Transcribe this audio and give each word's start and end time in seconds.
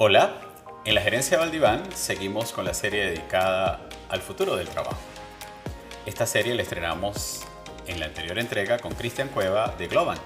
Hola, 0.00 0.30
en 0.84 0.94
la 0.94 1.00
gerencia 1.00 1.38
Valdiván 1.38 1.82
seguimos 1.92 2.52
con 2.52 2.64
la 2.64 2.72
serie 2.72 3.06
dedicada 3.06 3.80
al 4.08 4.20
futuro 4.20 4.54
del 4.54 4.68
trabajo. 4.68 4.96
Esta 6.06 6.24
serie 6.24 6.54
la 6.54 6.62
estrenamos 6.62 7.40
en 7.88 7.98
la 7.98 8.06
anterior 8.06 8.38
entrega 8.38 8.78
con 8.78 8.94
Cristian 8.94 9.26
Cueva 9.26 9.74
de 9.76 9.88
Globan. 9.88 10.16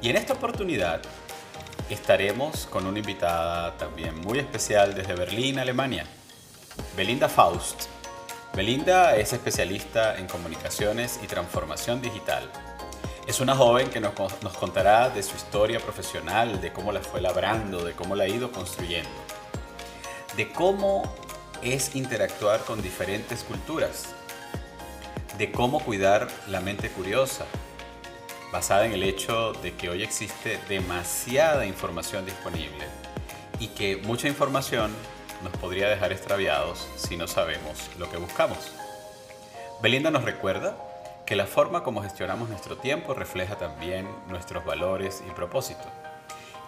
Y 0.00 0.10
en 0.10 0.14
esta 0.14 0.34
oportunidad 0.34 1.02
estaremos 1.90 2.66
con 2.66 2.86
una 2.86 3.00
invitada 3.00 3.76
también 3.76 4.20
muy 4.20 4.38
especial 4.38 4.94
desde 4.94 5.16
Berlín, 5.16 5.58
Alemania, 5.58 6.06
Belinda 6.96 7.28
Faust. 7.28 7.86
Belinda 8.54 9.16
es 9.16 9.32
especialista 9.32 10.16
en 10.16 10.28
comunicaciones 10.28 11.18
y 11.24 11.26
transformación 11.26 12.00
digital 12.00 12.48
es 13.26 13.40
una 13.40 13.56
joven 13.56 13.90
que 13.90 14.00
nos, 14.00 14.12
contará 14.58 15.10
de 15.10 15.22
su 15.22 15.34
historia 15.34 15.80
profesional, 15.80 16.60
de 16.60 16.72
cómo 16.72 16.92
la 16.92 17.00
fue 17.00 17.20
labrando, 17.20 17.84
de 17.84 17.92
cómo 17.92 18.14
la 18.14 18.24
ha 18.24 18.28
ido 18.28 18.52
construyendo, 18.52 19.10
de 20.36 20.52
cómo 20.52 21.02
es 21.60 21.96
interactuar 21.96 22.60
con 22.60 22.80
diferentes 22.80 23.42
culturas, 23.42 24.14
de 25.38 25.50
cómo 25.50 25.80
cuidar 25.80 26.28
la 26.46 26.60
mente 26.60 26.88
curiosa, 26.88 27.46
basada 28.52 28.86
en 28.86 28.92
el 28.92 29.02
hecho 29.02 29.52
de 29.54 29.74
que 29.74 29.88
hoy 29.88 30.04
existe 30.04 30.60
demasiada 30.68 31.66
información 31.66 32.24
disponible 32.24 32.84
y 33.58 33.68
que 33.68 33.96
mucha 33.96 34.28
información 34.28 34.94
nos 35.42 35.52
podría 35.54 35.88
dejar 35.88 36.12
extraviados 36.12 36.86
si 36.96 37.16
no 37.16 37.26
sabemos 37.26 37.90
lo 37.98 38.08
que 38.08 38.18
buscamos. 38.18 38.58
Belinda 39.82 40.12
nos 40.12 40.22
recuerda 40.22 40.76
que 41.26 41.34
la 41.34 41.46
forma 41.46 41.82
como 41.82 42.02
gestionamos 42.02 42.48
nuestro 42.48 42.76
tiempo 42.78 43.12
refleja 43.12 43.56
también 43.56 44.08
nuestros 44.28 44.64
valores 44.64 45.22
y 45.26 45.30
propósitos. 45.32 45.88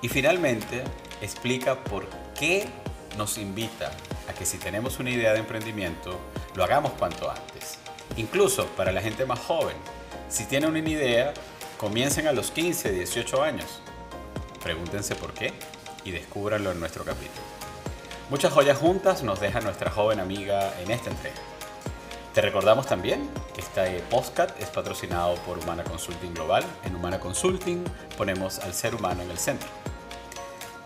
Y 0.03 0.09
finalmente, 0.09 0.83
explica 1.23 1.77
por 1.77 2.07
qué 2.39 2.69
nos 3.17 3.39
invita 3.39 3.93
a 4.29 4.33
que 4.33 4.45
si 4.45 4.59
tenemos 4.59 4.99
una 4.99 5.11
idea 5.11 5.33
de 5.33 5.39
emprendimiento, 5.39 6.19
lo 6.55 6.65
hagamos 6.65 6.93
cuanto 6.93 7.31
antes. 7.31 7.79
Incluso 8.17 8.67
para 8.77 8.91
la 8.91 9.01
gente 9.01 9.25
más 9.25 9.39
joven, 9.39 9.77
si 10.29 10.45
tienen 10.45 10.71
una 10.71 10.81
idea, 10.81 11.33
comiencen 11.79 12.27
a 12.27 12.33
los 12.33 12.51
15, 12.51 12.91
18 12.91 13.43
años. 13.43 13.81
Pregúntense 14.63 15.15
por 15.15 15.35
qué 15.35 15.53
y 16.05 16.11
descúbranlo 16.11 16.73
en 16.73 16.81
nuestro 16.81 17.05
capítulo. 17.05 17.47
Muchas 18.29 18.53
joyas 18.53 18.77
juntas 18.77 19.23
nos 19.23 19.41
deja 19.41 19.61
nuestra 19.61 19.91
joven 19.91 20.19
amiga 20.21 20.75
en 20.81 20.91
esta 20.91 21.11
entrega. 21.11 21.48
Te 22.35 22.43
recordamos 22.43 22.87
también 22.87 23.29
que 23.55 23.63
este 23.63 24.01
podcast 24.11 24.61
es 24.61 24.69
patrocinado 24.69 25.35
por 25.47 25.59
Humana 25.59 25.83
Consulting 25.83 26.35
Global. 26.35 26.65
En 26.85 26.95
Humana 26.95 27.19
Consulting 27.19 27.83
ponemos 28.17 28.59
al 28.59 28.75
ser 28.75 28.95
humano 28.95 29.23
en 29.23 29.31
el 29.31 29.39
centro. 29.39 29.69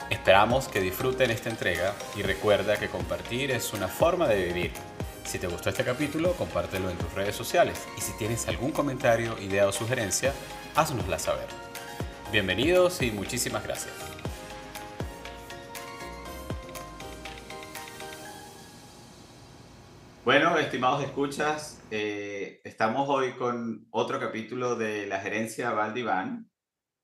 Esperamos 0.09 0.69
que 0.69 0.81
disfruten 0.81 1.31
esta 1.31 1.51
entrega 1.51 1.95
y 2.17 2.23
recuerda 2.23 2.77
que 2.77 2.89
compartir 2.89 3.51
es 3.51 3.73
una 3.73 3.89
forma 3.89 4.29
de 4.29 4.45
vivir. 4.45 4.73
Si 5.25 5.39
te 5.39 5.47
gustó 5.47 5.71
este 5.71 5.85
capítulo, 5.85 6.33
compártelo 6.35 6.91
en 6.91 6.97
tus 6.97 7.13
redes 7.13 7.35
sociales 7.35 7.79
y 7.99 8.01
si 8.01 8.13
tienes 8.13 8.47
algún 8.49 8.71
comentario, 8.71 9.37
idea 9.39 9.67
o 9.67 9.73
sugerencia, 9.73 10.33
haznosla 10.75 11.19
saber. 11.19 11.47
Bienvenidos 12.31 13.03
y 13.03 13.11
muchísimas 13.11 13.65
gracias. 13.65 14.12
Bueno, 20.25 20.57
estimados 20.57 21.03
escuchas, 21.03 21.83
eh, 21.91 22.61
estamos 22.63 23.09
hoy 23.09 23.33
con 23.33 23.89
otro 23.91 24.21
capítulo 24.21 24.77
de 24.77 25.09
la 25.09 25.19
gerencia 25.19 25.73
Valdiván. 25.73 26.49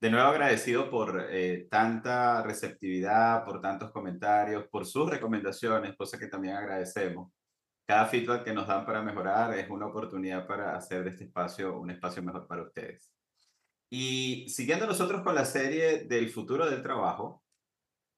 De 0.01 0.09
nuevo 0.09 0.29
agradecido 0.29 0.89
por 0.89 1.27
eh, 1.29 1.67
tanta 1.69 2.45
receptividad, 2.45 3.45
por 3.45 3.61
tantos 3.61 3.91
comentarios, 3.91 4.69
por 4.69 4.87
sus 4.87 5.11
recomendaciones, 5.11 5.97
cosa 5.97 6.17
que 6.17 6.29
también 6.29 6.55
agradecemos. 6.55 7.33
Cada 7.89 8.07
feedback 8.07 8.45
que 8.45 8.53
nos 8.53 8.69
dan 8.69 8.87
para 8.87 9.03
mejorar 9.03 9.53
es 9.59 9.69
una 9.69 9.87
oportunidad 9.87 10.47
para 10.47 10.77
hacer 10.77 11.03
de 11.03 11.11
este 11.11 11.25
espacio 11.25 11.77
un 11.77 11.91
espacio 11.91 12.23
mejor 12.23 12.47
para 12.47 12.63
ustedes. 12.63 13.11
Y 13.91 14.49
siguiendo 14.49 14.87
nosotros 14.87 15.23
con 15.23 15.35
la 15.35 15.45
serie 15.45 16.05
del 16.05 16.31
futuro 16.31 16.71
del 16.71 16.85
trabajo, 16.85 17.43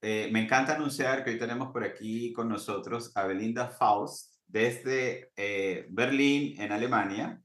eh, 0.02 0.28
me 0.30 0.42
encanta 0.42 0.74
anunciar 0.74 1.24
que 1.24 1.30
hoy 1.30 1.38
tenemos 1.38 1.72
por 1.72 1.84
aquí 1.84 2.34
con 2.34 2.50
nosotros 2.50 3.16
a 3.16 3.24
Belinda 3.24 3.70
Faust 3.70 4.39
desde 4.50 5.30
eh, 5.36 5.86
Berlín, 5.90 6.60
en 6.60 6.72
Alemania. 6.72 7.40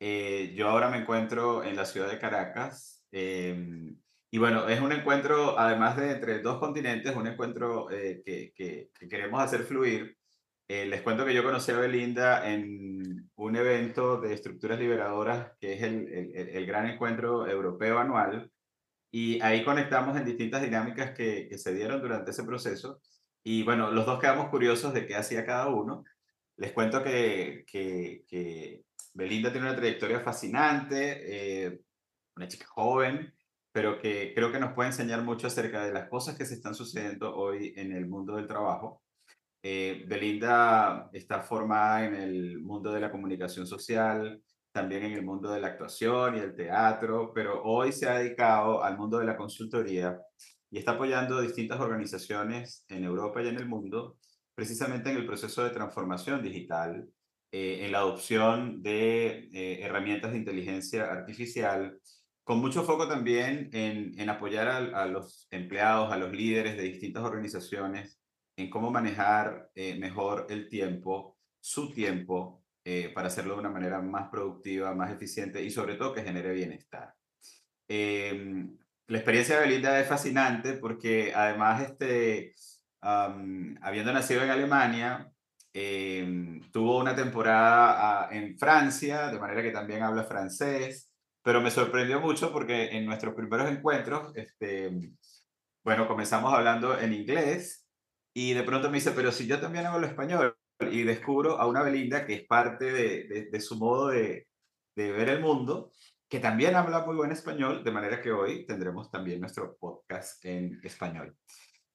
Eh, 0.00 0.52
yo 0.56 0.68
ahora 0.68 0.90
me 0.90 0.98
encuentro 0.98 1.62
en 1.64 1.76
la 1.76 1.84
ciudad 1.86 2.10
de 2.10 2.18
Caracas. 2.18 3.04
Em, 3.12 3.96
y 4.30 4.38
bueno, 4.38 4.68
es 4.68 4.80
un 4.80 4.92
encuentro, 4.92 5.58
además 5.58 5.96
de 5.96 6.10
entre 6.12 6.40
dos 6.40 6.58
continentes, 6.58 7.14
un 7.14 7.26
encuentro 7.26 7.90
eh, 7.90 8.22
que, 8.24 8.52
que, 8.54 9.08
queremos 9.08 9.42
hacer 9.42 9.62
fluir. 9.64 10.16
les 10.68 11.02
cuento 11.02 11.24
que 11.26 11.34
yo 11.34 11.44
conocí 11.44 11.70
a 11.72 11.78
Belinda 11.78 12.50
en 12.50 13.30
un 13.36 13.56
evento 13.56 14.20
de 14.20 14.32
estructuras 14.34 14.78
liberadoras, 14.78 15.52
que 15.60 15.74
es 15.74 15.82
el, 15.82 16.08
el, 16.08 16.48
el 16.48 16.66
gran 16.66 16.86
encuentro 16.88 17.46
europeo 17.46 17.98
anual. 17.98 18.50
Y 19.12 19.40
ahí 19.42 19.64
conectamos 19.64 20.16
en 20.16 20.24
distintas 20.24 20.62
dinámicas 20.62 21.12
que, 21.12 21.46
que 21.48 21.58
se 21.58 21.74
dieron 21.74 22.00
durante 22.00 22.30
ese 22.30 22.44
proceso. 22.44 23.00
Y 23.44 23.62
bueno, 23.64 23.90
los 23.90 24.06
dos 24.06 24.20
quedamos 24.20 24.48
curiosos 24.48 24.94
de 24.94 25.06
qué 25.06 25.16
hacía 25.16 25.44
cada 25.44 25.68
uno. 25.68 26.04
Les 26.56 26.72
cuento 26.72 27.02
que, 27.02 27.64
Belinda 29.14 29.52
tiene 29.52 29.68
una 29.68 29.76
trayectoria 29.76 30.20
fascinante, 30.20 31.66
eh, 31.66 31.80
una 32.36 32.48
chica 32.48 32.66
joven, 32.66 33.32
pero 33.72 33.98
que 33.98 34.32
creo 34.34 34.52
que 34.52 34.60
nos 34.60 34.72
puede 34.74 34.90
enseñar 34.90 35.22
mucho 35.22 35.46
acerca 35.46 35.84
de 35.84 35.92
las 35.92 36.08
cosas 36.08 36.36
que 36.36 36.46
se 36.46 36.54
están 36.54 36.74
sucediendo 36.74 37.34
hoy 37.34 37.72
en 37.76 37.92
el 37.92 38.06
mundo 38.06 38.36
del 38.36 38.46
trabajo. 38.46 39.02
Eh, 39.62 40.04
Belinda 40.08 41.08
está 41.12 41.42
formada 41.42 42.04
en 42.04 42.14
el 42.14 42.60
mundo 42.62 42.92
de 42.92 43.00
la 43.00 43.10
comunicación 43.10 43.66
social, 43.66 44.42
también 44.72 45.04
en 45.04 45.12
el 45.12 45.24
mundo 45.24 45.50
de 45.50 45.60
la 45.60 45.68
actuación 45.68 46.36
y 46.36 46.40
el 46.40 46.54
teatro, 46.56 47.32
pero 47.34 47.62
hoy 47.62 47.92
se 47.92 48.08
ha 48.08 48.18
dedicado 48.18 48.82
al 48.82 48.96
mundo 48.98 49.18
de 49.18 49.26
la 49.26 49.36
consultoría 49.36 50.18
y 50.70 50.78
está 50.78 50.92
apoyando 50.92 51.40
distintas 51.40 51.78
organizaciones 51.80 52.84
en 52.88 53.04
Europa 53.04 53.42
y 53.42 53.48
en 53.48 53.56
el 53.56 53.68
mundo 53.68 54.16
precisamente 54.54 55.10
en 55.10 55.16
el 55.16 55.26
proceso 55.26 55.64
de 55.64 55.70
transformación 55.70 56.42
digital, 56.42 57.08
eh, 57.50 57.84
en 57.84 57.92
la 57.92 57.98
adopción 57.98 58.82
de 58.82 59.50
eh, 59.52 59.80
herramientas 59.82 60.32
de 60.32 60.38
inteligencia 60.38 61.10
artificial, 61.10 61.98
con 62.44 62.58
mucho 62.58 62.82
foco 62.82 63.06
también 63.06 63.70
en, 63.72 64.28
apoyar 64.28 64.68
a, 64.68 65.06
los 65.06 65.46
empleados, 65.50 66.12
a 66.12 66.16
los 66.16 66.32
líderes 66.32 66.76
de 66.76 66.82
distintas 66.82 67.22
organizaciones, 67.22 68.18
en 68.56 68.68
cómo 68.68 68.90
manejar 68.90 69.70
eh, 69.74 69.96
mejor 69.98 70.46
el 70.50 70.68
tiempo, 70.68 71.38
su 71.60 71.92
tiempo, 71.92 72.60
para 73.14 73.28
hacerlo 73.28 73.54
de 73.54 73.60
una 73.60 73.70
manera 73.70 74.02
más 74.02 74.28
productiva, 74.28 74.92
más 74.92 75.12
eficiente 75.12 75.62
y 75.62 75.70
sobre 75.70 75.94
todo 75.94 76.12
que 76.12 76.24
genere 76.24 76.52
bienestar. 76.52 77.14
Em, 77.86 78.76
la 79.06 79.18
experiencia 79.18 79.56
de 79.56 79.66
Belinda 79.66 80.00
es 80.00 80.08
fascinante 80.08 80.72
porque 80.72 81.32
además 81.34 81.82
este, 81.82 82.54
habiendo 83.02 84.12
nacido 84.12 84.42
en 84.42 84.50
Alemania, 84.50 85.30
em, 85.72 86.60
tuvo 86.70 86.98
una 86.98 87.14
temporada 87.14 88.26
ah, 88.26 88.28
en 88.30 88.58
Francia, 88.58 89.28
de 89.28 89.38
manera 89.38 89.62
que 89.62 89.70
también 89.70 90.02
habla 90.02 90.24
francés, 90.24 91.10
pero 91.42 91.60
me 91.60 91.70
sorprendió 91.70 92.20
mucho 92.20 92.52
porque 92.52 92.90
en 92.96 93.06
nuestros 93.06 93.34
primeros 93.34 93.68
encuentros, 93.70 94.32
este, 94.36 95.12
bueno, 95.84 96.06
comenzamos 96.06 96.52
hablando 96.54 96.98
en 96.98 97.12
inglés 97.12 97.86
y 98.34 98.54
de 98.54 98.62
pronto 98.62 98.88
me 98.90 98.98
dice, 98.98 99.12
pero 99.12 99.32
si 99.32 99.46
yo 99.46 99.60
también 99.60 99.86
hablo 99.86 100.06
español 100.06 100.56
y 100.80 101.02
descubro 101.02 101.58
a 101.58 101.66
una 101.66 101.82
Belinda 101.82 102.24
que 102.26 102.34
es 102.34 102.44
parte 102.46 102.92
de, 102.92 103.48
de, 103.50 103.60
su 103.60 103.76
modo 103.76 104.08
de, 104.08 104.46
de 104.96 105.12
ver 105.12 105.28
el 105.28 105.40
mundo, 105.40 105.90
que 106.28 106.40
también 106.40 106.76
habla 106.76 107.04
muy 107.04 107.16
buen 107.16 107.32
español, 107.32 107.84
de 107.84 107.90
manera 107.90 108.20
que 108.22 108.32
hoy 108.32 108.64
tendremos 108.66 109.10
también 109.10 109.40
nuestro 109.40 109.76
podcast 109.76 110.44
en 110.44 110.80
español. 110.82 111.36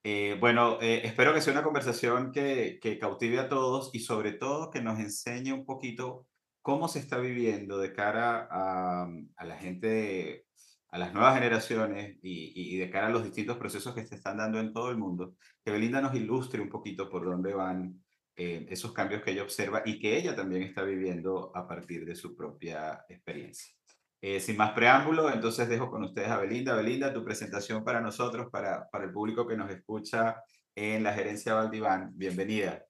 Eh, 0.03 0.37
bueno, 0.39 0.79
eh, 0.81 1.01
espero 1.03 1.33
que 1.33 1.41
sea 1.41 1.53
una 1.53 1.63
conversación 1.63 2.31
que, 2.31 2.79
que, 2.81 2.97
cautive 2.99 3.39
a 3.39 3.49
todos 3.49 3.89
y 3.93 3.99
sobre 3.99 4.31
todo 4.33 4.71
que 4.71 4.81
nos 4.81 4.99
enseñe 4.99 5.51
un 5.51 5.65
poquito 5.65 6.27
cómo 6.61 6.87
se 6.87 6.99
está 6.99 7.17
viviendo 7.17 7.77
de 7.77 7.93
cara 7.93 8.47
a, 8.49 9.07
a 9.35 9.45
la 9.45 9.57
gente, 9.57 10.45
a 10.89 10.97
las 10.97 11.13
nuevas 11.13 11.35
generaciones 11.35 12.17
y, 12.21 12.75
y, 12.75 12.77
de 12.77 12.89
cara 12.89 13.07
a 13.07 13.09
los 13.09 13.23
distintos 13.23 13.57
procesos 13.57 13.95
que 13.95 14.05
se 14.05 14.15
están 14.15 14.37
dando 14.37 14.59
en 14.59 14.73
todo 14.73 14.91
el 14.91 14.97
mundo. 14.97 15.35
Que 15.63 15.71
Belinda 15.71 16.01
nos 16.01 16.15
ilustre 16.15 16.61
un 16.61 16.69
poquito 16.69 17.09
por 17.09 17.25
dónde 17.25 17.53
van 17.53 18.01
eh, 18.39 18.67
esos 18.69 18.93
cambios 18.93 19.23
que 19.23 19.31
ella 19.31 19.41
observa 19.41 19.81
y 19.83 19.97
que 19.97 20.15
ella 20.15 20.35
también 20.35 20.61
está 20.61 20.83
viviendo 20.83 21.51
a 21.55 21.67
partir 21.67 22.05
de 22.05 22.15
su 22.15 22.35
propia 22.35 23.03
experiencia. 23.09 23.76
Eh, 24.19 24.39
sin 24.39 24.57
más 24.57 24.71
preámbulo, 24.71 25.31
entonces 25.31 25.69
dejo 25.69 25.91
con 25.91 26.03
ustedes 26.03 26.29
a 26.29 26.37
Belinda. 26.37 26.75
Belinda, 26.75 27.13
tu 27.13 27.23
presentación 27.23 27.83
para 27.83 28.01
nosotros, 28.01 28.47
para, 28.51 28.89
para 28.89 29.05
el 29.05 29.11
público 29.11 29.47
que 29.47 29.55
nos 29.55 29.69
escucha 29.69 30.43
en 30.75 31.03
la 31.03 31.13
gerencia 31.13 31.53
Valdiván. 31.53 32.11
Bienvenida. 32.15 32.87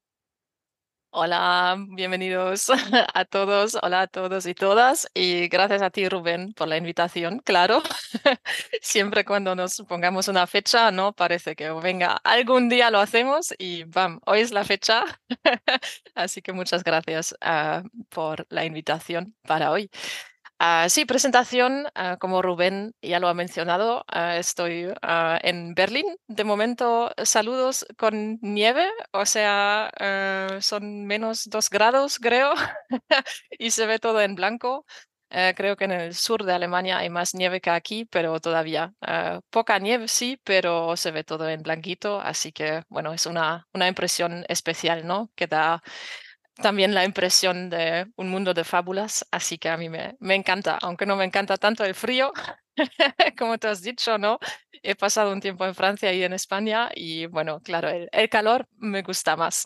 Hola, 1.09 1.77
bienvenidos 1.95 2.67
a 3.13 3.25
todos, 3.25 3.77
hola 3.81 4.01
a 4.01 4.07
todos 4.07 4.45
y 4.45 4.53
todas. 4.53 5.09
Y 5.13 5.47
gracias 5.47 5.81
a 5.81 5.89
ti, 5.89 6.07
Rubén, 6.07 6.53
por 6.53 6.67
la 6.67 6.77
invitación. 6.77 7.39
Claro, 7.39 7.81
siempre 8.81 9.25
cuando 9.25 9.55
nos 9.55 9.77
pongamos 9.87 10.27
una 10.27 10.45
fecha, 10.47 10.91
¿no? 10.91 11.13
Parece 11.13 11.55
que 11.55 11.71
venga, 11.71 12.17
algún 12.23 12.69
día 12.69 12.91
lo 12.91 12.99
hacemos 12.99 13.53
y 13.57 13.83
¡bam! 13.85 14.19
Hoy 14.25 14.41
es 14.41 14.51
la 14.51 14.63
fecha. 14.63 15.03
Así 16.15 16.41
que 16.41 16.53
muchas 16.53 16.83
gracias 16.83 17.35
ah, 17.41 17.83
por 18.09 18.45
la 18.49 18.65
invitación 18.65 19.35
para 19.43 19.71
hoy. 19.71 19.89
Ah, 20.59 20.87
sí, 20.89 21.05
presentación, 21.05 21.85
ah, 21.93 22.17
como 22.19 22.41
Rubén 22.41 22.93
ya 23.01 23.19
lo 23.19 23.27
ha 23.27 23.35
mencionado, 23.35 24.03
ah, 24.07 24.37
estoy 24.37 24.91
en 25.43 25.75
Berlín. 25.75 26.05
De 26.27 26.43
momento, 26.43 27.11
saludos 27.23 27.85
con 27.95 28.39
nieve, 28.41 28.89
o 29.11 29.25
sea, 29.27 29.91
son 30.59 31.05
menos 31.05 31.43
dos 31.45 31.69
grados, 31.69 32.17
creo, 32.19 32.53
y 33.59 33.71
se 33.71 33.85
ve 33.85 33.99
todo 33.99 34.21
en 34.21 34.35
blanco. 34.35 34.85
Eh, 35.29 35.53
creo 35.57 35.75
que 35.75 35.83
en 35.85 35.91
el 35.91 36.15
sur 36.15 36.43
de 36.45 36.53
Alemania 36.53 36.99
hay 36.99 37.09
más 37.09 37.35
nieve 37.35 37.59
que 37.61 37.69
aquí, 37.69 38.05
pero 38.05 38.39
todavía 38.39 38.93
poca 39.51 39.77
nieve, 39.79 40.07
sí, 40.07 40.39
pero 40.43 40.95
se 40.97 41.11
ve 41.11 41.23
todo 41.23 41.49
en 41.49 41.61
blanquito, 41.63 42.19
así 42.21 42.51
que, 42.51 42.83
bueno, 42.89 43.13
es 43.13 43.25
una, 43.25 43.67
una 43.73 43.87
impresión 43.87 44.45
especial, 44.47 45.05
¿no? 45.05 45.29
Que 45.35 45.47
da 45.47 45.83
también 46.57 46.93
la 46.93 47.05
impresión 47.05 47.69
de 47.69 48.07
un 48.15 48.29
mundo 48.29 48.53
de 48.53 48.63
fábulas, 48.63 49.25
así 49.31 49.57
que 49.57 49.69
a 49.69 49.77
mí 49.77 49.89
me, 49.89 50.15
me 50.19 50.35
encanta, 50.35 50.77
aunque 50.81 51.05
no 51.05 51.15
me 51.15 51.25
encanta 51.25 51.57
tanto 51.57 51.83
el 51.83 51.95
frío, 51.95 52.31
como 53.37 53.57
te 53.57 53.67
has 53.67 53.81
dicho, 53.81 54.17
¿no? 54.17 54.39
He 54.83 54.95
pasado 54.95 55.31
un 55.31 55.41
tiempo 55.41 55.65
en 55.65 55.75
Francia 55.75 56.13
y 56.13 56.23
en 56.23 56.33
España 56.33 56.89
y 56.93 57.25
bueno, 57.25 57.61
claro, 57.61 57.89
el, 57.89 58.29
calor 58.29 58.67
me 58.77 59.01
gusta 59.01 59.35
más. 59.35 59.65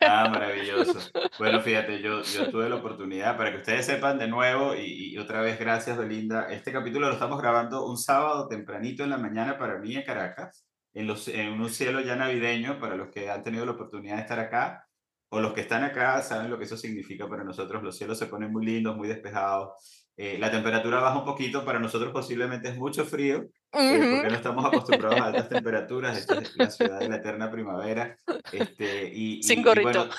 Ah, 0.00 0.28
maravilloso. 0.28 0.98
Bueno, 1.38 1.60
fíjate, 1.60 2.00
yo, 2.00 2.22
yo 2.22 2.50
tuve 2.50 2.68
la 2.68 2.76
oportunidad, 2.76 3.36
para 3.36 3.50
que 3.50 3.58
ustedes 3.58 3.86
sepan 3.86 4.18
de 4.18 4.28
nuevo, 4.28 4.74
y, 4.76 5.16
otra 5.18 5.40
vez 5.40 5.58
gracias, 5.58 5.96
Belinda, 5.96 6.46
este 6.50 6.72
capítulo 6.72 7.08
lo 7.08 7.14
estamos 7.14 7.40
grabando 7.40 7.86
un 7.86 7.96
sábado 7.96 8.46
tempranito 8.48 9.02
en 9.02 9.10
la 9.10 9.18
mañana 9.18 9.58
para 9.58 9.78
mí 9.78 9.96
en 9.96 10.02
Caracas, 10.02 10.64
en, 10.94 11.06
los, 11.06 11.26
en 11.26 11.60
un 11.60 11.70
cielo 11.70 12.00
ya 12.00 12.16
navideño, 12.16 12.78
para 12.78 12.96
los 12.96 13.08
que 13.08 13.30
han 13.30 13.42
tenido 13.42 13.64
la 13.64 13.72
oportunidad 13.72 14.16
de 14.16 14.22
estar 14.22 14.38
acá 14.38 14.86
o 15.34 15.40
los 15.40 15.54
que 15.54 15.62
están 15.62 15.82
acá 15.82 16.20
saben 16.20 16.50
lo 16.50 16.58
que 16.58 16.64
eso 16.64 16.76
significa 16.76 17.26
para 17.26 17.42
nosotros. 17.42 17.82
Los 17.82 17.96
cielos 17.96 18.18
se 18.18 18.26
ponen 18.26 18.52
muy 18.52 18.66
lindos, 18.66 18.94
muy 18.94 19.08
despejados. 19.08 20.04
Eh, 20.14 20.36
la 20.38 20.50
temperatura 20.50 21.00
baja 21.00 21.18
un 21.20 21.24
poquito, 21.24 21.64
para 21.64 21.78
nosotros 21.78 22.12
posiblemente 22.12 22.68
es 22.68 22.76
mucho 22.76 23.06
frío, 23.06 23.38
eh, 23.38 24.18
porque 24.20 24.28
no 24.28 24.34
estamos 24.34 24.66
acostumbrados 24.66 25.18
a 25.18 25.24
altas 25.24 25.48
temperaturas. 25.48 26.18
Esta 26.18 26.38
es 26.38 26.54
la 26.54 26.70
ciudad 26.70 27.00
de 27.00 27.08
la 27.08 27.16
eterna 27.16 27.50
primavera. 27.50 28.14
Este, 28.52 29.08
y, 29.08 29.42
Sin 29.42 29.62
gorrito. 29.62 30.10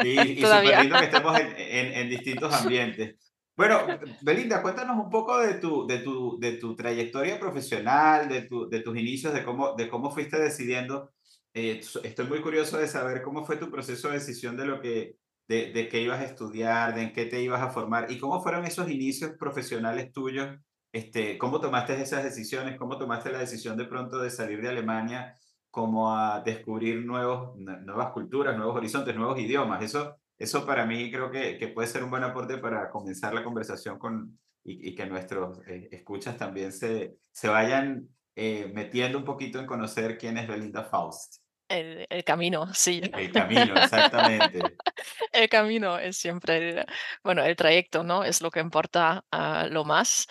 sí, 0.00 0.10
y 0.10 0.36
súper 0.40 0.78
lindo 0.78 0.96
que 0.96 1.04
estemos 1.06 1.40
en, 1.40 1.54
en, 1.56 1.94
en, 1.94 2.08
distintos 2.08 2.54
ambientes. 2.62 3.16
Bueno, 3.56 3.80
Belinda, 4.20 4.62
cuéntanos 4.62 4.96
un 4.96 5.10
poco 5.10 5.40
de 5.40 5.54
tu, 5.54 5.88
de 5.88 5.98
tu, 5.98 6.38
de 6.38 6.52
tu 6.52 6.76
trayectoria 6.76 7.40
profesional, 7.40 8.28
de, 8.28 8.42
tu, 8.42 8.68
de 8.68 8.78
tus 8.78 8.96
inicios, 8.96 9.34
de 9.34 9.42
cómo, 9.42 9.74
de 9.74 9.88
cómo 9.88 10.12
fuiste 10.12 10.38
decidiendo 10.38 11.10
eh, 11.54 11.80
estoy 12.02 12.26
muy 12.26 12.40
curioso 12.40 12.78
de 12.78 12.88
saber 12.88 13.22
cómo 13.22 13.44
fue 13.44 13.56
tu 13.56 13.70
proceso 13.70 14.08
de 14.08 14.14
decisión 14.14 14.56
de 14.56 14.66
lo 14.66 14.80
que, 14.80 15.16
de, 15.48 15.72
de 15.72 15.88
qué 15.88 16.00
ibas 16.00 16.20
a 16.20 16.24
estudiar, 16.24 16.94
de 16.94 17.02
en 17.02 17.12
qué 17.12 17.26
te 17.26 17.42
ibas 17.42 17.62
a 17.62 17.70
formar 17.70 18.10
y 18.10 18.18
cómo 18.18 18.42
fueron 18.42 18.64
esos 18.64 18.90
inicios 18.90 19.32
profesionales 19.38 20.12
tuyos. 20.12 20.58
Este, 20.92 21.38
¿Cómo 21.38 21.60
tomaste 21.60 22.00
esas 22.00 22.24
decisiones? 22.24 22.78
¿Cómo 22.78 22.98
tomaste 22.98 23.32
la 23.32 23.38
decisión 23.38 23.76
de 23.76 23.86
pronto 23.86 24.18
de 24.18 24.30
salir 24.30 24.60
de 24.60 24.68
Alemania 24.68 25.34
como 25.70 26.14
a 26.14 26.42
descubrir 26.42 27.04
nuevos, 27.04 27.56
nuevas 27.58 28.12
culturas, 28.12 28.56
nuevos 28.56 28.76
horizontes, 28.76 29.14
nuevos 29.16 29.38
idiomas? 29.38 29.82
Eso, 29.82 30.16
eso 30.38 30.66
para 30.66 30.84
mí 30.86 31.10
creo 31.10 31.30
que, 31.30 31.58
que 31.58 31.68
puede 31.68 31.88
ser 31.88 32.04
un 32.04 32.10
buen 32.10 32.24
aporte 32.24 32.58
para 32.58 32.90
comenzar 32.90 33.32
la 33.32 33.44
conversación 33.44 33.98
con, 33.98 34.38
y, 34.64 34.94
que 34.94 35.06
nuestros 35.06 35.60
eh, 35.66 35.88
escuchas 35.90 36.36
también 36.36 36.72
se, 36.72 37.16
se 37.30 37.48
vayan 37.48 38.08
eh, 38.34 38.70
metiendo 38.74 39.18
un 39.18 39.24
poquito 39.24 39.58
en 39.58 39.66
conocer 39.66 40.18
quién 40.18 40.38
es 40.38 40.48
Belinda 40.48 40.84
Faust. 40.84 41.41
El, 41.72 42.24
camino, 42.24 42.72
sí. 42.74 43.00
El 43.14 43.32
camino, 43.32 43.74
exactamente. 43.74 44.60
el 45.32 45.48
camino 45.48 45.98
es 45.98 46.18
siempre, 46.18 46.84
bueno, 47.24 47.42
el 47.42 47.56
trayecto, 47.56 48.02
¿no? 48.02 48.24
Es 48.24 48.42
lo 48.42 48.50
que 48.50 48.60
importa 48.60 49.24
uh, 49.32 49.72
lo 49.72 49.84
más. 49.84 50.26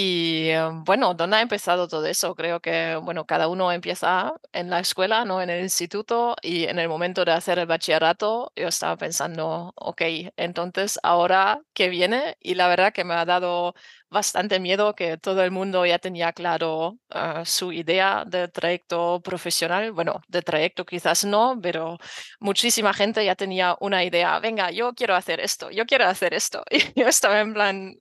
Y 0.00 0.50
em, 0.50 0.84
bueno, 0.84 1.12
¿dónde 1.14 1.38
ha 1.38 1.40
empezado 1.40 1.88
todo 1.88 2.06
eso? 2.06 2.36
Creo 2.36 2.60
que, 2.60 2.94
bueno, 3.02 3.26
cada 3.26 3.48
uno 3.48 3.72
empieza 3.72 4.32
en 4.52 4.70
la 4.70 4.78
escuela, 4.78 5.24
¿no? 5.24 5.42
En 5.42 5.50
el 5.50 5.60
instituto 5.60 6.36
y 6.40 6.66
en 6.66 6.78
el 6.78 6.88
momento 6.88 7.24
de 7.24 7.32
hacer 7.32 7.58
el 7.58 7.66
bachillerato, 7.66 8.52
yo 8.54 8.68
estaba 8.68 8.96
pensando, 8.96 9.72
ok, 9.74 10.02
entonces 10.36 11.00
ahora 11.02 11.60
qué 11.72 11.88
viene 11.88 12.36
y 12.40 12.54
la 12.54 12.68
verdad 12.68 12.92
que 12.92 13.02
me 13.02 13.14
ha 13.14 13.24
dado 13.24 13.74
bastante 14.08 14.60
miedo 14.60 14.94
que 14.94 15.16
todo 15.18 15.42
el 15.42 15.50
mundo 15.50 15.84
ya 15.84 15.98
tenía 15.98 16.32
claro 16.32 16.98
ah, 17.10 17.44
su 17.44 17.72
idea 17.72 18.24
de 18.24 18.46
trayecto 18.46 19.20
profesional. 19.22 19.90
Bueno, 19.92 20.20
de 20.28 20.42
trayecto 20.42 20.86
quizás 20.86 21.24
no, 21.24 21.58
pero 21.60 21.98
muchísima 22.38 22.94
gente 22.94 23.24
ya 23.24 23.34
tenía 23.34 23.76
una 23.80 24.04
idea. 24.04 24.38
Venga, 24.38 24.70
yo 24.70 24.94
quiero 24.94 25.16
hacer 25.16 25.40
esto, 25.40 25.70
yo 25.72 25.86
quiero 25.86 26.06
hacer 26.06 26.34
esto. 26.34 26.62
Y 26.70 27.00
yo 27.00 27.08
estaba 27.08 27.40
en 27.40 27.52
plan, 27.54 27.94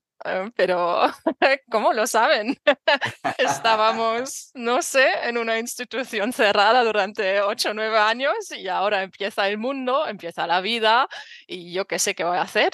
pero 0.56 1.02
¿cómo 1.72 1.94
lo 1.94 2.08
saben? 2.08 2.58
Estábamos, 3.38 4.52
no 4.54 4.82
sé, 4.82 5.08
en 5.24 5.38
una 5.38 5.60
institución 5.60 6.34
cerrada 6.34 6.84
durante 6.84 7.42
ocho 7.42 7.72
o 7.72 7.74
nueve 7.74 7.98
años 7.98 8.52
y 8.52 8.68
ahora 8.68 9.04
empieza 9.04 9.48
el 9.48 9.58
mundo, 9.58 10.08
empieza 10.08 10.48
la 10.48 10.62
vida 10.62 11.08
y 11.48 11.74
yo 11.74 11.86
qué 11.86 12.00
sé 12.00 12.16
qué 12.16 12.24
voy 12.24 12.38
a 12.38 12.42
hacer. 12.42 12.72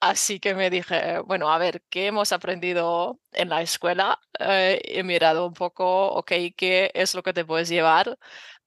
Así 0.00 0.38
que 0.40 0.54
me 0.54 0.70
dije, 0.70 1.18
bueno, 1.20 1.50
a 1.52 1.58
ver, 1.58 1.82
¿qué 1.90 2.06
hemos 2.06 2.32
aprendido 2.32 3.20
en 3.32 3.48
la 3.48 3.62
escuela? 3.62 4.20
Eh, 4.38 4.80
he 4.84 5.02
mirado 5.02 5.46
un 5.46 5.54
poco, 5.54 6.08
ok, 6.12 6.32
¿qué 6.56 6.90
es 6.94 7.14
lo 7.14 7.22
que 7.22 7.32
te 7.32 7.44
puedes 7.44 7.68
llevar 7.68 8.16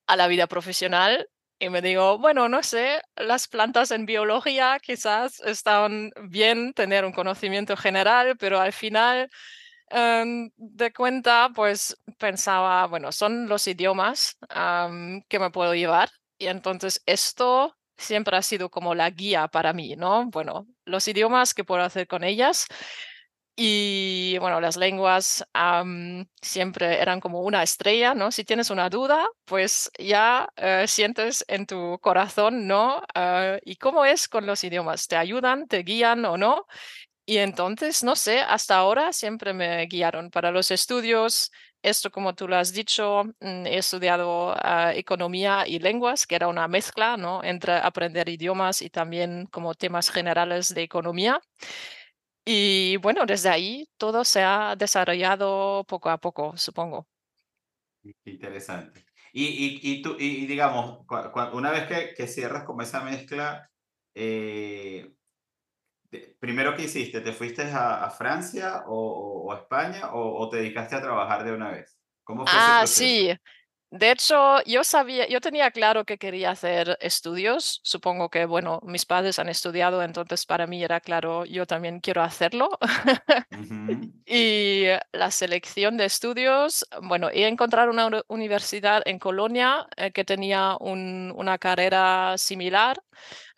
a 0.07 0.15
la 0.17 0.27
vida 0.27 0.47
profesional 0.47 1.29
y 1.61 1.69
me 1.69 1.81
digo, 1.83 2.17
bueno, 2.17 2.49
no 2.49 2.63
sé, 2.63 3.03
las 3.15 3.47
plantas 3.47 3.91
en 3.91 4.07
biología 4.07 4.79
quizás 4.81 5.39
están 5.41 6.11
bien 6.23 6.73
tener 6.73 7.05
un 7.05 7.11
conocimiento 7.11 7.77
general, 7.77 8.35
pero 8.39 8.59
al 8.59 8.73
final 8.73 9.29
em, 9.91 10.49
de 10.57 10.91
cuenta, 10.91 11.51
pues 11.53 11.95
pensaba, 12.17 12.87
bueno, 12.87 13.11
son 13.11 13.47
los 13.47 13.67
idiomas 13.67 14.37
que 15.29 15.39
me 15.39 15.51
puedo 15.51 15.75
llevar. 15.75 16.09
Y 16.39 16.47
entonces 16.47 17.03
esto 17.05 17.77
siempre 17.95 18.35
ha 18.37 18.41
sido 18.41 18.71
como 18.71 18.95
la 18.95 19.11
guía 19.11 19.47
para 19.47 19.71
mí, 19.71 19.95
¿no? 19.95 20.25
Bueno, 20.31 20.65
los 20.85 21.07
idiomas 21.07 21.53
que 21.53 21.63
puedo 21.63 21.83
hacer 21.83 22.07
con 22.07 22.23
ellas 22.23 22.65
y 23.63 24.39
bueno, 24.39 24.59
las 24.59 24.75
lenguas 24.75 25.45
siempre 26.41 26.99
eran 26.99 27.19
como 27.19 27.41
una 27.41 27.61
estrella, 27.61 28.15
¿no? 28.15 28.31
Si 28.31 28.43
tienes 28.43 28.71
una 28.71 28.89
duda, 28.89 29.27
pues 29.45 29.91
ya 29.99 30.49
eh, 30.55 30.85
sientes 30.87 31.45
en 31.47 31.67
tu 31.67 31.99
corazón, 32.01 32.65
¿no? 32.65 33.03
Ah, 33.13 33.57
¿Y 33.63 33.75
cómo 33.75 34.03
es 34.05 34.27
con 34.27 34.47
los 34.47 34.63
idiomas? 34.63 35.07
¿Te 35.07 35.15
ayudan, 35.15 35.67
te 35.67 35.83
guían 35.83 36.25
o 36.25 36.37
no? 36.37 36.65
Y 37.25 37.37
entonces, 37.37 38.03
no 38.03 38.15
sé, 38.15 38.39
hasta 38.41 38.77
ahora 38.77 39.13
siempre 39.13 39.53
me 39.53 39.85
guiaron 39.87 40.31
para 40.31 40.51
los 40.51 40.71
estudios. 40.71 41.51
Esto, 41.83 42.11
como 42.11 42.33
tú 42.35 42.47
lo 42.47 42.57
has 42.57 42.73
dicho, 42.73 43.25
mm, 43.41 43.67
he 43.67 43.77
estudiado 43.77 44.55
ah, 44.57 44.93
economía 44.95 45.65
y 45.67 45.79
lenguas, 45.79 46.27
que 46.27 46.35
era 46.35 46.47
una 46.47 46.67
mezcla, 46.67 47.17
¿no? 47.17 47.43
Entre 47.43 47.73
aprender 47.75 48.27
idiomas 48.29 48.81
y 48.81 48.89
también 48.89 49.47
como 49.51 49.75
temas 49.75 50.09
generales 50.09 50.73
de 50.73 50.83
economía. 50.83 51.41
Y 52.45 52.97
bueno, 52.97 53.25
desde 53.25 53.49
ahí 53.49 53.87
todo 53.97 54.23
se 54.23 54.41
ha 54.41 54.75
desarrollado 54.75 55.83
poco 55.85 56.09
a 56.09 56.17
poco, 56.17 56.57
supongo. 56.57 57.07
Interesante. 58.25 59.05
Y, 59.33 59.45
y, 59.45 59.79
y, 59.81 60.01
tú, 60.01 60.15
y 60.19 60.45
digamos, 60.45 61.05
una 61.53 61.71
vez 61.71 61.87
que, 61.87 62.13
que, 62.15 62.27
cierras 62.27 62.63
como 62.63 62.81
esa 62.81 63.01
mezcla, 63.01 63.69
eh, 64.13 65.13
primero 66.39 66.75
qué 66.75 66.83
hiciste, 66.83 67.21
¿te 67.21 67.31
fuiste 67.31 67.63
a, 67.63 68.09
Francia 68.09 68.83
o, 68.87 69.45
o, 69.45 69.53
a 69.53 69.59
España 69.59 70.11
o, 70.11 70.37
o, 70.39 70.49
te 70.49 70.57
dedicaste 70.57 70.95
a 70.95 71.01
trabajar 71.01 71.45
de 71.45 71.53
una 71.53 71.69
vez? 71.69 71.97
¿Cómo 72.23 72.45
fue 72.45 72.59
ah, 72.59 72.83
sí. 72.85 73.31
De 73.93 74.09
hecho, 74.09 74.63
yo 74.63 74.85
sabía, 74.85 75.27
yo 75.27 75.41
tenía 75.41 75.69
claro 75.69 76.05
que 76.05 76.17
quería 76.17 76.51
hacer 76.51 76.97
estudios. 77.01 77.81
Supongo 77.83 78.29
que, 78.29 78.45
bueno, 78.45 78.79
mis 78.83 79.05
padres 79.05 79.37
han 79.37 79.49
estudiado, 79.49 80.01
entonces 80.01 80.45
para 80.45 80.65
mí 80.65 80.81
era 80.81 81.01
claro, 81.01 81.43
yo 81.43 81.65
también 81.67 81.99
quiero 81.99 82.23
hacerlo. 82.23 82.69
y 84.25 84.85
la 85.11 85.29
selección 85.29 85.97
de 85.97 86.05
estudios, 86.05 86.85
bueno, 87.03 87.29
he 87.31 87.47
encontrado 87.47 87.91
una 87.91 88.09
universidad 88.29 89.01
en 89.05 89.19
Colonia 89.19 89.85
eh, 89.97 90.11
que 90.13 90.23
tenía 90.23 90.77
una 90.79 91.57
carrera 91.57 92.37
similar, 92.37 93.03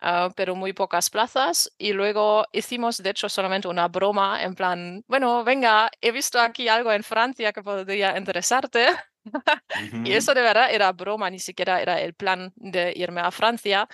ah, 0.02 0.30
pero 0.36 0.56
muy 0.56 0.74
pocas 0.74 1.12
plazas. 1.12 1.72
Y 1.78 1.94
luego 1.94 2.46
hicimos, 2.52 2.98
de 2.98 3.12
hecho, 3.12 3.30
solamente 3.30 3.68
una 3.68 3.88
broma 3.88 4.42
en 4.44 4.56
plan, 4.56 5.04
bueno, 5.08 5.44
venga, 5.44 5.92
he 6.02 6.12
visto 6.12 6.40
aquí 6.42 6.68
algo 6.70 6.92
en 6.92 7.04
Francia 7.04 7.54
que 7.54 7.62
podría 7.62 8.18
interesarte. 8.18 8.88
y 10.06 10.14
eso 10.14 10.34
de 10.34 10.42
verdad 10.42 10.72
era 10.72 10.92
broma, 10.92 11.30
ni 11.30 11.40
siquiera 11.40 11.82
era 11.82 12.00
el 12.02 12.14
plan 12.14 12.52
de 12.56 12.94
irme 12.96 13.22
a 13.22 13.32
Francia. 13.32 13.88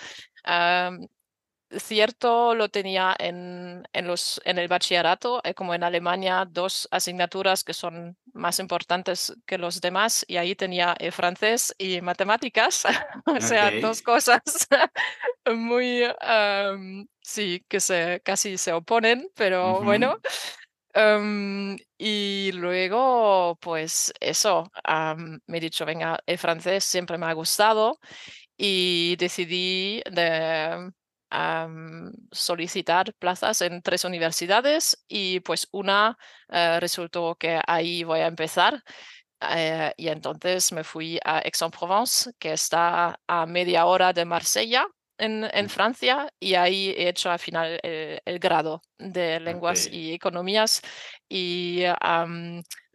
cierto 1.70 2.54
lo 2.54 2.68
tenía 2.68 3.14
en, 3.18 3.84
en, 3.92 4.06
los, 4.06 4.40
en 4.44 4.58
el 4.58 4.66
bachillerato, 4.66 5.40
hay 5.44 5.54
como 5.54 5.72
en 5.72 5.84
Alemania 5.84 6.44
dos 6.48 6.88
asignaturas 6.90 7.62
que 7.62 7.74
son 7.74 8.16
más 8.32 8.58
importantes 8.58 9.32
que 9.46 9.56
los 9.56 9.80
demás 9.80 10.24
y 10.26 10.36
ahí 10.36 10.56
tenía 10.56 10.96
francés 11.12 11.74
y 11.78 12.00
matemáticas, 12.00 12.84
o 13.26 13.40
sea, 13.40 13.70
dos 13.80 14.02
cosas 14.02 14.40
muy, 15.54 16.02
sí, 17.22 17.64
que 17.68 17.80
se, 17.80 18.20
casi 18.24 18.58
se 18.58 18.72
oponen, 18.72 19.30
pero 19.36 19.82
bueno. 19.82 20.18
Y 21.98 22.52
luego, 22.52 23.56
pues 23.60 24.12
eso, 24.20 24.70
me 25.46 25.58
he 25.58 25.60
dicho, 25.60 25.84
venga, 25.86 26.18
el 26.26 26.38
francés 26.38 26.84
siempre 26.84 27.18
me 27.18 27.26
ha 27.26 27.32
gustado 27.32 27.98
y 28.56 29.16
decidí 29.16 30.02
de 30.10 30.90
solicitar 32.32 33.14
plazas 33.14 33.62
en 33.62 33.82
tres 33.82 34.04
universidades 34.04 35.04
y 35.08 35.40
pues 35.40 35.68
una 35.72 36.18
eh, 36.48 36.80
resultó 36.80 37.36
que 37.36 37.60
ahí 37.66 38.04
voy 38.04 38.20
a 38.20 38.26
empezar. 38.26 38.82
Eh, 39.40 39.92
y 39.96 40.08
entonces 40.08 40.72
me 40.72 40.84
fui 40.84 41.18
a 41.24 41.38
Aix-en-Provence, 41.38 42.32
que 42.38 42.52
está 42.52 43.18
a 43.26 43.46
media 43.46 43.86
hora 43.86 44.12
de 44.12 44.24
Marsella, 44.24 44.86
en, 45.20 45.44
en. 45.52 45.68
Francia 45.68 46.32
y 46.40 46.54
ahí 46.54 46.90
he 46.90 47.08
hecho 47.08 47.30
al 47.30 47.38
final 47.38 47.78
el, 47.82 48.20
el 48.24 48.38
grado 48.38 48.82
de 48.98 49.40
lenguas 49.40 49.86
Ok, 49.86 49.90
y 49.90 50.12
economías 50.14 50.82
y 51.28 51.82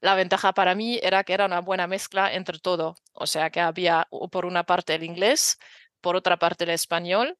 la 0.01 0.15
ventaja 0.15 0.53
para 0.53 0.75
mí 0.75 1.00
era 1.01 1.24
que 1.24 1.34
era 1.34 1.46
una 1.46 1.62
buena 1.62 1.88
mezcla 1.88 2.34
entre 2.34 2.60
todo, 2.60 2.96
o 3.13 3.27
sea 3.27 3.50
que 3.50 3.62
había 3.62 4.08
por 4.32 4.46
una 4.46 4.63
parte 4.63 4.96
el 4.96 5.03
inglés, 5.03 5.58
por 6.01 6.15
otra 6.15 6.38
parte 6.38 6.63
el 6.65 6.70
español 6.72 7.38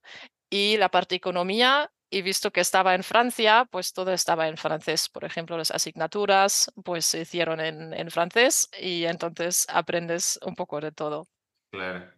y 0.50 0.78
la 0.78 0.90
parte 0.90 1.16
economía 1.16 1.92
y 2.10 2.22
visto 2.22 2.52
que 2.52 2.62
estaba 2.62 2.96
en 2.96 3.04
Francia, 3.04 3.68
pues 3.72 3.94
todo 3.94 4.14
estaba 4.14 4.48
en 4.48 4.58
francés. 4.58 5.10
Por 5.10 5.26
ejemplo, 5.26 5.58
las 5.58 5.72
asignaturas 5.72 6.72
pues 6.86 7.06
se 7.06 7.22
hicieron 7.22 7.60
en, 7.62 7.94
en 7.94 8.12
francés 8.12 8.70
y 8.80 9.06
entonces 9.06 9.66
aprendes 9.70 10.40
un 10.46 10.56
poco 10.56 10.82
de 10.82 10.92
todo. 10.94 11.28
claro. 11.72 12.15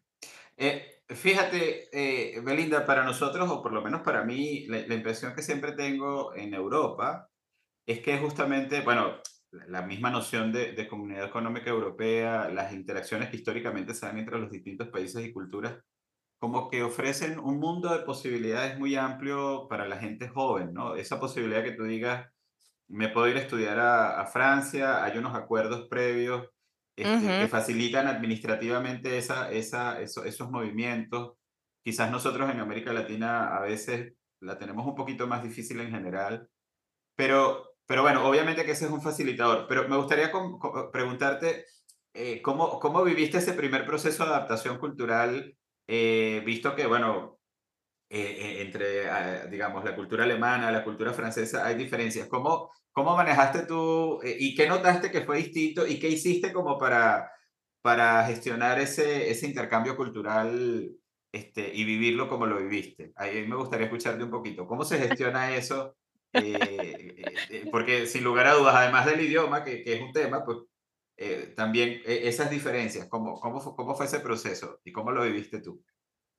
Eh, 0.58 1.04
fíjate, 1.10 1.90
eh, 1.94 2.42
Belinda, 2.42 2.86
para 2.86 3.04
nosotros, 3.04 3.50
o 3.50 3.62
por 3.62 3.72
lo 3.74 3.82
menos 3.84 4.02
para 4.02 4.24
mí, 4.24 4.66
la, 4.68 4.80
impresión 4.94 5.36
que 5.36 5.44
siempre 5.44 5.74
tengo 5.74 6.36
en 6.36 6.54
Europa 6.54 7.30
es 7.86 8.02
que 8.02 8.18
justamente, 8.20 8.82
bueno, 8.82 9.22
la 9.52 9.84
misma 9.84 10.10
noción 10.12 10.52
de, 10.52 10.74
de 10.74 10.88
comunidad 10.88 11.28
económica 11.28 11.70
europea, 11.70 12.50
las 12.50 12.74
interacciones 12.74 13.30
que 13.30 13.38
históricamente 13.38 13.94
se 13.94 14.06
dan 14.08 14.18
entre 14.18 14.40
los 14.40 14.52
distintos 14.52 14.90
países 14.90 15.26
y 15.26 15.34
culturas, 15.34 15.80
como 16.40 16.70
que 16.70 16.84
ofrecen 16.84 17.40
un 17.40 17.60
mundo 17.60 17.90
de 17.92 18.00
posibilidades 18.06 18.78
muy 18.80 18.96
amplio 18.96 19.68
para 19.70 19.88
la 19.88 19.98
gente 19.98 20.30
joven, 20.30 20.74
¿no? 20.74 20.96
Esa 20.96 21.20
posibilidad 21.20 21.64
que 21.64 21.72
tú 21.74 21.84
digas, 21.86 22.28
me 22.88 23.10
puedo 23.10 23.28
ir 23.28 23.38
a 23.38 23.42
estudiar 23.42 23.80
a, 23.80 24.22
a 24.22 24.28
Francia, 24.28 25.04
hay 25.04 25.18
unos 25.18 25.36
acuerdos 25.36 25.88
previos 25.90 26.48
este, 26.98 27.38
que 27.38 27.48
Ujú. 27.48 27.50
facilitan 27.50 28.08
administrativamente 28.08 29.18
esa, 29.20 29.52
esa, 29.52 30.02
eso- 30.02 30.26
esos 30.26 30.52
movimientos. 30.52 31.36
Quizás 31.84 32.12
nosotros 32.12 32.52
en 32.52 32.60
América 32.62 32.94
Latina 32.94 33.56
a 33.58 33.62
veces 33.62 34.16
la 34.42 34.58
tenemos 34.60 34.86
un 34.88 34.96
poquito 34.96 35.28
más 35.28 35.44
difícil 35.44 35.80
en 35.82 35.92
general, 35.92 36.50
pero, 37.16 37.76
pero 37.86 38.02
bueno, 38.04 38.28
obviamente 38.28 38.66
que 38.66 38.72
ese 38.72 38.86
es 38.86 38.92
un 38.92 39.02
facilitador. 39.02 39.68
Pero 39.68 39.88
me 39.90 39.98
gustaría 39.98 40.32
preguntarte, 40.92 41.66
eh, 42.14 42.42
¿cómo, 42.42 42.80
¿cómo 42.80 43.04
viviste 43.04 43.38
ese 43.40 43.54
primer 43.54 43.86
proceso 43.86 44.24
de 44.26 44.32
adaptación 44.32 44.78
cultural, 44.80 45.58
eh, 45.88 46.44
visto 46.46 46.76
que, 46.76 46.86
bueno, 46.88 47.40
eh, 48.10 48.22
eh, 48.60 48.62
entre, 48.62 49.10
ah, 49.10 49.46
digamos, 49.48 49.84
la 49.84 49.96
cultura 49.96 50.24
alemana, 50.24 50.72
la 50.72 50.84
cultura 50.84 51.14
francesa, 51.14 51.66
hay 51.66 51.76
diferencias. 51.76 52.28
¿Cómo, 52.28 52.72
cómo 52.98 53.16
manejaste 53.16 53.68
tú 53.68 54.20
eh, 54.24 54.36
y 54.40 54.56
qué 54.56 54.68
notaste 54.68 55.12
que 55.12 55.22
fue 55.22 55.38
distinto 55.38 55.86
y 55.86 56.00
qué 56.00 56.10
hiciste 56.10 56.52
como 56.52 56.80
para, 56.80 57.32
para 57.84 58.26
gestionar 58.26 58.80
ese, 58.80 59.30
ese 59.30 59.46
intercambio 59.46 59.96
cultural 59.96 60.90
este, 61.32 61.72
y 61.76 61.84
vivirlo 61.84 62.28
como 62.28 62.48
lo 62.48 62.58
viviste? 62.58 63.12
Ahí 63.16 63.46
me 63.48 63.56
gustaría 63.56 63.86
escucharte 63.86 64.24
un 64.24 64.32
poquito. 64.32 64.66
¿Cómo 64.66 64.84
se 64.84 64.98
gestiona 64.98 65.56
eso? 65.56 65.96
Eh, 66.34 66.58
eh, 66.60 67.24
eh, 67.52 67.70
porque 67.72 68.08
sin 68.08 68.24
lugar 68.24 68.48
a 68.48 68.54
dudas, 68.54 68.74
además 68.74 69.06
del 69.06 69.22
idioma, 69.22 69.64
que, 69.64 69.84
que 69.84 69.94
es 69.94 70.02
un 70.02 70.12
tema, 70.12 70.44
pues 70.44 70.58
eh, 71.18 71.54
también 71.56 72.02
eh, 72.04 72.22
esas 72.24 72.50
diferencias, 72.50 73.06
¿cómo, 73.08 73.40
cómo, 73.40 73.60
fue, 73.60 73.76
¿cómo 73.76 73.94
fue 73.94 74.08
ese 74.08 74.22
proceso 74.22 74.82
y 74.84 74.92
cómo 74.92 75.12
lo 75.12 75.22
viviste 75.22 75.62
tú? 75.62 75.84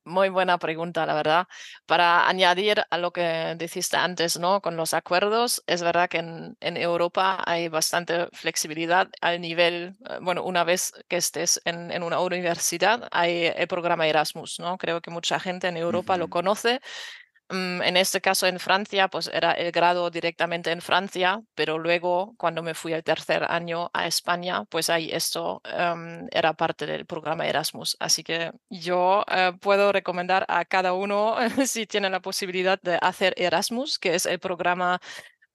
Muy 0.09 0.29
buena 0.31 0.59
pregunta, 0.59 1.05
la 1.07 1.15
verdad. 1.15 1.47
Para 1.87 2.29
añadir 2.29 2.83
a 2.91 2.99
lo 2.99 3.13
que 3.13 3.55
dijiste 3.59 3.97
antes, 3.97 4.39
¿no? 4.39 4.61
Con 4.63 4.77
los 4.77 4.95
acuerdos, 4.95 5.63
es 5.67 5.83
verdad 5.83 6.09
que 6.09 6.19
en, 6.19 6.57
en 6.61 6.77
Europa 6.77 7.43
hay 7.47 7.69
bastante 7.69 8.29
flexibilidad 8.33 9.09
al 9.21 9.41
nivel, 9.41 9.97
eh, 10.09 10.19
bueno, 10.23 10.45
una 10.45 10.65
vez 10.65 10.93
que 11.09 11.17
estés 11.19 11.61
en, 11.65 11.91
en 11.93 12.03
una 12.03 12.21
universidad, 12.21 13.07
hay 13.13 13.53
el 13.55 13.69
programa 13.69 14.07
Erasmus, 14.09 14.59
¿no? 14.61 14.79
Creo 14.79 15.01
que 15.03 15.11
mucha 15.11 15.39
gente 15.41 15.69
en 15.69 15.77
Europa 15.77 16.17
lo 16.17 16.29
Ujú, 16.29 16.29
conoce 16.29 16.81
Mm, 16.81 17.28
En 17.51 17.97
este 17.97 18.21
caso 18.21 18.47
en 18.47 18.59
Francia, 18.61 19.09
pues 19.09 19.31
era 19.33 19.53
el 19.53 19.73
grado 19.73 20.11
directamente 20.11 20.71
en 20.71 20.83
Francia, 20.83 21.43
pero 21.55 21.79
luego 21.79 22.35
cuando 22.37 22.63
me 22.63 22.75
fui 22.75 22.93
el 22.93 23.03
tercer 23.03 23.45
año 23.49 23.91
a 23.95 24.07
España, 24.07 24.65
pues 24.67 24.91
ahí 24.91 25.11
esto 25.11 25.63
em, 25.65 26.27
era 26.31 26.53
parte 26.53 26.85
del 26.85 27.07
programa 27.07 27.47
Erasmus. 27.47 27.97
Así 28.01 28.23
que 28.23 28.53
yo 28.69 29.25
eh, 29.31 29.53
puedo 29.61 29.93
recomendar 29.93 30.45
a 30.49 30.67
cada 30.67 30.93
uno, 30.93 31.37
si 31.67 31.87
tiene 31.87 32.11
la 32.11 32.21
posibilidad 32.21 32.79
de 32.83 32.99
hacer 33.01 33.33
Erasmus, 33.39 33.99
que 33.99 34.15
es 34.15 34.27
el 34.27 34.39
programa 34.41 35.01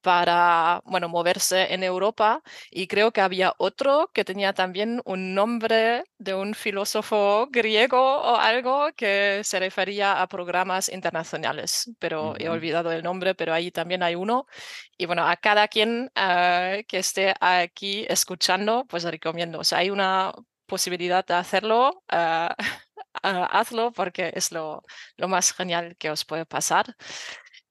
para, 0.04 0.82
bueno, 0.84 1.08
moverse 1.08 1.72
en 1.72 1.82
Europa 1.82 2.42
y 2.70 2.86
creo 2.88 3.10
que 3.12 3.22
había 3.22 3.54
otro 3.56 4.10
que 4.12 4.22
tenía 4.24 4.52
también 4.52 5.00
un 5.06 5.34
nombre 5.34 6.04
de 6.18 6.34
un 6.34 6.54
filósofo 6.54 7.48
griego 7.50 7.96
o 7.98 8.36
algo 8.36 8.88
que 8.96 9.40
se 9.44 9.58
refería 9.58 10.20
a 10.20 10.28
programas 10.28 10.90
internacionales, 10.90 11.90
pero 11.98 12.34
he 12.38 12.50
olvidado 12.50 12.92
el 12.92 13.02
nombre, 13.02 13.34
pero 13.34 13.54
ahí 13.54 13.70
también 13.70 14.02
hay 14.02 14.14
uno. 14.14 14.46
Y 14.98 15.06
bueno, 15.06 15.26
a 15.26 15.36
cada 15.38 15.68
quien 15.68 16.10
eh, 16.14 16.84
que 16.86 16.98
esté 16.98 17.34
aquí 17.40 18.04
escuchando, 18.08 18.84
pues 18.86 19.04
recomiendo. 19.04 19.60
O 19.60 19.64
sea, 19.64 19.78
hay 19.78 19.88
una 19.90 20.32
posibilidad 20.66 21.24
de 21.24 21.34
hacerlo, 21.34 22.02
ah, 22.08 22.54
hazlo 23.22 23.92
porque 23.92 24.32
es 24.34 24.52
lo, 24.52 24.82
lo 25.16 25.28
más 25.28 25.52
genial 25.54 25.96
que 25.98 26.10
os 26.10 26.24
puede 26.26 26.44
pasar. 26.46 26.94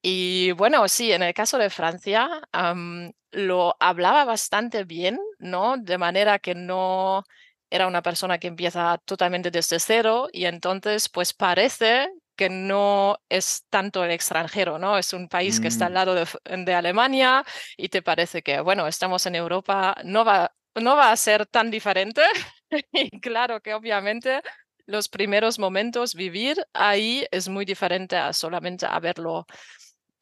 Y 0.06 0.52
bueno, 0.54 0.88
sí, 0.90 1.14
en 1.14 1.24
el 1.24 1.34
caso 1.34 1.58
de 1.58 1.70
Francia, 1.70 2.30
am, 2.52 3.14
lo 3.32 3.76
hablaba 3.80 4.26
bastante 4.26 4.84
bien, 4.84 5.18
¿no? 5.40 5.78
De 5.78 5.98
manera 5.98 6.40
que 6.40 6.56
no 6.56 7.24
era 7.70 7.88
una 7.88 8.02
persona 8.02 8.38
que 8.38 8.48
empieza 8.48 8.98
totalmente 9.06 9.50
desde 9.50 9.80
cero 9.80 10.28
y 10.34 10.46
entonces 10.46 11.08
pues 11.10 11.34
parece 11.34 12.10
que 12.36 12.50
no 12.50 13.18
es 13.30 13.66
tanto 13.70 14.04
el 14.04 14.12
extranjero, 14.12 14.78
¿no? 14.78 14.98
Es 14.98 15.14
un 15.14 15.30
país 15.30 15.60
que 15.62 15.70
está 15.70 15.86
al 15.88 15.94
Mm, 15.94 15.96
lado 15.96 16.16
de, 16.16 16.26
de 16.66 16.74
Alemania 16.74 17.46
y 17.78 17.88
te 17.90 18.02
parece 18.02 18.42
que, 18.44 18.60
bueno, 18.60 18.88
estamos 18.88 19.26
en 19.26 19.36
Europa, 19.36 19.96
no 20.04 20.26
va, 20.26 20.54
no 20.76 20.96
va 20.98 21.12
a 21.12 21.18
ser 21.18 21.46
tan 21.48 21.72
diferente. 21.72 22.22
Y 22.92 23.20
claro 23.20 23.62
que 23.62 23.74
obviamente 23.76 24.42
los 24.88 25.08
primeros 25.08 25.60
momentos 25.60 26.16
vivir 26.16 26.58
ahí 26.74 27.26
es 27.32 27.48
muy 27.50 27.66
diferente 27.66 28.16
a 28.18 28.34
solamente 28.34 28.86
haberlo 28.88 29.46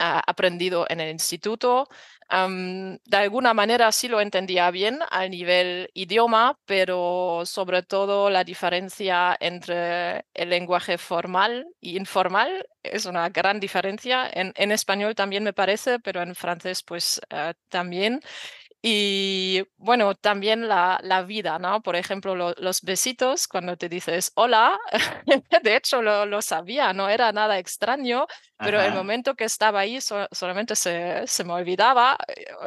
aprendido 0.01 0.86
en 0.89 1.00
el 1.00 1.10
instituto. 1.12 1.88
De 2.29 3.17
alguna 3.17 3.53
manera 3.53 3.91
sí 3.91 4.08
lo 4.08 4.22
entendía 4.22 4.72
bien 4.72 5.00
al 5.12 5.29
nivel 5.29 5.89
idioma, 5.93 6.58
pero 6.65 7.43
sobre 7.46 7.84
todo 7.84 8.29
la 8.29 8.43
diferencia 8.46 9.36
entre 9.39 10.25
el 10.34 10.50
lenguaje 10.50 10.98
formal 10.98 11.67
y 11.81 11.98
informal 11.98 12.65
es 12.84 13.05
una 13.05 13.29
gran 13.29 13.60
diferencia. 13.60 14.29
En, 14.34 14.72
español 14.72 15.13
también 15.13 15.43
me 15.43 15.53
parece, 15.53 16.00
pero 16.00 16.22
en 16.22 16.36
francés 16.36 16.84
pues 16.84 17.20
ah, 17.29 17.53
también. 17.70 18.22
Y 18.84 19.64
bueno, 19.78 20.16
también 20.16 20.68
la, 20.68 21.00
la 21.04 21.22
vida, 21.24 21.60
¿no? 21.60 21.82
Por 21.84 21.96
ejemplo, 21.96 22.36
lo- 22.36 22.54
los 22.58 22.82
besitos, 22.82 23.48
cuando 23.48 23.78
te 23.78 23.90
dices 23.90 24.32
hola, 24.36 24.80
de 25.64 25.76
hecho 25.76 26.02
lo, 26.02 26.26
lo 26.26 26.42
sabía, 26.42 26.92
no 26.94 27.08
era 27.10 27.32
nada 27.32 27.60
extraño, 27.60 28.26
pero 28.60 28.82
el 28.82 28.92
momento 28.94 29.36
que 29.36 29.44
estaba 29.46 29.82
ahí 29.82 30.02
so- 30.02 30.28
solamente 30.32 30.76
se, 30.76 31.28
se 31.28 31.44
me 31.44 31.54
olvidaba 31.54 32.18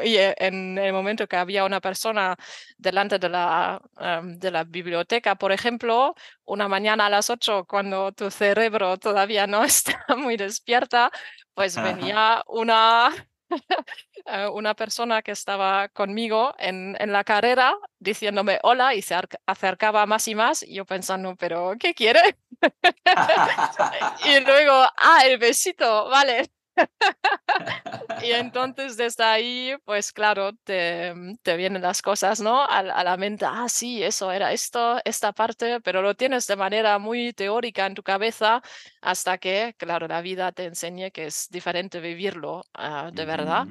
y 0.05 0.17
eh, 0.17 0.35
en 0.39 0.79
el 0.79 0.93
momento 0.93 1.27
que 1.27 1.37
había 1.37 1.65
una 1.65 1.81
persona 1.81 2.37
delante 2.79 3.19
de 3.19 3.29
la, 3.29 3.81
em, 3.99 4.39
de 4.39 4.51
la 4.51 4.65
biblioteca, 4.65 5.35
por 5.37 5.53
ejemplo, 5.53 6.15
una 6.45 6.69
mañana 6.69 7.07
a 7.07 7.11
las 7.11 7.31
8, 7.31 7.65
cuando 7.67 8.13
tu 8.13 8.31
cerebro 8.31 8.97
todavía 8.99 9.47
no 9.47 9.65
está 9.65 10.05
muy 10.17 10.37
despierta, 10.37 11.11
pues 11.55 11.81
ajá. 11.81 11.81
venía 11.81 12.43
una 12.47 13.11
una 14.53 14.75
persona 14.75 15.23
que 15.23 15.33
estaba 15.33 15.89
conmigo 15.89 16.55
en, 16.59 16.97
en 16.99 17.13
la 17.13 17.25
carrera 17.25 17.75
diciéndome 17.99 18.59
hola 18.63 18.95
y 18.95 19.03
se 19.03 19.17
acercaba 19.47 20.07
más 20.07 20.29
y 20.29 20.35
más 20.35 20.63
y 20.63 20.75
yo 20.75 20.85
pensando, 20.85 21.37
pero 21.37 21.75
¿qué 21.79 21.95
quiere? 21.95 22.37
y 24.25 24.41
luego, 24.41 24.73
ah, 24.97 25.23
el 25.25 25.39
besito, 25.39 26.09
vale. 26.09 26.51
y 28.23 28.33
entonces 28.33 28.97
desde 28.97 29.25
ahí, 29.25 29.75
pues 29.85 30.13
claro, 30.13 30.53
te, 30.65 31.15
te 31.43 31.57
vienen 31.57 31.83
las 31.83 32.03
cosas, 32.03 32.41
¿no? 32.41 32.61
A, 32.63 32.79
a, 32.79 33.05
la 33.05 33.17
mente, 33.17 33.45
ah, 33.47 33.69
sí, 33.69 34.03
eso 34.03 34.33
era 34.33 34.53
esto, 34.53 35.01
esta 35.05 35.33
parte, 35.33 35.81
pero 35.81 36.03
lo 36.03 36.15
tienes 36.15 36.47
de 36.47 36.57
manera 36.57 36.99
muy 36.99 37.33
teórica 37.33 37.87
en 37.87 37.95
tu 37.95 38.03
cabeza 38.03 38.63
hasta 39.01 39.39
que, 39.39 39.75
claro, 39.79 40.09
la 40.09 40.21
vida 40.21 40.53
te 40.53 40.65
enseñe 40.65 41.11
que 41.11 41.27
es 41.27 41.49
diferente 41.51 42.01
vivirlo 42.01 42.65
uh, 42.79 43.11
de 43.13 43.25
verdad 43.25 43.67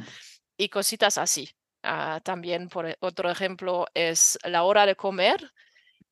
y 0.58 0.70
cositas 0.70 1.18
así. 1.18 1.50
Uh, 1.84 2.22
también, 2.22 2.70
por 2.70 2.88
e, 2.88 2.98
otro 3.02 3.30
ejemplo, 3.30 3.88
es 3.94 4.40
la 4.44 4.64
hora 4.64 4.86
de 4.86 4.96
comer. 4.96 5.52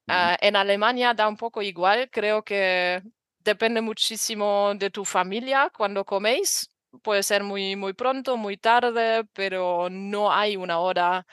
Uh, 0.08 0.36
en 0.42 0.56
Alemania 0.58 1.14
da 1.14 1.28
un 1.28 1.38
poco 1.38 1.62
igual, 1.62 2.10
creo 2.12 2.44
que 2.44 3.02
depende 3.40 3.82
muchísimo 3.82 4.74
de 4.76 4.90
tu 4.90 5.06
familia 5.06 5.72
cuando 5.76 6.06
coméis 6.06 6.71
puede 7.04 7.24
ser 7.24 7.44
muy, 7.44 7.76
muy 7.76 7.94
pronto, 7.94 8.38
muy 8.38 8.58
tarde, 8.58 9.26
pero 9.34 9.90
no 9.90 10.32
hay 10.32 10.56
una 10.56 10.80
hora 10.80 11.26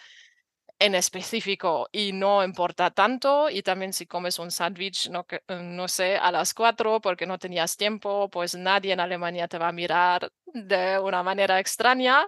en 0.79 0.95
específico 0.95 1.89
y 1.93 2.13
no 2.13 2.45
importa 2.45 2.91
tanto. 2.91 3.51
Y 3.51 3.63
también 3.63 3.93
si 3.93 4.07
comes 4.07 4.39
un 4.39 4.51
sándwich, 4.51 5.11
no, 5.11 5.27
no 5.49 5.89
sé, 5.89 6.17
a 6.17 6.31
las 6.33 6.55
cuatro 6.55 7.01
porque 7.01 7.27
no 7.27 7.39
tenías 7.39 7.77
tiempo, 7.77 8.29
pues 8.31 8.55
nadie 8.55 8.93
en 8.93 9.01
Alemania 9.01 9.49
te 9.49 9.59
va 9.59 9.69
a 9.69 9.73
mirar 9.73 10.31
de 10.47 10.99
una 10.99 11.23
manera 11.23 11.59
extraña. 11.61 12.27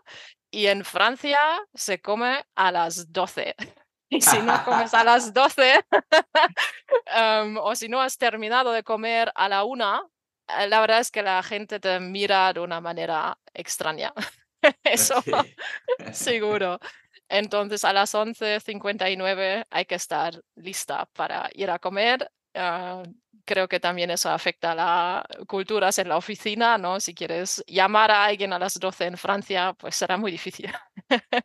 Y 0.50 0.66
en 0.66 0.84
Francia 0.84 1.38
se 1.74 2.00
come 2.00 2.44
a 2.54 2.72
las 2.72 3.12
doce. 3.12 3.54
Y 4.12 4.20
si 4.22 4.42
no 4.42 4.64
comes 4.64 4.92
a 4.92 5.04
las 5.04 5.32
doce, 5.32 5.84
um, 7.16 7.56
o 7.62 7.76
si 7.76 7.88
no 7.88 8.00
has 8.00 8.18
terminado 8.18 8.72
de 8.72 8.82
comer 8.82 9.30
a 9.36 9.48
la 9.48 9.62
una, 9.62 10.02
la 10.68 10.80
verdad 10.80 11.00
es 11.00 11.10
que 11.10 11.22
la 11.22 11.42
gente 11.42 11.80
te 11.80 12.00
mira 12.00 12.52
de 12.52 12.60
una 12.60 12.80
manera 12.80 13.38
extraña. 13.54 14.12
Eso, 14.84 15.22
seguro. 16.12 16.78
Entonces 17.28 17.84
a 17.84 17.92
las 17.92 18.14
11.59 18.14 19.64
hay 19.70 19.84
que 19.84 19.94
estar 19.94 20.42
lista 20.56 21.06
para 21.12 21.48
ir 21.54 21.70
a 21.70 21.78
comer. 21.78 22.30
Uh, 22.54 23.04
creo 23.44 23.68
que 23.68 23.78
también 23.78 24.10
eso 24.10 24.28
afecta 24.30 24.72
a 24.72 24.74
la 24.74 25.26
culturas 25.46 25.98
en 25.98 26.08
la 26.08 26.16
oficina, 26.16 26.76
¿no? 26.78 26.98
Si 26.98 27.14
quieres 27.14 27.62
llamar 27.66 28.10
a 28.10 28.24
alguien 28.24 28.52
a 28.52 28.58
las 28.58 28.78
12 28.78 29.06
en 29.06 29.16
Francia, 29.16 29.72
pues 29.74 29.94
será 29.94 30.16
muy 30.16 30.32
difícil. 30.32 30.70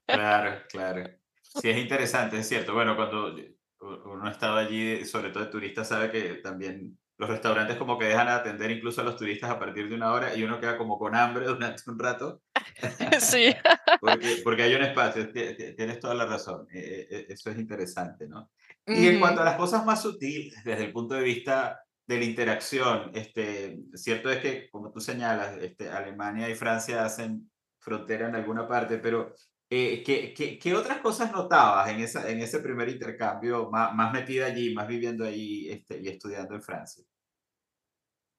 Claro, 0.06 0.62
claro. 0.70 1.10
Sí, 1.62 1.70
es 1.70 1.78
interesante, 1.78 2.38
es 2.40 2.50
cierto. 2.50 2.74
Bueno, 2.74 2.98
cuando 2.98 3.34
uno 3.80 4.28
ha 4.28 4.32
estado 4.32 4.58
allí, 4.58 5.06
sobre 5.06 5.30
todo 5.30 5.46
de 5.46 5.50
turista, 5.50 5.86
sabe 5.86 6.12
que 6.12 6.34
también 6.44 7.00
los 7.18 7.30
restaurantes 7.30 7.78
como 7.78 7.98
que 7.98 8.06
dejan 8.06 8.28
de 8.28 8.34
atender 8.34 8.72
incluso 8.72 9.02
a 9.02 9.04
los 9.04 9.16
turistas 9.16 9.50
a 9.50 9.60
partir 9.60 9.88
de 9.88 9.96
una 9.96 10.12
hora 10.12 10.36
y 10.36 10.44
uno 10.44 10.60
queda 10.60 10.78
como 10.78 10.98
con 11.00 11.16
hambre 11.16 11.46
durante 11.48 11.84
un 11.88 12.00
rato. 12.00 12.42
Sí. 13.20 13.56
porque, 14.02 14.42
porque, 14.44 14.64
hay 14.64 14.76
un 14.76 14.82
espacio, 14.82 15.32
tienes 15.32 16.00
toda 16.00 16.14
la 16.14 16.26
razón, 16.26 16.68
eh, 16.74 17.08
eh, 17.10 17.26
eso 17.30 17.50
es 17.50 17.58
interesante, 17.58 18.28
¿no? 18.28 18.52
Y 18.86 19.08
en 19.08 19.20
cuanto 19.20 19.42
a 19.42 19.46
las 19.46 19.56
cosas 19.56 19.86
más 19.86 20.02
sutiles, 20.02 20.64
desde 20.64 20.84
el 20.84 20.92
punto 20.92 21.16
de 21.16 21.24
vista 21.24 21.80
de 22.06 22.18
la 22.20 22.26
interacción, 22.26 23.12
este, 23.14 23.80
cierto 23.94 24.30
es 24.30 24.40
que, 24.40 24.70
como 24.70 24.92
tú 24.92 25.00
señalas, 25.00 25.58
este, 25.58 25.90
Alemania 25.90 26.50
y 26.50 26.56
Francia 26.56 27.04
hacen 27.04 27.50
frontera 27.80 28.28
en 28.28 28.36
alguna 28.36 28.68
parte, 28.68 28.98
pero 28.98 29.34
eh, 29.76 30.04
¿qué, 30.04 30.34
qué, 30.34 30.58
qué, 30.60 30.74
otras 30.74 31.00
cosas 31.00 31.32
notabas 31.32 31.90
en, 31.90 32.00
esa, 32.00 32.30
en 32.30 32.40
ese 32.42 32.60
primer 32.60 32.90
intercambio, 32.90 33.70
más, 33.70 33.94
más 33.96 34.14
metida 34.14 34.46
allí, 34.48 34.74
más 34.74 34.88
viviendo 34.88 35.26
allí 35.26 35.70
este, 35.70 36.00
y 36.02 36.08
estudiando 36.08 36.56
en 36.56 36.62
Francia? 36.62 37.04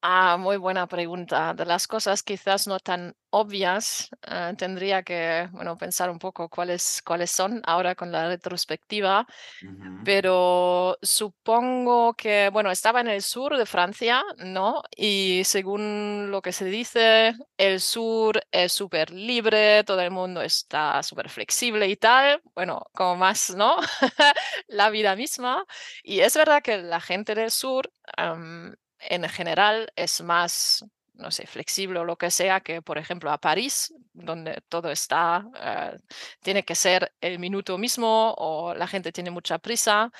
Ah, 0.08 0.36
muy 0.38 0.56
buena 0.56 0.86
pregunta. 0.86 1.52
De 1.52 1.64
las 1.64 1.88
cosas 1.88 2.22
quizás 2.22 2.68
no 2.68 2.78
tan 2.78 3.16
obvias, 3.30 4.08
uh, 4.30 4.54
tendría 4.54 5.02
que 5.02 5.48
bueno, 5.50 5.76
pensar 5.76 6.10
un 6.10 6.20
poco 6.20 6.48
cuáles, 6.48 7.02
cuáles 7.04 7.32
son 7.32 7.60
ahora 7.66 7.96
con 7.96 8.12
la 8.12 8.28
retrospectiva, 8.28 9.26
Uh 9.62 9.66
-huh. 9.66 10.04
pero 10.04 10.96
supongo 11.02 12.14
que, 12.14 12.50
bueno, 12.52 12.70
estaba 12.70 13.00
en 13.00 13.08
el 13.08 13.20
sur 13.22 13.56
de 13.58 13.66
Francia, 13.66 14.22
¿no? 14.38 14.82
Y 14.96 15.42
según 15.44 16.30
lo 16.30 16.40
que 16.40 16.52
se 16.52 16.66
dice, 16.66 17.34
el 17.56 17.80
sur 17.80 18.40
es 18.52 18.72
súper 18.72 19.10
libre, 19.10 19.82
todo 19.84 20.00
el 20.02 20.12
mundo 20.12 20.40
está 20.40 21.02
súper 21.02 21.28
flexible 21.30 21.88
y 21.88 21.96
tal, 21.96 22.40
bueno, 22.54 22.82
como 22.94 23.16
más, 23.16 23.50
¿no? 23.56 23.76
la 24.68 24.90
vida 24.90 25.16
misma. 25.16 25.64
Y 26.04 26.20
es 26.20 26.34
verdad 26.36 26.62
que 26.62 26.78
la 26.78 27.00
gente 27.00 27.34
del 27.34 27.50
sur... 27.50 27.90
Um, 28.18 28.72
en 29.08 29.28
general 29.28 29.90
es 29.96 30.20
más, 30.22 30.84
no 31.14 31.30
sé, 31.30 31.46
flexible 31.46 31.98
o 32.00 32.04
lo 32.04 32.16
que 32.16 32.30
sea 32.30 32.60
que, 32.60 32.82
por 32.82 32.98
ejemplo, 32.98 33.30
a 33.30 33.38
París, 33.38 33.94
donde 34.12 34.62
todo 34.68 34.90
está, 34.90 35.44
uh, 35.46 35.98
tiene 36.42 36.64
que 36.64 36.74
ser 36.74 37.12
el 37.20 37.38
minuto 37.38 37.78
mismo 37.78 38.34
o 38.38 38.74
la 38.74 38.86
gente 38.86 39.12
tiene 39.12 39.30
mucha 39.30 39.58
prisa. 39.58 40.10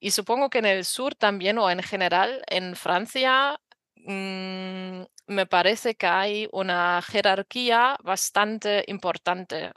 Y 0.00 0.10
supongo 0.10 0.50
que 0.50 0.58
en 0.58 0.66
el 0.66 0.84
sur 0.84 1.14
también 1.14 1.58
o 1.58 1.70
en 1.70 1.82
general 1.82 2.42
en 2.48 2.76
Francia 2.76 3.58
mmm, 3.96 5.02
me 5.26 5.46
parece 5.46 5.96
que 5.96 6.06
hay 6.06 6.48
una 6.52 7.02
jerarquía 7.02 7.96
bastante 8.02 8.84
importante, 8.86 9.72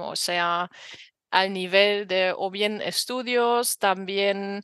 o 0.00 0.16
sea, 0.16 0.70
al 1.30 1.52
nivel 1.52 2.06
de 2.06 2.34
o 2.36 2.50
bien 2.50 2.82
estudios, 2.82 3.78
también 3.78 4.62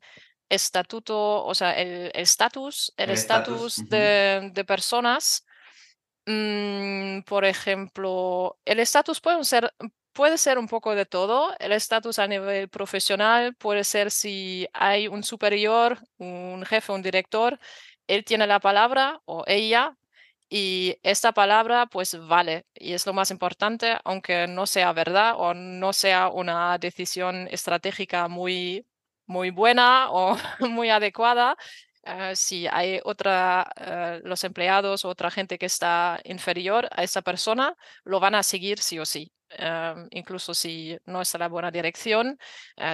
estatuto, 0.48 1.44
o 1.44 1.54
sea, 1.54 1.72
el 1.72 2.10
estatus, 2.14 2.92
el 2.96 3.10
estatus 3.10 3.88
de, 3.88 4.50
de, 4.52 4.64
personas. 4.64 5.44
Mm, 6.26 7.22
por 7.22 7.44
ejemplo, 7.44 8.58
el 8.64 8.80
estatus 8.80 9.20
puede 9.20 9.44
ser, 9.44 9.72
puede 10.12 10.38
ser 10.38 10.58
un 10.58 10.68
poco 10.68 10.94
de 10.94 11.06
todo. 11.06 11.54
El 11.58 11.72
estatus 11.72 12.18
a 12.18 12.26
nivel 12.26 12.68
profesional 12.68 13.54
puede 13.56 13.84
ser 13.84 14.10
si 14.10 14.66
hay 14.72 15.08
un 15.08 15.22
superior, 15.22 15.98
un 16.18 16.64
jefe, 16.64 16.92
un 16.92 17.02
director, 17.02 17.58
él 18.06 18.24
tiene 18.24 18.46
la 18.46 18.60
palabra 18.60 19.20
o 19.26 19.44
ella. 19.46 19.96
Y 20.48 20.98
esta 21.02 21.32
palabra 21.32 21.86
pues 21.86 22.16
vale 22.28 22.66
y 22.74 22.92
es 22.92 23.04
lo 23.06 23.12
más 23.12 23.30
importante, 23.32 23.98
aunque 24.04 24.46
no 24.46 24.66
sea 24.66 24.92
verdad 24.92 25.34
o 25.36 25.54
no 25.54 25.92
sea 25.92 26.28
una 26.28 26.78
decisión 26.78 27.48
estratégica 27.50 28.28
muy 28.28 28.86
muy 29.26 29.50
buena 29.50 30.10
o 30.10 30.36
muy 30.60 30.90
adecuada. 30.90 31.56
Uh, 32.06 32.36
si 32.36 32.68
hay 32.68 33.00
otra, 33.04 33.68
uh, 33.76 34.28
los 34.28 34.44
empleados 34.44 35.04
o 35.04 35.08
otra 35.08 35.30
gente 35.30 35.58
que 35.58 35.66
está 35.66 36.20
inferior 36.24 36.88
a 36.92 37.02
esa 37.02 37.20
persona, 37.20 37.74
lo 38.04 38.20
van 38.20 38.36
a 38.36 38.42
seguir 38.44 38.78
sí 38.78 38.98
o 38.98 39.04
sí. 39.04 39.32
Uh, 39.58 40.06
incluso 40.10 40.54
si 40.54 40.96
no 41.04 41.20
está 41.22 41.38
la 41.38 41.48
buena 41.48 41.70
dirección, 41.70 42.38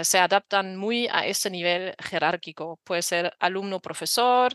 se 0.03 0.18
adaptan 0.18 0.77
muy 0.77 1.09
a 1.11 1.27
ese 1.27 1.51
nivel 1.51 1.95
jerárquico. 1.99 2.79
Puede 2.85 3.03
ser 3.03 3.35
alumno-profesor, 3.38 4.53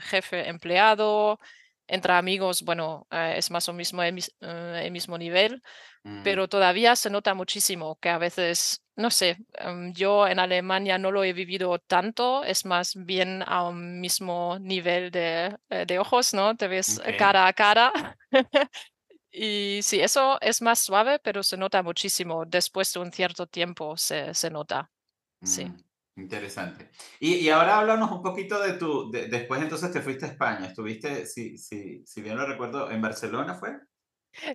jefe 0.00 0.48
empleado, 0.48 1.38
entre 1.86 2.12
amigos, 2.14 2.62
bueno, 2.62 3.06
es 3.10 3.50
más 3.50 3.68
o 3.68 3.72
mismo 3.74 4.02
el, 4.02 4.22
el 4.40 4.90
mismo 4.90 5.18
nivel, 5.18 5.62
Mm. 6.04 6.22
pero 6.22 6.48
todavía 6.48 6.96
se 6.96 7.10
nota 7.10 7.34
muchísimo 7.34 7.98
que 8.00 8.08
a 8.10 8.18
veces, 8.18 8.82
no 8.96 9.10
sé, 9.10 9.38
um, 9.66 9.92
yo 9.92 10.26
en 10.28 10.38
Alemania 10.38 10.98
no 10.98 11.10
lo 11.10 11.24
he 11.24 11.32
vivido 11.32 11.78
tanto, 11.78 12.44
es 12.44 12.64
más 12.64 12.94
bien 12.96 13.42
a 13.46 13.68
un 13.68 14.00
mismo 14.00 14.58
nivel 14.60 15.10
de, 15.10 15.56
eh, 15.70 15.84
de 15.86 15.98
ojos, 15.98 16.34
¿no? 16.34 16.56
Te 16.56 16.68
ves 16.68 16.98
Okay. 16.98 17.16
cara 17.16 17.46
a 17.46 17.52
cara. 17.52 17.92
y 19.30 19.80
sí, 19.82 20.00
eso 20.00 20.38
es 20.40 20.62
más 20.62 20.78
suave, 20.80 21.18
pero 21.18 21.42
se 21.42 21.56
nota 21.56 21.82
muchísimo. 21.82 22.44
Después 22.46 22.92
de 22.92 23.00
un 23.00 23.12
cierto 23.12 23.46
tiempo 23.46 23.96
se, 23.96 24.34
se 24.34 24.50
nota. 24.50 24.90
Sí. 25.42 25.66
Mm, 25.66 25.76
interesante. 26.16 26.90
Y, 27.20 27.34
y 27.36 27.48
ahora 27.50 27.78
háblanos 27.78 28.10
un 28.12 28.22
poquito 28.22 28.60
de 28.60 28.74
tu, 28.74 29.10
de- 29.10 29.28
después 29.28 29.60
entonces 29.62 29.92
te 29.92 30.00
fuiste 30.02 30.26
a 30.26 30.28
España, 30.28 30.66
estuviste, 30.68 31.26
si, 31.26 31.58
si, 31.58 32.04
si 32.06 32.22
bien 32.22 32.36
lo 32.36 32.46
recuerdo, 32.46 32.90
en 32.90 33.00
Barcelona 33.02 33.54
fue. 33.54 33.78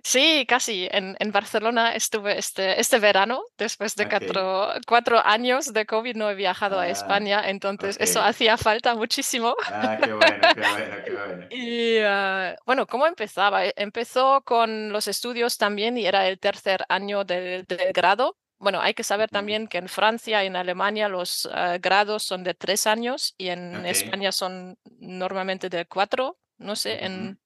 Sí, 0.04 0.44
casi. 0.48 0.88
En, 0.90 1.16
en 1.18 1.32
Barcelona 1.32 1.94
estuve 1.94 2.38
este, 2.38 2.80
este 2.80 2.98
verano, 2.98 3.42
después 3.56 3.94
de 3.96 4.04
Ok. 4.04 4.08
cuatro, 4.08 4.68
cuatro 4.86 5.18
años 5.24 5.72
de 5.72 5.86
COVID 5.86 6.16
no 6.16 6.30
he 6.30 6.34
viajado 6.34 6.78
a 6.78 6.82
Ah, 6.82 6.88
España, 6.88 7.48
entonces 7.48 7.96
eso 8.00 8.20
hacía 8.22 8.56
falta 8.56 8.94
muchísimo. 8.94 9.54
Ah, 9.66 9.98
qué 10.02 10.12
bueno, 10.12 10.48
qué 10.54 10.60
bueno, 10.60 10.96
qué 11.04 11.12
bueno. 11.12 11.46
Y 11.50 11.98
ah, 12.04 12.56
bueno, 12.66 12.86
¿cómo 12.86 13.06
empezaba? 13.06 13.64
E- 13.66 13.72
Empezó 13.76 14.42
con 14.42 14.90
los 14.92 15.08
estudios 15.08 15.56
también 15.56 15.96
y 15.98 16.06
era 16.06 16.28
el 16.28 16.38
tercer 16.38 16.84
año 16.88 17.24
del, 17.24 17.64
del 17.64 17.92
grado. 17.92 18.36
Bueno, 18.58 18.80
hay 18.80 18.92
que 18.94 19.02
saber 19.04 19.30
también 19.30 19.66
que 19.68 19.78
en 19.78 19.88
Francia 19.88 20.44
y 20.44 20.46
en 20.48 20.56
Alemania 20.56 21.08
los 21.08 21.48
ah, 21.52 21.78
grados 21.80 22.22
son 22.24 22.44
de 22.44 22.54
tres 22.54 22.86
años 22.86 23.34
y 23.38 23.48
en. 23.48 23.86
España 23.86 24.32
son 24.32 24.76
normalmente 24.98 25.68
de 25.70 25.86
cuatro. 25.86 26.38
No 26.58 26.76
sé, 26.76 27.04
en, 27.04 27.38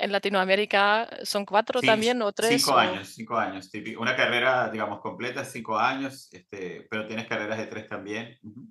en 0.00 0.12
Latinoamérica 0.12 1.08
son 1.24 1.44
cuatro 1.46 1.82
Sí, 1.82 1.84
también 1.84 2.22
o 2.22 2.32
tres 2.32 2.72
cinco 2.72 2.76
o... 2.76 2.78
años, 2.78 3.08
cinco 3.14 3.36
años. 3.38 3.70
típico. 3.70 4.00
Una 4.02 4.14
carrera, 4.16 4.68
digamos, 4.70 5.00
completa, 5.00 5.44
cinco 5.44 5.78
años, 5.78 6.28
este, 6.32 6.86
pero 6.90 7.06
tienes 7.06 7.26
carreras 7.26 7.58
de 7.58 7.66
tres 7.66 7.88
también. 7.88 8.38
Ujú. 8.42 8.70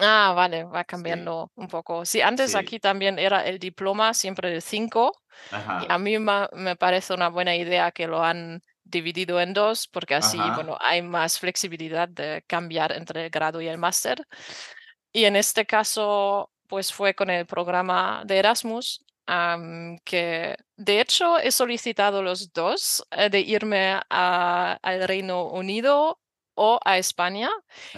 Ah, 0.00 0.32
vale, 0.36 0.62
va 0.64 0.84
Sí, 0.92 1.14
cambiando 1.24 1.50
un 1.56 1.66
poco. 1.66 2.04
Sí, 2.04 2.20
antes 2.20 2.54
aquí 2.54 2.78
sí, 2.78 2.78
también 2.78 3.18
era 3.18 3.44
el 3.46 3.58
diploma 3.58 4.14
siempre 4.14 4.48
de 4.50 4.60
5 4.60 5.12
y 5.76 5.86
a 5.90 5.98
ajá, 5.98 5.98
mí 5.98 6.18
me 6.18 6.76
parece 6.76 7.14
una 7.14 7.28
buena 7.28 7.56
idea 7.56 7.90
que 7.92 8.06
lo 8.06 8.22
han 8.22 8.62
dividido 8.84 9.40
en 9.40 9.54
dos 9.54 9.88
porque 9.88 10.14
así, 10.14 10.50
bueno, 10.50 10.76
ajá, 10.76 10.80
hay 10.80 11.02
más 11.02 11.38
flexibilidad 11.40 12.08
de 12.08 12.44
cambiar 12.46 12.92
entre 12.92 13.24
el 13.26 13.30
grado 13.30 13.60
y 13.60 13.66
el 13.68 13.78
máster. 13.78 14.24
Y 15.12 15.24
en 15.24 15.36
este 15.36 15.66
caso, 15.66 16.52
pues 16.68 16.92
fue 16.92 17.14
con 17.14 17.30
el 17.30 17.46
programa 17.46 18.22
de 18.26 18.38
Erasmus, 18.38 19.04
que 20.04 20.56
de 20.76 21.00
hecho 21.00 21.38
he 21.38 21.50
solicitado 21.50 22.22
los 22.22 22.52
dos, 22.52 23.04
eh, 23.10 23.28
de 23.28 23.40
irme 23.40 24.00
a- 24.08 24.78
al 24.82 25.06
Reino 25.06 25.44
Unido 25.44 26.18
o 26.54 26.80
a 26.84 26.96
España, 26.98 27.50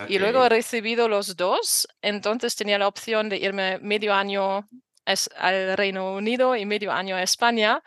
y 0.09 0.19
luego 0.19 0.45
he 0.45 0.49
recibido 0.49 1.09
los 1.09 1.37
dos, 1.37 1.87
entonces 2.03 2.57
tenía 2.57 2.79
la 2.79 2.89
opción 2.89 3.29
de 3.29 3.37
irme 3.39 3.79
medio 3.79 4.13
año 4.13 4.69
es- 5.07 5.31
al 5.37 5.77
Reino 5.77 6.15
Unido 6.15 6.57
y 6.57 6.67
medio 6.67 6.93
año 6.93 7.17
a 7.17 7.23
España. 7.23 7.81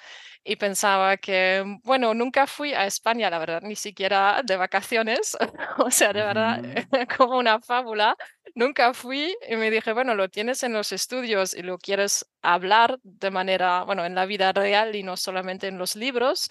Y 0.46 0.58
pensaba 0.58 1.16
que, 1.18 1.64
bueno, 1.84 2.14
nunca 2.14 2.48
fui 2.48 2.74
a 2.74 2.86
España, 2.86 3.30
la 3.30 3.40
verdad, 3.40 3.62
ni 3.62 3.76
siquiera 3.78 4.42
de 4.44 4.58
vacaciones, 4.58 5.38
o 5.78 5.90
sea, 5.90 6.12
de 6.14 6.22
verdad, 6.22 6.60
ujú, 6.76 6.84
como 7.18 7.38
una 7.38 7.62
fábula. 7.62 8.18
Nunca 8.56 8.94
fui 8.94 9.36
y 9.48 9.56
me 9.56 9.72
dije, 9.72 9.94
bueno, 9.94 10.16
lo 10.16 10.28
tienes 10.30 10.62
en 10.64 10.74
los 10.74 10.92
estudios 10.92 11.54
y 11.54 11.62
lo 11.64 11.78
quieres 11.78 12.26
hablar 12.42 13.00
de 13.04 13.32
manera, 13.32 13.84
bueno, 13.84 14.04
en 14.06 14.16
la 14.16 14.26
vida 14.26 14.52
real 14.52 14.96
y 14.96 15.04
no 15.04 15.16
solamente 15.16 15.68
en 15.68 15.78
los 15.78 15.96
libros, 15.96 16.50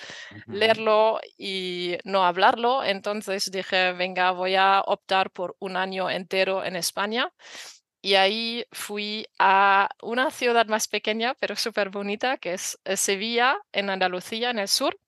leerlo 0.50 1.20
y 1.38 1.98
no 2.04 2.24
hablarlo. 2.24 2.82
Entonces 2.84 3.50
dije, 3.50 3.92
venga, 3.92 4.30
voy 4.32 4.54
a 4.56 4.80
optar 4.86 5.30
por 5.30 5.56
un 5.60 5.76
año 5.76 6.08
entero 6.10 6.64
en 6.64 6.76
España. 6.76 7.30
Y 8.02 8.14
ahí 8.14 8.66
fui 8.72 9.26
a 9.38 9.88
una 10.02 10.30
ciudad 10.30 10.66
más 10.66 10.88
pequeña, 10.88 11.34
pero 11.38 11.54
súper 11.56 11.88
bonita, 11.90 12.36
que 12.36 12.54
es 12.54 12.78
eh, 12.84 12.96
Sevilla, 12.96 13.58
en 13.72 13.90
Andalucía, 13.90 14.50
en 14.50 14.58
el 14.58 14.68
sur 14.68 14.98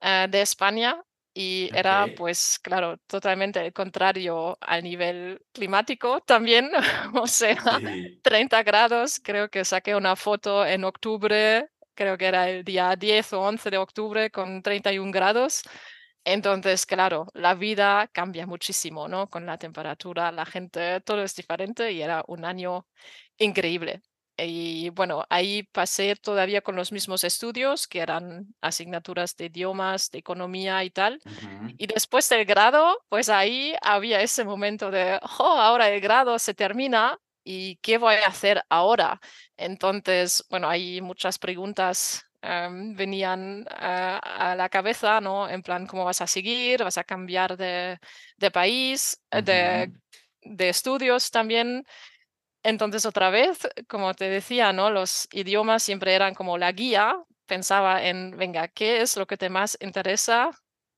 eh, 0.00 0.26
de 0.28 0.42
España 0.42 1.02
y 1.32 1.68
era, 1.74 2.04
okey, 2.04 2.14
pues, 2.14 2.60
claro, 2.60 2.96
totalmente 3.08 3.60
el 3.60 3.72
contrario 3.72 4.56
al 4.60 4.84
nivel 4.84 5.42
climático 5.52 6.20
también, 6.20 6.70
o 7.14 7.26
sea, 7.26 7.56
sí, 7.80 8.20
30 8.22 8.62
grados, 8.62 9.20
creo 9.22 9.48
que 9.48 9.64
saqué 9.64 9.96
una 9.96 10.14
foto 10.14 10.64
en 10.64 10.84
octubre, 10.84 11.68
creo 11.94 12.16
que 12.16 12.26
era 12.26 12.48
el 12.48 12.64
día 12.64 12.94
10 12.96 13.32
o 13.32 13.40
11 13.40 13.70
de 13.70 13.78
octubre 13.78 14.30
con 14.30 14.62
31 14.62 15.10
grados. 15.10 15.62
Entonces, 16.24 16.86
claro, 16.86 17.26
la 17.34 17.54
vida 17.54 18.08
cambia 18.12 18.46
muchísimo, 18.46 19.08
¿no? 19.08 19.28
Con 19.28 19.46
la 19.46 19.58
temperatura, 19.58 20.32
la 20.32 20.46
gente, 20.46 21.00
todo 21.02 21.22
es 21.22 21.34
diferente 21.36 21.92
y 21.92 22.00
era 22.02 22.24
un 22.28 22.44
año 22.44 22.86
increíble. 23.38 24.02
Y 24.36 24.90
bueno, 24.90 25.24
ahí 25.30 25.62
pasé 25.64 26.16
todavía 26.16 26.60
con 26.62 26.76
los 26.76 26.92
mismos 26.92 27.24
estudios, 27.24 27.86
que 27.86 28.00
eran 28.00 28.54
asignaturas 28.60 29.36
de 29.36 29.46
idiomas, 29.46 30.10
de 30.10 30.18
economía 30.18 30.82
y 30.84 30.90
tal. 30.90 31.22
Y 31.76 31.86
después 31.86 32.28
del 32.28 32.44
grado, 32.46 32.98
pues 33.08 33.28
ahí 33.28 33.74
había 33.82 34.20
ese 34.22 34.44
momento 34.44 34.90
de, 34.90 35.20
oh, 35.38 35.58
ahora 35.58 35.90
el 35.90 36.00
grado 36.00 36.38
se 36.38 36.54
termina 36.54 37.18
y 37.44 37.76
¿qué 37.76 37.98
voy 37.98 38.16
a 38.16 38.28
hacer 38.28 38.64
ahora? 38.70 39.20
Entonces, 39.56 40.44
bueno, 40.50 40.68
hay 40.68 41.00
muchas 41.00 41.38
preguntas 41.38 42.23
em, 42.44 42.94
venían 42.96 43.66
a, 43.70 44.18
a 44.52 44.56
la 44.56 44.68
cabeza, 44.68 45.20
¿no? 45.20 45.48
En 45.48 45.62
plan, 45.62 45.86
¿cómo 45.86 46.04
vas 46.04 46.20
a 46.20 46.26
seguir? 46.26 46.84
¿Vas 46.84 46.98
a 46.98 47.04
cambiar 47.04 47.56
de, 47.56 47.98
de 48.38 48.50
país, 48.50 49.20
eh, 49.30 49.88
de 50.42 50.68
estudios 50.68 51.30
también? 51.30 51.84
Entonces, 52.62 53.04
otra 53.06 53.30
vez, 53.30 53.58
como 53.88 54.14
te 54.14 54.26
decía, 54.28 54.72
¿no? 54.72 54.90
Los 54.90 55.28
idiomas 55.32 55.82
siempre 55.82 56.14
eran 56.14 56.34
como 56.34 56.56
la 56.58 56.72
guía. 56.72 57.16
Pensaba 57.46 58.02
en, 58.04 58.36
venga, 58.38 58.68
¿qué 58.68 59.02
es 59.02 59.16
lo 59.16 59.26
que 59.26 59.36
te 59.36 59.50
más 59.50 59.76
interesa 59.80 60.50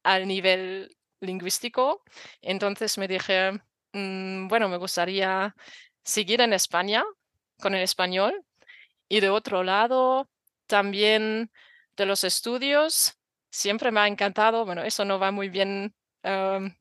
al 0.05 0.27
nivel 0.29 0.97
lingüístico? 1.21 2.03
Entonces 2.41 2.99
me 2.99 3.09
dije, 3.09 3.53
"Mm, 3.93 4.49
bueno, 4.49 4.69
me 4.69 4.77
gustaría 4.79 5.55
seguir 6.05 6.41
en 6.41 6.53
España 6.53 7.05
con 7.61 7.75
el 7.75 7.83
español 7.83 8.45
y 9.09 9.21
de 9.21 9.31
otro 9.31 9.63
lado, 9.65 10.29
también 10.67 11.51
de 11.97 12.07
los 12.07 12.25
estudios, 12.25 13.19
siempre 13.51 13.91
me 13.93 14.01
ha 14.01 14.09
encantado, 14.09 14.65
bueno, 14.67 14.83
eso 14.83 15.05
no 15.05 15.19
va 15.19 15.31
muy 15.33 15.49
bien, 15.49 15.95
em, 16.23 16.77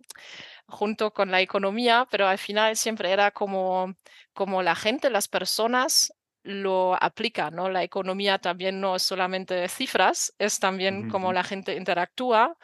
junto 0.67 1.13
con 1.13 1.32
la 1.32 1.41
economía, 1.41 2.08
pero 2.12 2.28
al 2.28 2.38
final 2.38 2.76
siempre 2.76 3.12
era 3.12 3.32
como 3.32 3.95
como 4.34 4.62
la 4.63 4.76
gente, 4.76 5.10
las 5.10 5.28
personas 5.30 6.13
lo 6.43 7.02
aplican, 7.02 7.56
¿no? 7.56 7.69
La 7.69 7.84
economía 7.84 8.38
también 8.39 8.82
no 8.82 8.98
es 8.98 9.04
solamente 9.04 9.67
cifras, 9.69 10.34
es 10.39 10.60
también 10.60 11.06
como 11.06 11.34
la 11.34 11.43
gente 11.43 11.76
interactúa 11.76 12.58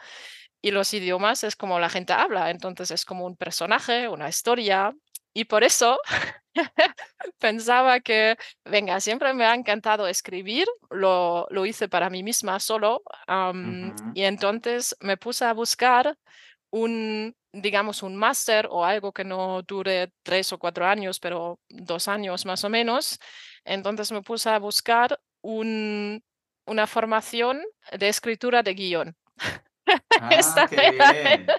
y 0.62 0.70
los 0.70 0.94
idiomas 0.94 1.44
es 1.44 1.56
como 1.56 1.80
la 1.80 1.88
gente 1.90 2.12
habla, 2.12 2.50
entonces 2.50 2.90
es 2.90 3.04
como 3.04 3.26
un 3.26 3.36
personaje, 3.36 4.08
una 4.08 4.28
historia 4.28 4.94
y 5.34 5.44
por 5.44 5.64
eso 5.64 5.98
Pensaba 7.38 8.00
que, 8.00 8.36
venga, 8.64 9.00
siempre 9.00 9.32
me 9.34 9.44
ha 9.44 9.54
encantado 9.54 10.06
escribir, 10.06 10.66
lo, 10.90 11.46
lo 11.50 11.66
hice 11.66 11.88
para 11.88 12.10
mí 12.10 12.22
misma 12.22 12.60
solo, 12.60 13.02
am, 13.26 13.88
ujú, 13.90 13.94
y 14.14 14.22
entonces 14.24 14.96
me 15.00 15.16
puse 15.16 15.44
a 15.44 15.52
buscar 15.54 16.16
un, 16.70 17.34
digamos, 17.52 18.02
un 18.02 18.16
máster 18.16 18.66
o 18.70 18.84
algo 18.84 19.12
que 19.12 19.24
no 19.24 19.62
dure 19.62 20.12
tres 20.22 20.52
o 20.52 20.58
cuatro 20.58 20.86
años, 20.86 21.20
pero 21.20 21.60
dos 21.68 22.08
años 22.08 22.46
más 22.46 22.64
o 22.64 22.70
menos. 22.70 23.18
Entonces 23.64 24.12
me 24.12 24.22
puse 24.22 24.50
a 24.50 24.58
buscar 24.58 25.18
un, 25.42 26.22
una 26.66 26.86
formación 26.86 27.62
de 27.98 28.08
escritura 28.08 28.62
de 28.62 28.74
guion. 28.74 29.16
Ah, 30.18 30.54
qué 30.70 30.90
bien, 30.90 31.16
qué 31.22 31.28
bien. 31.28 31.52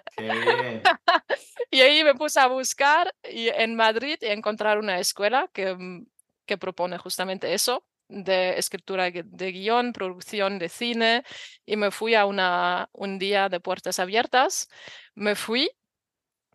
Y 1.73 1.81
ahí 1.81 2.03
me 2.03 2.15
puse 2.15 2.39
a 2.39 2.47
buscar 2.47 3.13
y 3.23 3.49
en 3.49 3.75
Madrid 3.75 4.17
y 4.21 4.27
encontrar 4.27 4.77
una 4.77 4.99
escuela 4.99 5.49
que, 5.53 5.73
mm, 5.75 6.05
que 6.45 6.57
propone 6.57 6.97
justamente 6.99 7.53
eso, 7.53 7.86
de 8.09 8.59
escritura 8.59 9.09
de 9.12 9.51
guion, 9.51 9.91
producción 9.93 10.59
de 10.59 10.69
cine, 10.69 11.23
y 11.65 11.75
me 11.77 11.89
fui 11.91 12.15
a 12.15 12.25
una, 12.25 12.89
un 12.93 13.17
día 13.17 13.49
de 13.49 13.59
puertas 13.59 13.99
abiertas. 13.99 14.69
Me 15.15 15.36
fui 15.36 15.71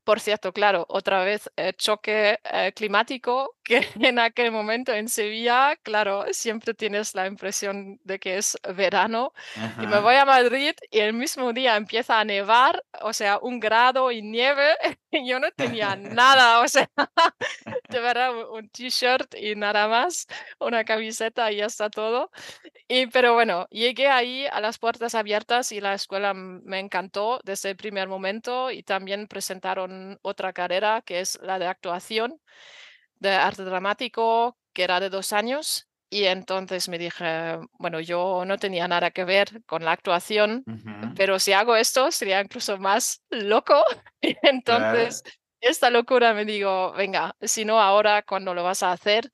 por 0.09 0.21
cierto, 0.21 0.55
claro, 0.55 0.87
otra 0.89 1.23
vez, 1.23 1.51
eh, 1.59 1.75
choque, 1.75 2.39
eh, 2.43 2.73
climático, 2.75 3.57
que 3.63 3.87
en 4.01 4.19
aquel 4.19 4.51
momento 4.51 4.91
en 4.95 5.07
Sevilla, 5.11 5.77
claro, 5.83 6.25
siempre 6.33 6.73
tienes 6.73 7.15
la 7.15 7.27
impresión 7.27 8.01
de 8.05 8.19
que 8.19 8.39
es 8.39 8.57
verano, 8.75 9.35
y 9.55 9.87
me 9.87 10.01
voy 10.01 10.15
Ajá. 10.15 10.23
a 10.23 10.25
Madrid 10.25 10.73
y 10.91 11.01
el 11.01 11.13
mismo 11.13 11.53
día 11.53 11.77
empieza 11.77 12.19
a 12.19 12.25
nevar, 12.25 12.83
o 13.03 13.13
sea, 13.13 13.39
un 13.43 13.61
grado 13.61 14.11
y 14.11 14.23
nieve, 14.23 14.77
y 15.11 15.29
yo 15.29 15.39
no 15.41 15.51
tenía 15.51 15.95
nada, 15.95 16.61
o 16.61 16.69
sea, 16.69 16.89
de 17.91 18.01
verdad, 18.01 18.51
un 18.51 18.67
t-shirt 18.71 19.35
y 19.35 19.57
nada 19.57 19.89
más, 19.89 20.27
una 20.59 20.85
camiseta 20.85 21.53
y 21.53 21.57
ya 21.57 21.67
está 21.67 21.91
todo. 21.91 22.31
Y 22.89 23.07
pero 23.09 23.35
bueno, 23.35 23.67
llegué 23.71 24.09
ahí 24.09 24.47
a 24.47 24.61
las 24.61 24.79
puertas 24.79 25.15
abiertas 25.15 25.71
y 25.73 25.81
la 25.83 25.93
escuela 25.93 26.33
me 26.33 26.79
encantó 26.79 27.41
desde 27.45 27.71
el 27.71 27.77
primer 27.77 28.09
momento 28.09 28.71
y 28.71 28.83
también 28.83 29.27
presentaron 29.29 29.98
otra 30.23 30.53
carrera 30.53 31.03
que 31.05 31.21
es 31.21 31.39
la 31.43 31.59
de 31.59 31.67
actuación, 31.67 32.41
de 33.17 33.31
arte 33.31 33.65
dramático, 33.65 34.59
que 34.73 34.85
era 34.85 35.01
de 35.01 35.11
dos 35.11 35.33
años. 35.33 35.89
Y 36.11 36.25
entonces 36.25 36.89
me 36.89 36.99
dije, 36.99 37.59
bueno, 37.79 38.01
yo 38.01 38.45
no 38.47 38.59
tenía 38.59 38.89
nada 38.89 39.11
que 39.11 39.25
ver 39.25 39.63
con 39.67 39.85
la 39.85 39.93
actuación, 39.93 40.67
Ujú, 40.69 41.11
pero 41.15 41.39
si 41.39 41.53
hago 41.53 41.77
esto 41.77 42.11
sería 42.13 42.41
incluso 42.41 42.79
más 42.79 43.23
loco. 43.31 43.75
Y 44.21 44.37
entonces, 44.43 45.23
claro. 45.23 45.33
esta 45.61 45.91
locura 45.91 46.35
me 46.35 46.45
digo, 46.45 46.93
venga, 46.93 47.37
si 47.41 47.65
no 47.65 47.81
ahora, 47.81 48.23
¿cuándo 48.23 48.53
lo 48.55 48.65
vas 48.65 48.83
a 48.83 48.91
hacer? 48.93 49.31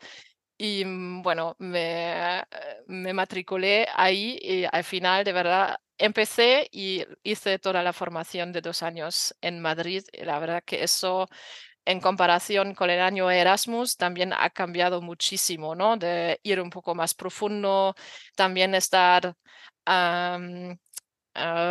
Y, 0.58 0.84
mm, 0.84 1.22
bueno, 1.22 1.56
me, 1.58 2.38
eh, 2.40 2.44
me 2.86 3.12
matriculé 3.12 3.86
ahí 3.94 4.38
y 4.40 4.64
al 4.70 4.84
final, 4.84 5.24
de 5.24 5.32
verdad, 5.32 5.76
empecé 5.98 6.68
y 6.72 7.04
hice 7.22 7.58
toda 7.58 7.82
la 7.82 7.92
formación 7.92 8.52
de 8.52 8.60
2 8.60 8.82
años 8.82 9.34
en 9.40 9.60
Madrid. 9.60 10.04
Y 10.12 10.24
la 10.24 10.38
verdad 10.38 10.62
que 10.64 10.82
eso, 10.84 11.28
en 11.84 12.00
comparación 12.00 12.74
con 12.74 12.90
el 12.90 13.00
año 13.00 13.30
Erasmus, 13.30 13.96
también 13.96 14.32
ha 14.32 14.50
cambiado 14.50 15.02
muchísimo, 15.02 15.74
¿no? 15.74 15.96
De 15.96 16.40
ir 16.42 16.60
un 16.60 16.70
poco 16.70 16.94
más 16.94 17.14
profundo, 17.14 17.94
también 18.36 18.74
estar, 18.74 19.34
ah, 19.86 20.38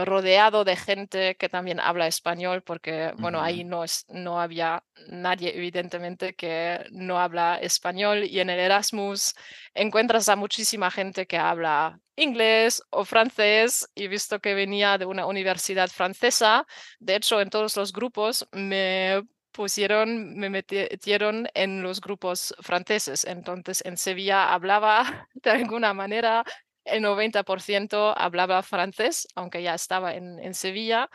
rodeado 0.05 0.63
de 0.65 0.75
gente 0.75 1.35
que 1.37 1.49
también 1.49 1.79
habla 1.79 2.07
español, 2.07 2.63
porque, 2.63 3.13
bueno, 3.17 3.41
ahí 3.41 3.63
no, 3.63 3.83
es, 3.83 4.05
no 4.09 4.39
había 4.41 4.83
nadie, 5.07 5.55
evidentemente, 5.55 6.35
que 6.35 6.85
no 6.91 7.19
habla 7.19 7.57
español. 7.57 8.25
Y 8.25 8.39
en 8.41 8.49
el 8.49 8.59
Erasmus 8.59 9.33
encuentras 9.73 10.27
a 10.29 10.35
muchísima 10.35 10.91
gente 10.91 11.27
que 11.27 11.37
habla 11.37 11.99
inglés 12.15 12.81
o 12.89 13.05
francés. 13.05 13.87
Y 13.95 14.07
visto 14.07 14.39
que 14.39 14.53
venía 14.53 14.97
de 14.97 15.05
una 15.05 15.25
universidad 15.25 15.89
francesa, 15.89 16.65
de 16.99 17.15
hecho, 17.15 17.41
en 17.41 17.49
todos 17.49 17.75
los 17.77 17.93
grupos 17.93 18.47
me 18.51 19.23
pusieron, 19.53 20.35
me 20.35 20.49
metieron 20.49 21.47
en 21.53 21.81
los 21.83 22.01
grupos 22.01 22.53
franceses. 22.61 23.23
Entonces 23.25 23.81
en 23.85 23.97
Sevilla 23.97 24.53
hablaba 24.53 25.29
de 25.35 25.51
alguna 25.51 25.93
manera, 25.93 26.43
el 26.85 27.01
90% 27.03 28.13
hablaba 28.15 28.61
francés, 28.63 29.27
aunque 29.35 29.61
ya 29.61 29.73
estaba 29.73 30.13
en, 30.15 30.39
en 30.39 30.53
Sevilla. 30.53 31.09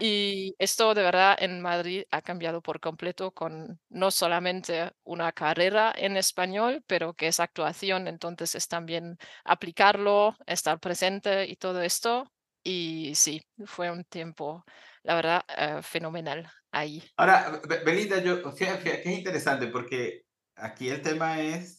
Y 0.00 0.54
esto 0.58 0.94
de 0.94 1.02
verdad 1.02 1.36
en 1.38 1.60
Madrid 1.60 2.04
ha 2.10 2.22
cambiado 2.22 2.62
por 2.62 2.80
completo 2.80 3.32
con 3.32 3.80
no 3.88 4.10
solamente 4.10 4.90
una 5.04 5.32
carrera 5.32 5.92
en 5.96 6.16
español, 6.16 6.82
pero 6.86 7.14
que 7.14 7.28
es 7.28 7.40
actuación, 7.40 8.08
entonces 8.08 8.54
es 8.54 8.68
también 8.68 9.18
aplicarlo, 9.44 10.36
estar 10.46 10.78
presente 10.80 11.46
y 11.46 11.56
todo 11.56 11.82
esto. 11.82 12.30
Y 12.62 13.12
sí, 13.14 13.42
fue 13.66 13.90
un 13.90 14.04
tiempo, 14.04 14.64
la 15.02 15.14
verdad, 15.14 15.42
eh, 15.56 15.80
fenomenal 15.82 16.50
ahí. 16.70 17.02
Ahora, 17.16 17.60
Belinda, 17.84 18.18
yo, 18.22 18.42
que 18.54 19.02
es 19.04 19.06
interesante 19.06 19.68
porque 19.68 20.24
aquí 20.56 20.88
el 20.88 21.02
tema 21.02 21.40
es 21.40 21.77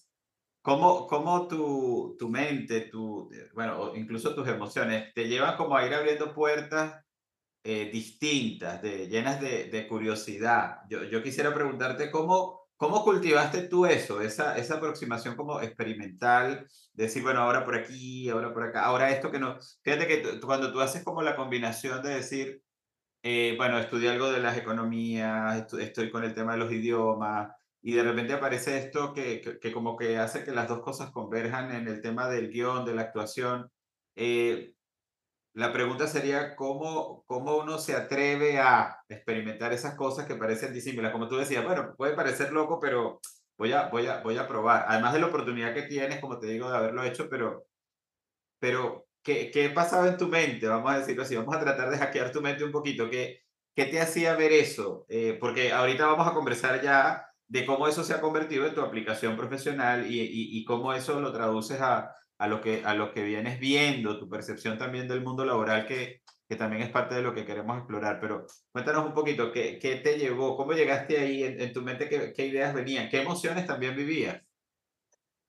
cómo, 0.69 1.08
cómo 1.08 1.47
tu, 1.47 2.15
tu 2.19 2.29
mente, 2.29 2.82
tu, 2.82 3.32
bueno, 3.53 3.95
incluso 3.95 4.36
tus 4.36 4.47
emociones 4.47 5.12
te 5.15 5.27
llevan 5.27 5.58
como 5.58 5.75
a 5.75 5.86
ir 5.86 5.93
abriendo 5.95 6.32
puertas 6.34 7.03
eh, 7.63 7.89
distintas, 7.91 8.79
de, 8.82 9.08
llenas 9.08 9.41
de, 9.41 9.65
de 9.65 9.88
curiosidad. 9.88 10.82
Yo, 10.88 11.03
yo, 11.05 11.23
quisiera 11.23 11.53
preguntarte 11.55 12.12
cómo, 12.12 12.67
cómo 12.77 13.03
cultivaste 13.03 13.63
tú 13.63 13.88
eso, 13.88 14.21
esa, 14.21 14.58
esa 14.58 14.75
aproximación 14.75 15.36
como 15.36 15.60
experimental, 15.60 16.67
de 16.93 17.03
decir, 17.05 17.23
bueno, 17.23 17.41
ahora 17.41 17.65
por 17.65 17.75
aquí, 17.75 18.29
ahora 18.29 18.53
por 18.53 18.63
acá, 18.63 18.86
ahora 18.86 19.10
esto 19.10 19.32
que 19.32 19.39
no. 19.39 19.58
Fíjate 19.84 20.08
que 20.08 20.39
cuando 20.39 20.71
tú 20.71 20.82
haces 20.82 21.03
como 21.03 21.23
la 21.23 21.36
combinación 21.36 22.03
de 22.03 22.10
decir, 22.10 22.62
eh, 23.23 23.55
bueno, 23.58 23.79
estudié 23.79 24.12
algo 24.12 24.32
de 24.32 24.39
las 24.39 24.55
economías, 24.55 25.73
estoy 25.79 26.12
con 26.12 26.23
el 26.23 26.36
tema 26.36 26.53
de 26.53 26.60
los 26.60 26.71
idiomas, 26.71 27.58
y 27.81 27.93
de 27.93 28.03
repente 28.03 28.33
aparece 28.33 28.77
esto 28.77 29.13
que, 29.13 29.41
que, 29.41 29.59
que, 29.59 29.71
como 29.71 29.95
que 29.95 30.17
hace 30.17 30.43
que 30.43 30.51
las 30.51 30.67
dos 30.67 30.81
cosas 30.81 31.11
converjan 31.11 31.73
en 31.73 31.87
el 31.87 32.01
tema 32.01 32.27
del 32.27 32.49
guion, 32.49 32.85
de 32.85 32.93
la 32.93 33.03
actuación. 33.03 33.71
Eh, 34.15 34.73
la 35.53 35.73
pregunta 35.73 36.07
sería 36.07 36.55
cómo, 36.55 37.23
cómo 37.25 37.57
uno 37.57 37.77
se 37.79 37.95
atreve 37.95 38.59
a 38.59 38.97
experimentar 39.07 39.73
esas 39.73 39.95
cosas 39.95 40.25
que 40.25 40.35
parecen 40.35 40.73
disímiles. 40.73 41.11
Como 41.11 41.27
tú 41.27 41.37
decías, 41.37 41.65
bueno, 41.65 41.95
puede 41.97 42.15
parecer 42.15 42.51
loco, 42.51 42.79
pero 42.79 43.19
voy 43.57 43.73
a, 43.73 43.89
voy 43.89 44.07
a, 44.07 44.21
voy 44.21 44.37
a 44.37 44.47
probar. 44.47 44.85
Además 44.87 45.13
de 45.13 45.19
la 45.19 45.27
oportunidad 45.27 45.73
que 45.73 45.83
tienes, 45.83 46.19
como 46.19 46.37
te 46.39 46.47
digo, 46.47 46.69
de 46.69 46.77
haberlo 46.77 47.03
hecho, 47.03 47.29
pero, 47.29 47.65
pero 48.59 49.07
¿qué, 49.23 49.51
qué 49.51 49.69
pasaba 49.69 50.07
en 50.07 50.17
tu 50.17 50.27
mente? 50.27 50.67
Vamos 50.67 50.91
a 50.91 50.99
decirlo 50.99 51.23
así, 51.23 51.35
vamos 51.35 51.55
a 51.55 51.59
tratar 51.59 51.89
de 51.89 51.97
hackear 51.97 52.31
tu 52.31 52.41
mente 52.41 52.63
un 52.63 52.71
poquito. 52.71 53.09
¿Qué, 53.09 53.41
qué 53.75 53.85
te 53.85 54.01
hacía 54.01 54.35
ver 54.35 54.51
eso? 54.51 55.05
Eh, 55.09 55.37
porque 55.39 55.71
ahorita 55.71 56.05
vamos 56.07 56.27
a 56.27 56.33
conversar 56.33 56.81
ya 56.81 57.28
de 57.49 57.65
cómo 57.65 57.88
eso 57.88 58.03
se 58.03 58.13
ha 58.13 58.21
convertido 58.21 58.65
en 58.65 58.75
tu 58.75 58.81
aplicación 58.81 59.35
profesional 59.35 60.09
y, 60.09 60.21
y, 60.21 60.57
y 60.59 60.63
cómo 60.63 60.93
eso 60.93 61.19
lo 61.19 61.33
traduces 61.33 61.81
a, 61.81 62.15
a 62.39 62.47
lo 62.47 62.62
que, 62.62 62.83
a 62.85 62.93
lo 62.93 63.12
que 63.12 63.23
vienes 63.23 63.59
viendo, 63.59 64.17
tu 64.17 64.29
percepción 64.29 64.77
también 64.77 65.07
del 65.07 65.21
mundo 65.21 65.43
laboral, 65.43 65.85
que, 65.85 66.21
que 66.47 66.55
también 66.55 66.83
es 66.83 66.89
parte 66.89 67.15
de 67.15 67.21
lo 67.21 67.33
que 67.33 67.45
queremos 67.45 67.77
explorar. 67.77 68.19
Pero 68.21 68.45
cuéntanos 68.71 69.05
un 69.05 69.13
poquito, 69.13 69.51
¿qué, 69.51 69.77
qué 69.77 69.97
te 69.97 70.17
llevó? 70.17 70.55
¿Cómo 70.55 70.71
llegaste 70.71 71.19
ahí 71.19 71.43
en, 71.43 71.73
tu 71.73 71.81
mente? 71.81 72.07
Qué, 72.07 72.31
¿Qué, 72.33 72.45
ideas 72.45 72.73
venían? 72.73 73.09
¿Qué 73.09 73.21
emociones 73.21 73.67
también 73.67 73.95
vivías 73.95 74.41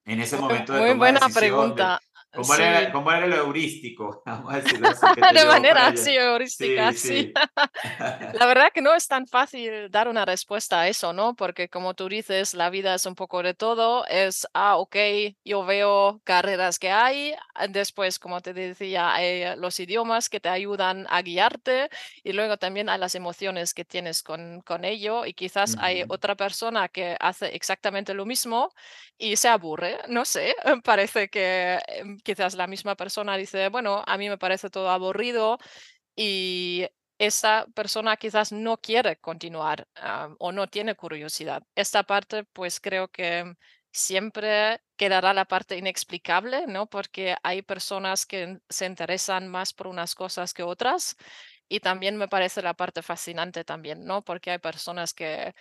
en 0.05 0.21
ese 0.21 0.37
momento 0.37 0.73
de 0.73 0.81
Muy 0.81 0.95
buena 0.95 1.21
pregunta. 1.33 2.01
¿Cómo, 2.33 2.55
sí. 2.55 2.63
era, 2.63 2.93
¿Cómo 2.93 3.11
era 3.11 3.27
lo 3.27 3.37
heurístico? 3.37 4.23
Vamos 4.27 4.55
a 4.55 4.61
decirlo 4.61 4.89
así. 4.89 5.07
de 5.35 5.45
manera 5.45 5.89
así 5.89 6.17
heurística, 6.17 6.93
sí. 6.93 6.99
sí. 6.99 7.33
la 8.35 8.47
verdad 8.47 8.71
que 8.73 8.83
no 8.83 8.95
es 8.95 9.09
tan 9.09 9.27
fácil 9.27 9.91
dar 9.91 10.07
una 10.07 10.25
respuesta 10.25 10.81
a 10.81 10.89
eso, 10.89 11.13
¿no? 11.13 11.35
Porque 11.35 11.69
como 11.69 11.95
tú 11.95 12.09
dices, 12.09 12.55
la 12.55 12.71
vida 12.71 12.95
es 12.95 13.05
un 13.07 13.17
poco 13.17 13.43
de 13.43 13.55
todo. 13.55 14.07
Es, 14.07 14.47
ah, 14.55 14.77
ok, 14.77 14.97
yo 15.45 15.65
veo 15.65 16.21
carreras 16.23 16.79
que 16.79 16.91
hay. 16.91 17.35
Después, 17.69 18.21
como 18.21 18.41
te 18.41 18.55
decía, 18.55 19.13
hay 19.13 19.57
los 19.57 19.81
idiomas 19.81 20.29
que 20.29 20.39
te 20.39 20.49
ayudan 20.49 21.07
a 21.11 21.23
guiarte 21.23 21.91
y 22.23 22.33
luego 22.33 22.59
también 22.59 22.89
hay 22.89 22.99
las 22.99 23.17
emociones 23.17 23.75
que 23.75 23.85
tienes 23.85 24.23
con, 24.23 24.61
con 24.61 24.85
ello. 24.85 25.27
Y 25.27 25.35
quizás 25.35 25.75
uh 25.75 25.79
-huh. 25.79 25.83
hay 25.83 26.05
otra 26.09 26.37
persona 26.37 26.89
que 26.89 27.17
hace 27.19 27.57
exactamente 27.57 28.15
lo 28.15 28.25
mismo 28.25 28.73
y 29.19 29.37
se 29.37 29.49
aburre, 29.49 29.99
no 30.09 30.25
sé, 30.25 30.57
parece 30.83 31.29
que 31.29 31.79
em, 31.89 32.19
quizás 32.21 32.55
la 32.55 32.67
misma 32.67 32.97
persona 32.97 33.37
dice, 33.37 33.69
bueno, 33.69 34.03
a 34.07 34.17
mí 34.19 34.29
me 34.29 34.39
parece 34.39 34.71
todo 34.71 34.91
aburrido 34.91 35.59
y 36.17 36.87
esa 37.19 37.67
persona 37.75 38.17
quizás 38.17 38.53
no 38.53 38.79
quiere 38.79 39.17
continuar 39.19 39.87
um, 40.03 40.37
o 40.39 40.53
no 40.53 40.69
tiene 40.69 40.95
curiosidad. 40.95 41.63
Esta 41.75 42.03
parte, 42.05 42.45
pues 42.45 42.81
creo 42.81 43.09
que 43.09 43.55
siempre 43.93 44.81
quedará 44.97 45.35
la 45.35 45.45
parte 45.45 45.77
inexplicable, 45.77 46.67
¿no? 46.67 46.89
Porque 46.89 47.37
hay 47.43 47.63
personas 47.63 48.27
que 48.27 48.59
se 48.69 48.87
interesan 48.87 49.49
más 49.49 49.73
por 49.75 49.87
unas 49.89 50.15
cosas 50.15 50.55
que 50.55 50.63
otras. 50.63 51.17
Y 51.69 51.81
también 51.81 52.17
me 52.17 52.29
parece 52.29 52.63
la 52.63 52.75
parte 52.75 53.03
fascinante 53.03 53.65
también, 53.65 54.05
¿no? 54.05 54.23
Porque 54.23 54.51
hay 54.53 54.59
personas 54.59 55.15
que 55.15 55.55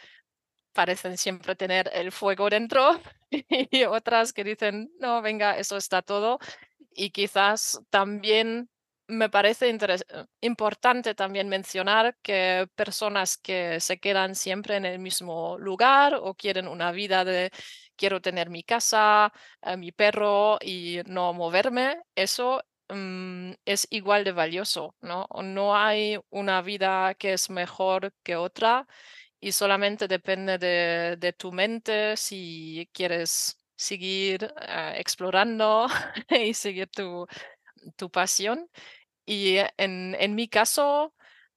parecen 0.79 1.17
siempre 1.17 1.57
tener 1.57 1.91
el 1.93 2.09
fuego 2.09 2.49
dentro 2.49 3.01
y 3.69 3.83
otras 3.83 4.31
que 4.31 4.45
dicen, 4.45 4.89
no, 4.97 5.21
venga, 5.21 5.57
eso 5.57 5.75
está 5.75 6.01
todo. 6.01 6.39
Y 6.93 7.09
quizás 7.09 7.81
también 7.89 8.69
me 9.07 9.29
parece 9.29 9.75
importante 10.39 11.15
también 11.15 11.49
mencionar 11.49 12.15
que 12.21 12.69
personas 12.75 13.37
que 13.37 13.81
se 13.81 13.99
quedan 13.99 14.35
siempre 14.35 14.77
en 14.77 14.85
el 14.85 14.99
mismo 14.99 15.57
lugar 15.57 16.15
o 16.15 16.33
quieren 16.33 16.65
una 16.65 16.93
vida 16.93 17.25
de 17.25 17.51
quiero 17.97 18.21
tener 18.21 18.49
mi 18.49 18.63
casa, 18.63 19.33
eh, 19.61 19.75
mi 19.75 19.91
perro 19.91 20.59
y 20.61 21.01
no 21.07 21.33
moverme, 21.33 21.97
eso 22.15 22.61
um, 22.87 23.53
es 23.65 23.85
igual 23.89 24.23
de 24.23 24.31
valioso, 24.31 24.95
¿no? 25.01 25.27
No 25.43 25.75
hay 25.75 26.17
una 26.29 26.61
vida 26.61 27.15
que 27.15 27.33
es 27.33 27.49
mejor 27.49 28.13
que 28.23 28.37
otra 28.37 28.87
y 29.39 29.51
solamente 29.51 30.07
depende 30.07 30.57
de, 30.57 31.17
de 31.17 31.33
tu 31.33 31.51
mente 31.51 32.17
si 32.17 32.89
quieres 32.93 33.59
seguir 33.75 34.43
uh, 34.45 34.93
explorando 34.95 35.87
y 36.29 36.53
seguir 36.53 36.87
tu, 36.89 37.25
tu 37.95 38.09
pasión. 38.11 38.69
Y 39.25 39.57
en, 39.77 40.15
en 40.19 40.35
mi 40.35 40.49
caso, 40.49 41.13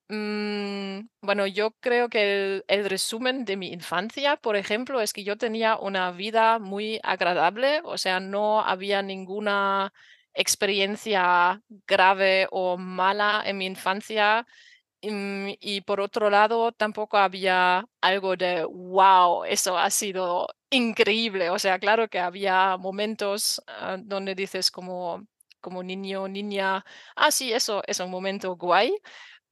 mmm, 0.09 1.01
bueno, 1.23 1.47
yo 1.47 1.73
creo 1.81 2.09
que 2.09 2.63
el, 2.69 2.91
resumen 2.91 3.45
de 3.45 3.57
mi 3.57 3.73
infancia, 3.73 4.37
por 4.37 4.57
ejemplo, 4.57 5.01
es 5.01 5.13
que 5.13 5.25
yo 5.25 5.37
tenía 5.39 5.77
una 5.79 6.13
vida 6.13 6.59
muy 6.59 7.01
agradable, 7.03 7.81
o 7.85 7.99
sea, 7.99 8.21
no 8.21 8.61
había 8.63 9.03
ninguna 9.03 9.93
experiencia 10.35 11.63
grave 11.87 12.49
o 12.51 12.79
mala 12.79 13.43
en 13.47 13.59
mi 13.59 13.67
infancia 13.67 14.47
Mm, 14.47 14.72
y 15.03 15.81
por 15.83 16.01
otro 16.01 16.31
lado, 16.31 16.73
tampoco 16.73 17.17
había 17.19 17.85
algo 18.01 18.37
de, 18.37 18.65
wow, 18.65 19.45
eso 19.45 19.77
ha 19.77 19.91
sido 19.91 20.47
increíble. 20.71 21.51
O 21.51 21.59
sea, 21.59 21.79
claro 21.79 22.09
que 22.09 22.21
había 22.21 22.77
momentos 22.79 23.61
uh, 23.69 23.97
donde 23.99 24.35
dices 24.37 24.71
como, 24.71 25.27
como 25.61 25.83
niño, 25.83 26.29
niña, 26.29 26.85
ah, 27.17 27.31
sí, 27.33 27.53
eso 27.53 27.83
es 27.87 27.99
un 28.01 28.11
momento 28.11 28.57
guay, 28.57 28.97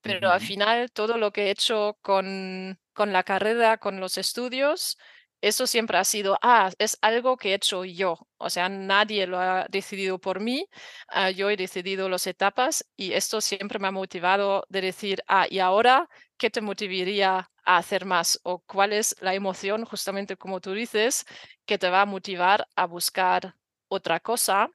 pero 0.02 0.28
uh 0.28 0.30
-huh. 0.30 0.34
al 0.34 0.40
final 0.40 0.90
todo 0.92 1.18
lo 1.18 1.32
que 1.32 1.46
he 1.46 1.50
hecho 1.50 1.98
con, 2.02 2.78
con 2.92 3.12
la 3.12 3.24
carrera, 3.24 3.78
con 3.78 4.00
los 4.00 4.18
estudios, 4.18 4.98
eso 5.40 5.66
siempre 5.66 5.98
ha 5.98 6.04
sido, 6.04 6.38
ah, 6.42 6.70
es 6.78 6.98
algo 7.02 7.36
que 7.36 7.50
he 7.50 7.54
hecho 7.54 7.84
yo. 7.84 8.18
O 8.38 8.50
sea, 8.50 8.68
nadie 8.68 9.26
lo 9.26 9.38
ha 9.38 9.66
decidido 9.70 10.18
por 10.18 10.40
mí. 10.40 10.66
Uh, 11.14 11.30
yo 11.30 11.50
he 11.50 11.56
decidido 11.56 12.08
las 12.08 12.26
etapas 12.26 12.84
y 12.96 13.12
esto 13.12 13.40
siempre 13.40 13.78
me 13.78 13.88
ha 13.88 13.90
motivado 13.90 14.64
de 14.68 14.80
decir, 14.82 15.22
ah, 15.28 15.46
y 15.48 15.58
ahora, 15.60 16.08
¿qué 16.36 16.50
te 16.50 16.60
motivaría 16.60 17.50
a 17.64 17.76
hacer 17.76 18.04
más? 18.04 18.40
O 18.42 18.60
cuál 18.60 18.92
es 18.92 19.16
la 19.20 19.34
emoción, 19.34 19.84
justamente 19.84 20.36
como 20.36 20.60
tú 20.60 20.72
dices, 20.72 21.24
que 21.66 21.78
te 21.78 21.88
va 21.90 22.02
a 22.02 22.06
motivar 22.06 22.66
a 22.76 22.86
buscar 22.86 23.56
otra 23.88 24.20
cosa. 24.20 24.70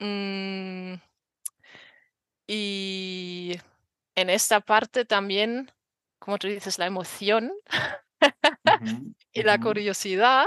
Mm, 0.00 0.94
y 2.46 3.56
en 4.14 4.30
esta 4.30 4.60
parte 4.60 5.04
también, 5.04 5.70
como 6.18 6.38
tú 6.38 6.48
dices, 6.48 6.78
la 6.78 6.86
emoción. 6.86 7.52
Uh 8.64 8.70
-huh, 8.80 9.14
y 9.32 9.42
la 9.42 9.58
curiosidad, 9.58 10.44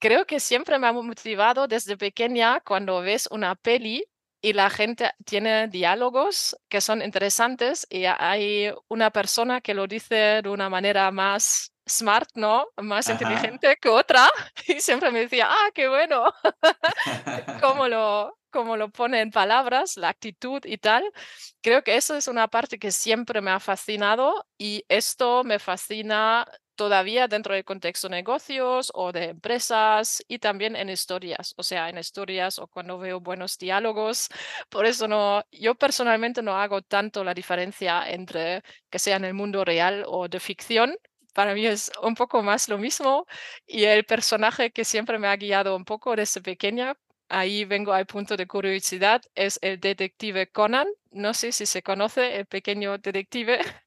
creo 0.00 0.26
que 0.26 0.40
siempre 0.40 0.78
me 0.78 0.86
ha 0.88 0.92
motivado 0.92 1.68
desde 1.68 1.96
pequeña 1.96 2.60
cuando 2.60 3.00
ves 3.02 3.28
una 3.30 3.54
peli 3.56 4.04
y 4.42 4.52
la 4.52 4.70
gente 4.70 5.12
tiene 5.24 5.68
diálogos 5.68 6.56
que 6.68 6.80
son 6.80 7.02
interesantes 7.02 7.86
y 7.90 8.04
hay 8.06 8.72
una 8.88 9.10
persona 9.10 9.60
que 9.62 9.74
lo 9.74 9.86
dice 9.86 10.42
de 10.42 10.48
una 10.50 10.68
manera 10.70 11.10
más 11.10 11.72
smart, 11.88 12.28
¿no? 12.34 12.68
Más 12.76 13.10
Ajá. 13.10 13.12
inteligente 13.12 13.76
que 13.80 13.88
otra. 13.88 14.28
Y 14.68 14.80
siempre 14.80 15.10
me 15.12 15.20
decía, 15.20 15.48
ah, 15.50 15.70
qué 15.74 15.88
bueno. 15.88 16.32
cómo 17.60 17.88
lo, 17.88 18.38
cómo 18.50 18.76
lo 18.76 18.90
pone 18.90 19.20
en 19.20 19.30
palabras, 19.30 19.96
la 19.96 20.10
actitud 20.10 20.60
y 20.64 20.78
tal. 20.78 21.04
Creo 21.62 21.82
que 21.82 21.96
eso 21.96 22.16
es 22.16 22.28
una 22.28 22.48
parte 22.48 22.78
que 22.78 22.92
siempre 22.92 23.40
me 23.40 23.50
ha 23.50 23.60
fascinado 23.60 24.46
y 24.58 24.84
esto 24.88 25.44
me 25.44 25.58
fascina 25.58 26.46
todavía 26.74 27.28
dentro 27.28 27.54
del 27.54 27.64
contexto 27.64 28.08
de 28.08 28.16
negocios 28.16 28.90
o 28.94 29.12
de 29.12 29.24
empresas 29.30 30.22
y 30.28 30.38
también 30.38 30.76
en 30.76 30.88
historias, 30.90 31.54
o 31.56 31.62
sea, 31.62 31.88
en 31.88 31.98
historias 31.98 32.58
o 32.58 32.66
cuando 32.66 32.98
veo 32.98 33.20
buenos 33.20 33.58
diálogos. 33.58 34.28
Por 34.68 34.86
eso 34.86 35.08
no, 35.08 35.44
yo 35.52 35.74
personalmente 35.74 36.42
no 36.42 36.56
hago 36.56 36.82
tanto 36.82 37.24
la 37.24 37.34
diferencia 37.34 38.08
entre 38.10 38.62
que 38.90 38.98
sea 38.98 39.16
en 39.16 39.24
el 39.24 39.34
mundo 39.34 39.64
real 39.64 40.04
o 40.06 40.28
de 40.28 40.40
ficción. 40.40 40.96
Para 41.34 41.54
mí 41.54 41.66
es 41.66 41.90
un 42.02 42.14
poco 42.14 42.42
más 42.42 42.68
lo 42.68 42.78
mismo 42.78 43.26
y 43.66 43.84
el 43.84 44.04
personaje 44.04 44.70
que 44.70 44.84
siempre 44.84 45.18
me 45.18 45.28
ha 45.28 45.36
guiado 45.36 45.74
un 45.76 45.84
poco 45.84 46.14
desde 46.16 46.40
pequeña, 46.40 46.94
ahí 47.28 47.64
vengo 47.64 47.92
al 47.92 48.06
punto 48.06 48.36
de 48.36 48.46
curiosidad, 48.46 49.22
es 49.34 49.58
el 49.62 49.80
detective 49.80 50.50
Conan. 50.50 50.86
No 51.10 51.34
sé 51.34 51.52
si 51.52 51.66
se 51.66 51.82
conoce 51.82 52.36
el 52.38 52.46
pequeño 52.46 52.98
detective. 52.98 53.58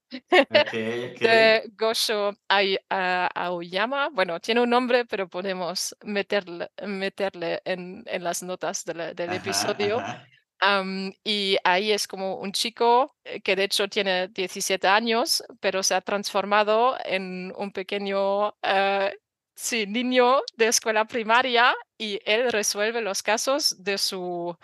Okay, 0.50 1.12
de 1.20 1.64
okay. 1.64 1.72
Gosho 1.78 2.34
Ai- 2.48 2.78
a- 2.90 3.28
Aoyama. 3.36 4.10
Bueno, 4.10 4.40
tiene 4.40 4.62
un 4.62 4.70
nombre, 4.70 5.06
pero 5.06 5.28
podemos 5.28 5.96
meterle, 6.04 6.70
meterle 6.86 7.62
en, 7.66 8.04
en 8.08 8.24
las 8.24 8.44
notas 8.44 8.86
del, 8.86 9.16
del 9.16 9.30
Ajá, 9.30 9.36
episodio. 9.38 9.98
ajá. 10.02 10.28
Am, 10.60 11.12
y 11.24 11.58
ahí 11.64 11.92
es 11.92 12.08
como 12.08 12.36
un 12.38 12.52
chico 12.52 13.16
eh, 13.24 13.42
que 13.42 13.56
de 13.56 13.66
hecho 13.66 13.88
tiene 13.90 14.28
17 14.30 14.88
años, 14.88 15.44
pero 15.60 15.84
se 15.84 15.94
ha 15.96 16.02
transformado 16.02 16.98
en 17.06 17.54
un 17.58 17.72
pequeño 17.72 18.56
eh, 18.64 19.14
sí, 19.56 19.86
niño 19.88 20.42
de 20.58 20.68
escuela 20.68 21.06
primaria 21.06 21.76
y 21.98 22.20
él 22.26 22.52
resuelve 22.52 23.02
los 23.02 23.22
casos 23.22 23.76
de 23.84 23.98
su 24.00 24.58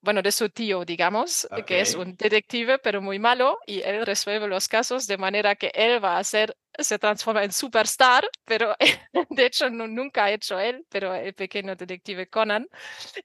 bueno, 0.00 0.22
de 0.22 0.32
su 0.32 0.48
tío, 0.50 0.84
digamos, 0.84 1.48
eh, 1.54 1.64
que 1.64 1.80
es 1.80 1.94
Okay. 1.94 2.02
un 2.02 2.16
detective, 2.16 2.78
pero 2.78 3.02
muy 3.02 3.18
malo, 3.18 3.58
y 3.66 3.82
él 3.82 4.06
resuelve 4.06 4.46
los 4.48 4.68
casos 4.68 5.06
de 5.06 5.18
manera 5.18 5.56
que 5.56 5.70
él 5.74 6.02
va 6.04 6.18
a 6.18 6.24
ser, 6.24 6.56
se 6.78 6.98
transforma 6.98 7.44
en 7.44 7.52
superstar, 7.52 8.28
pero 8.44 8.74
de 9.30 9.46
hecho 9.46 9.70
no, 9.70 9.86
nunca 9.88 10.24
ha 10.26 10.30
hecho 10.32 10.58
él, 10.60 10.86
pero 10.88 11.14
el 11.14 11.34
pequeño 11.34 11.74
detective 11.76 12.28
Conan. 12.28 12.68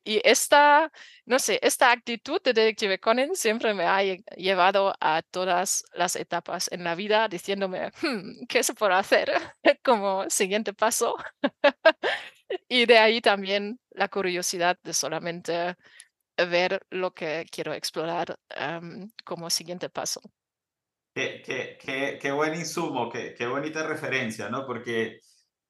Y 0.03 0.21
esta, 0.23 0.91
no 1.25 1.39
sé, 1.39 1.59
esta 1.61 1.91
actitud 1.91 2.41
de 2.43 2.53
detective 2.53 2.99
Conan 2.99 3.35
siempre 3.35 3.73
me 3.73 3.85
ha 3.85 4.03
lle- 4.03 4.23
llevado 4.37 4.93
a 4.99 5.21
todas 5.23 5.83
las 5.93 6.15
etapas 6.15 6.69
en 6.71 6.83
la 6.83 6.95
vida, 6.95 7.27
diciéndome, 7.27 7.91
"Hmm, 8.01 8.45
¿qué 8.47 8.63
se 8.63 8.73
puede 8.73 8.93
hacer 8.95 9.31
como 9.83 10.29
siguiente 10.29 10.73
paso? 10.73 11.15
Y 12.67 12.85
de 12.85 12.97
ahí 12.97 13.21
también 13.21 13.79
la 13.91 14.07
curiosidad 14.09 14.77
de 14.83 14.93
solamente 14.93 15.75
ver 16.37 16.85
lo 16.89 17.13
que 17.13 17.45
quiero 17.51 17.73
explorar, 17.73 18.39
am, 18.55 19.11
como 19.25 19.49
siguiente 19.49 19.89
paso. 19.89 20.21
Qué, 21.15 21.43
qué, 21.45 21.77
qué, 21.79 22.17
qué 22.19 22.31
buen 22.31 22.55
insumo, 22.55 23.09
qué, 23.11 23.35
bonita 23.47 23.85
referencia, 23.87 24.49
¿no? 24.49 24.65
Porque 24.65 25.19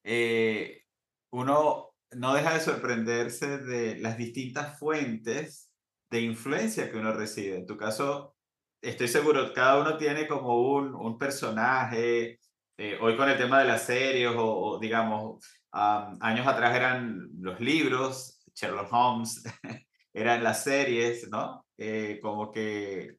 eh, 0.03 0.83
uno 1.31 1.95
no 2.11 2.33
deja 2.33 2.53
de 2.53 2.59
sorprenderse 2.61 3.57
de 3.57 3.97
las 3.99 4.17
distintas 4.17 4.79
fuentes 4.79 5.69
de 6.09 6.21
influencia 6.21 6.89
que 6.91 6.97
uno 6.97 7.13
recibe. 7.13 7.57
En 7.57 7.65
tu 7.65 7.75
caso, 7.75 8.35
estoy 8.81 9.07
seguro, 9.09 9.53
cada 9.53 9.81
uno 9.81 9.97
tiene 9.97 10.27
como 10.27 10.61
un, 10.75 10.95
un 10.95 11.17
personaje. 11.17 12.39
eh, 12.77 12.97
hoy 13.01 13.17
con 13.17 13.29
el 13.29 13.37
tema 13.37 13.59
de 13.59 13.65
las 13.65 13.85
series, 13.85 14.29
o, 14.35 14.45
o 14.75 14.79
digamos, 14.79 15.43
am, 15.71 16.17
años 16.21 16.47
atrás 16.47 16.75
eran 16.75 17.29
los 17.39 17.59
libros, 17.59 18.39
Sherlock 18.55 18.91
Holmes, 18.93 19.43
eran 20.13 20.43
las 20.43 20.63
series, 20.63 21.29
¿no? 21.29 21.65
Eh, 21.77 22.19
como 22.21 22.51
que 22.51 23.17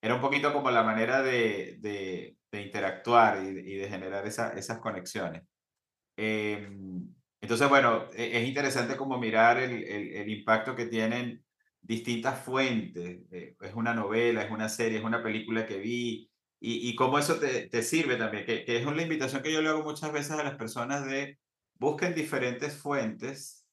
era 0.00 0.14
un 0.14 0.20
poquito 0.20 0.52
como 0.52 0.70
la 0.70 0.82
manera 0.82 1.22
de, 1.22 1.76
de, 1.80 2.36
de 2.50 2.62
interactuar 2.62 3.42
y, 3.42 3.48
y, 3.72 3.76
de 3.76 3.88
generar 3.88 4.26
esa, 4.26 4.52
esas 4.52 4.78
conexiones. 4.78 5.42
Eh, 6.16 6.68
entonces, 7.40 7.68
bueno, 7.68 8.08
e, 8.14 8.38
es 8.40 8.48
interesante 8.48 8.96
como 8.96 9.18
mirar 9.18 9.58
el, 9.58 9.84
el, 9.84 10.12
el, 10.14 10.30
impacto 10.30 10.74
que 10.74 10.86
tienen 10.86 11.44
distintas 11.82 12.40
fuentes. 12.42 13.20
Eh, 13.32 13.56
es 13.60 13.74
una 13.74 13.94
novela, 13.94 14.42
es 14.42 14.50
una 14.50 14.68
serie, 14.68 14.98
es 14.98 15.04
una 15.04 15.22
película 15.22 15.66
que 15.66 15.78
vi 15.78 16.30
y, 16.60 16.88
y 16.88 16.94
cómo 16.94 17.18
eso 17.18 17.38
te, 17.38 17.68
te 17.68 17.82
sirve 17.82 18.16
también, 18.16 18.46
que, 18.46 18.64
que, 18.64 18.78
es 18.78 18.86
una 18.86 19.02
invitación 19.02 19.42
que 19.42 19.52
yo 19.52 19.60
le 19.60 19.68
hago 19.68 19.82
muchas 19.82 20.12
veces 20.12 20.32
a 20.32 20.44
las 20.44 20.56
personas 20.56 21.06
de 21.06 21.38
busquen 21.74 22.14
diferentes 22.14 22.76
fuentes 22.76 23.65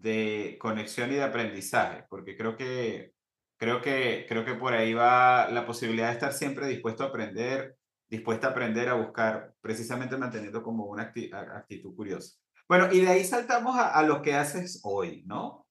de 0.00 0.56
conexión 0.60 1.10
y 1.12 1.16
de 1.16 1.24
aprendizaje, 1.24 2.04
porque 2.08 2.36
creo 2.36 2.56
que 2.56 3.16
Creo 3.58 3.80
que, 3.80 4.26
creo 4.28 4.44
que 4.44 4.54
por 4.54 4.74
ahí 4.74 4.92
va 4.92 5.48
la 5.50 5.64
posibilidad 5.64 6.08
de 6.08 6.14
estar 6.14 6.32
siempre 6.32 6.68
dispuesto 6.68 7.04
a 7.04 7.06
aprender, 7.06 7.76
dispuesta 8.08 8.48
a 8.48 8.50
aprender 8.50 8.88
a 8.90 8.94
buscar, 8.94 9.54
precisamente 9.62 10.16
manteniendo 10.18 10.62
como 10.62 10.84
una 10.84 11.04
acti 11.04 11.30
actitud 11.32 11.94
curiosa. 11.94 12.36
Bueno, 12.68 12.88
y 12.92 13.00
de 13.00 13.08
ahí 13.08 13.24
saltamos 13.24 13.76
a, 13.76 13.94
a, 13.94 14.02
lo 14.02 14.20
que 14.20 14.34
haces 14.34 14.80
hoy, 14.84 15.22
¿no? 15.26 15.66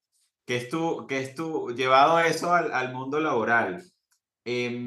Que 0.47 0.57
es 0.57 0.69
tu, 0.69 1.05
que 1.07 1.21
es 1.21 1.35
tu 1.35 1.75
llevado 1.75 2.19
eso 2.19 2.53
al, 2.53 2.73
al 2.73 2.91
mundo 2.93 3.19
laboral. 3.19 3.83
Eh, 4.45 4.79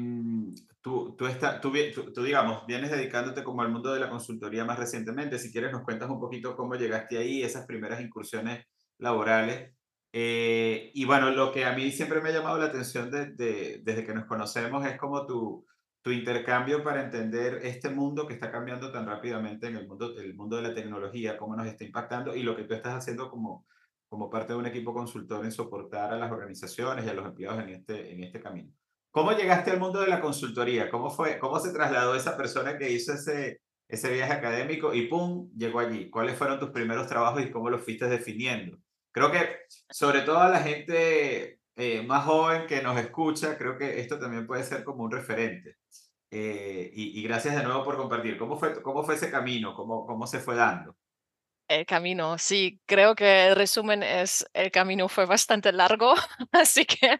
tú, 0.81 1.15
tú, 1.17 1.27
está, 1.27 1.61
tú, 1.61 1.71
tú, 1.93 2.11
tú, 2.11 2.23
digamos, 2.23 2.65
vienes 2.65 2.91
dedicándote 2.91 3.43
como 3.43 3.61
al 3.61 3.69
mundo 3.69 3.93
de 3.93 3.99
la 4.01 4.09
consultoría 4.09 4.65
más 4.65 4.79
recientemente. 4.79 5.39
Si 5.39 5.51
quieres, 5.51 5.71
nos 5.71 5.83
cuentas 5.83 6.09
un 6.09 6.19
poquito 6.19 6.57
cómo 6.57 6.75
llegaste 6.75 7.17
ahí, 7.17 7.43
esas 7.43 7.65
primeras 7.65 8.01
incursiones 8.01 8.65
laborales 8.99 9.73
eh, 10.11 10.91
y 10.93 11.05
bueno, 11.05 11.29
lo 11.31 11.51
que 11.51 11.65
a 11.65 11.73
mí 11.73 11.91
siempre 11.91 12.21
me 12.21 12.29
ha 12.29 12.33
llamado 12.33 12.57
la 12.57 12.65
atención 12.65 13.11
de, 13.11 13.27
de, 13.27 13.81
desde 13.83 14.05
que 14.05 14.13
nos 14.13 14.25
conocemos 14.25 14.85
es 14.85 14.97
como 14.97 15.25
tu, 15.27 15.65
tu 16.01 16.11
intercambio 16.11 16.83
para 16.83 17.03
entender 17.03 17.59
este 17.63 17.89
mundo 17.89 18.25
que 18.25 18.33
está 18.33 18.51
cambiando 18.51 18.91
tan 18.91 19.05
rápidamente 19.05 19.67
en 19.67 19.75
el 19.75 19.87
mundo, 19.87 20.17
el 20.17 20.35
mundo 20.35 20.55
de 20.57 20.63
la 20.63 20.73
tecnología, 20.73 21.37
cómo 21.37 21.55
nos 21.55 21.67
está 21.67 21.83
impactando 21.83 22.35
y 22.35 22.41
lo 22.41 22.55
que 22.55 22.63
tú 22.63 22.73
estás 22.73 22.95
haciendo 22.95 23.29
como, 23.29 23.65
como 24.07 24.29
parte 24.29 24.53
de 24.53 24.59
un 24.59 24.65
equipo 24.65 24.93
consultor 24.93 25.45
en 25.45 25.51
soportar 25.51 26.11
a 26.11 26.17
las 26.17 26.31
organizaciones 26.31 27.05
y 27.05 27.09
a 27.09 27.13
los 27.13 27.25
empleados 27.25 27.63
en 27.63 27.69
este, 27.69 28.11
en 28.11 28.23
este 28.23 28.41
camino. 28.41 28.73
¿Cómo 29.11 29.31
llegaste 29.33 29.71
al 29.71 29.79
mundo 29.79 30.01
de 30.01 30.07
la 30.07 30.21
consultoría? 30.21 30.89
¿Cómo, 30.89 31.09
fue, 31.09 31.37
cómo 31.39 31.59
se 31.59 31.71
trasladó 31.71 32.15
esa 32.15 32.35
persona 32.37 32.77
que 32.77 32.91
hizo 32.91 33.13
ese, 33.13 33.61
ese 33.87 34.11
viaje 34.11 34.33
académico 34.33 34.93
y 34.93 35.07
¡pum! 35.07 35.51
llegó 35.55 35.79
allí? 35.79 36.09
¿Cuáles 36.09 36.37
fueron 36.37 36.59
tus 36.59 36.69
primeros 36.71 37.07
trabajos 37.07 37.43
y 37.43 37.51
cómo 37.51 37.69
los 37.69 37.81
fuiste 37.83 38.07
definiendo? 38.07 38.79
Creo 39.11 39.31
que 39.31 39.59
sobre 39.89 40.21
todo 40.21 40.39
a 40.39 40.49
la 40.49 40.61
gente 40.61 41.59
eh, 41.75 42.01
más 42.03 42.25
joven 42.25 42.67
que 42.67 42.81
nos 42.81 42.99
escucha, 42.99 43.57
creo 43.57 43.77
que 43.77 43.99
esto 43.99 44.19
también 44.19 44.45
puede 44.47 44.63
ser 44.63 44.83
como 44.83 45.03
un 45.03 45.11
referente. 45.11 45.77
Eh, 46.31 46.91
y, 46.93 47.19
y, 47.19 47.23
gracias 47.23 47.55
de 47.55 47.63
nuevo 47.63 47.83
por 47.83 47.97
compartir. 47.97 48.37
¿Cómo 48.37 48.57
fue, 48.57 48.81
cómo 48.83 49.03
fue 49.03 49.15
ese 49.15 49.31
camino? 49.31 49.73
¿Cómo, 49.75 50.05
¿Cómo 50.05 50.27
se 50.27 50.39
fue 50.39 50.55
dando? 50.55 50.95
El 51.67 51.85
camino, 51.85 52.37
sí, 52.39 52.81
creo 52.87 53.13
que 53.13 53.45
el 53.47 53.55
resumen 53.55 54.01
es, 54.01 54.43
el 54.53 54.71
camino 54.71 55.07
fue 55.07 55.27
bastante 55.27 55.71
largo, 55.71 56.15
así 56.51 56.83
que 56.85 57.19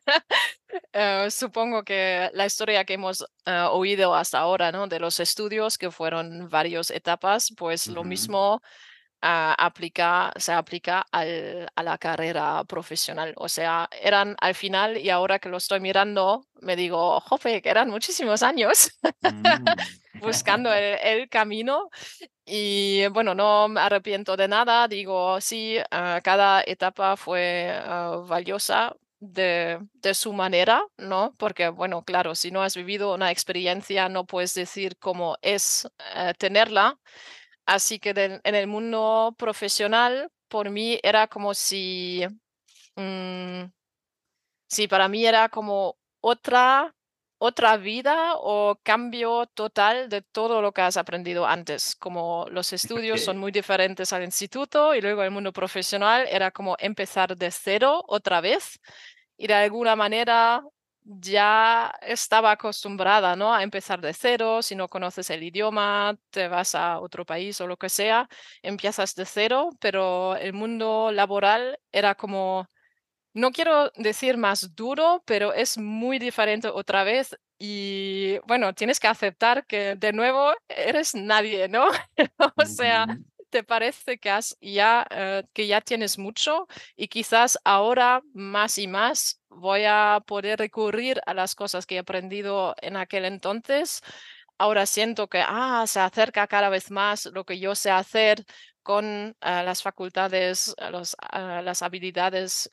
uh, 0.93 1.30
supongo 1.30 1.84
que 1.84 2.30
la 2.34 2.47
historia 2.47 2.84
que 2.84 2.95
hemos 2.95 3.21
uh, 3.21 3.69
oído 3.71 4.15
hasta 4.15 4.39
ahora, 4.39 4.71
¿no? 4.71 4.88
De 4.88 4.99
los 4.99 5.19
estudios, 5.19 5.78
que 5.78 5.91
fueron 5.91 6.49
varias 6.49 6.89
etapas, 6.89 7.54
pues 7.56 7.88
Uh 7.88 7.91
lo 7.91 8.04
-huh. 8.04 8.06
mismo 8.06 8.62
uh, 9.23 9.53
aplica, 9.58 10.32
se 10.38 10.53
aplica 10.53 11.05
al, 11.12 11.67
a 11.75 11.84
la 11.84 11.97
carrera 11.97 12.63
profesional. 12.65 13.34
O 13.38 13.49
sea, 13.49 13.89
eran 14.01 14.36
al 14.39 14.55
final, 14.55 14.97
y 14.97 15.10
ahora 15.10 15.39
que 15.39 15.49
lo 15.49 15.58
estoy 15.58 15.79
mirando, 15.79 16.45
me 16.62 16.75
digo, 16.75 17.19
jope, 17.21 17.62
que 17.62 17.69
eran 17.69 17.89
muchísimos 17.89 18.43
años 18.43 18.91
Mm. 19.21 19.65
buscando 20.21 20.73
el, 20.73 20.97
el 21.01 21.29
camino. 21.29 21.89
Y 22.45 23.08
bueno, 23.08 23.36
no 23.36 23.67
me 23.67 23.79
arrepiento 23.82 24.36
de 24.36 24.47
nada, 24.47 24.88
digo, 24.88 25.39
sí, 25.39 25.77
uh, 25.79 26.21
cada 26.23 26.63
etapa 26.65 27.15
fue 27.15 27.71
uh, 27.86 28.25
valiosa 28.25 28.95
de, 29.19 29.79
de, 29.93 30.13
su 30.13 30.34
manera, 30.34 30.82
¿no? 30.97 31.36
Porque, 31.38 31.69
bueno, 31.69 32.03
claro, 32.03 32.36
si 32.36 32.51
no 32.51 32.63
has 32.63 32.75
vivido 32.75 33.13
una 33.13 33.32
experiencia, 33.32 34.10
no 34.10 34.25
puedes 34.25 34.53
decir 34.53 34.97
cómo 34.97 35.38
es 35.41 35.88
uh, 36.15 36.34
tenerla. 36.38 36.97
Así 37.69 37.99
que 37.99 38.15
de, 38.15 38.41
en 38.43 38.55
el 38.55 38.65
mundo 38.65 39.36
profesional, 39.38 40.32
por 40.47 40.71
mí 40.71 40.99
era 41.03 41.27
como 41.27 41.53
si, 41.53 42.25
mmm, 42.95 43.65
sí, 44.67 44.88
para 44.88 45.07
mí 45.07 45.24
era 45.26 45.49
como 45.49 45.97
otra 46.20 46.95
otra 47.41 47.78
vida 47.78 48.34
o 48.36 48.78
cambio 48.84 49.45
total 49.53 50.09
de 50.09 50.22
todo 50.24 50.61
lo 50.61 50.74
que 50.74 50.82
has 50.82 50.97
aprendido 50.97 51.45
antes. 51.45 51.95
Como 51.95 52.47
los 52.49 52.74
estudios 52.74 53.22
son 53.22 53.38
muy 53.38 53.51
diferentes 53.51 54.11
al 54.13 54.24
instituto 54.24 54.93
y 54.95 55.01
luego 55.01 55.24
el 55.24 55.32
mundo 55.32 55.53
profesional 55.53 56.26
era 56.30 56.51
como 56.51 56.76
empezar 56.80 57.38
de 57.38 57.51
cero 57.51 58.03
otra 58.07 58.41
vez 58.41 58.80
y 59.38 59.47
de 59.47 59.53
alguna 59.53 59.95
manera 59.95 60.63
ya 61.04 61.93
estaba 62.02 62.52
acostumbrada 62.52 63.36
¿no? 63.36 63.54
a 63.54 63.64
empezar 63.64 64.02
de 64.02 64.14
cero, 64.14 64.62
si 64.62 64.76
no 64.76 64.89
conoces 64.89 65.30
el 65.30 65.43
idioma, 65.43 66.18
te 66.30 66.47
vas 66.47 66.76
a 66.76 67.00
otro 67.00 67.26
país 67.26 67.60
o 67.62 67.68
lo 67.68 67.78
que 67.78 67.89
sea, 67.89 68.30
empiezas 68.62 69.16
de 69.16 69.26
cero, 69.26 69.70
pero 69.80 70.36
el 70.36 70.54
mundo 70.54 71.12
laboral 71.12 71.80
era 71.91 72.16
como 72.16 72.70
no 73.34 73.52
quiero 73.52 73.91
decir 73.95 74.38
más 74.38 74.76
duro, 74.76 75.24
pero 75.26 75.54
es 75.54 75.78
muy 75.78 76.20
diferente 76.20 76.68
otra 76.68 77.04
vez 77.04 77.38
y 77.60 78.38
bueno, 78.47 78.74
tienes 78.74 79.00
que 79.00 79.08
aceptar 79.08 79.66
que 79.66 79.95
de 79.95 80.14
nuevo 80.14 80.54
eres 80.68 81.14
nadie, 81.16 81.68
¿no? 81.68 81.88
o 82.58 82.66
sea, 82.66 83.06
te 83.50 83.64
parece 83.64 84.18
que, 84.18 84.30
has 84.30 84.58
ya, 84.62 85.06
eh, 85.10 85.43
que 85.54 85.68
ya 85.68 85.82
tienes 85.82 86.18
mucho 86.18 86.68
y 86.95 87.08
quizás 87.08 87.60
ahora 87.64 88.22
más 88.34 88.78
y 88.78 88.88
más 88.88 89.39
voy 89.50 89.84
a 89.86 90.22
poder 90.26 90.60
recurrir 90.60 91.22
a 91.26 91.34
las 91.34 91.56
cosas 91.56 91.86
que 91.86 91.95
he 91.95 92.00
aprendido 92.00 92.76
en 92.82 92.97
aquel 92.97 93.26
entonces. 93.26 94.02
Ahora 94.58 94.86
siento 94.86 95.30
que 95.30 95.43
ah, 95.45 95.86
se 95.88 96.00
acerca 96.00 96.47
cada 96.47 96.70
vez 96.70 96.91
más 96.91 97.26
lo 97.28 97.45
que 97.45 97.60
yo 97.60 97.76
sé 97.76 97.91
hacer 97.91 98.45
con 98.84 99.36
ah, 99.41 99.64
las 99.64 99.84
facultades, 99.84 100.76
las 100.80 101.82
habilidades 101.84 102.72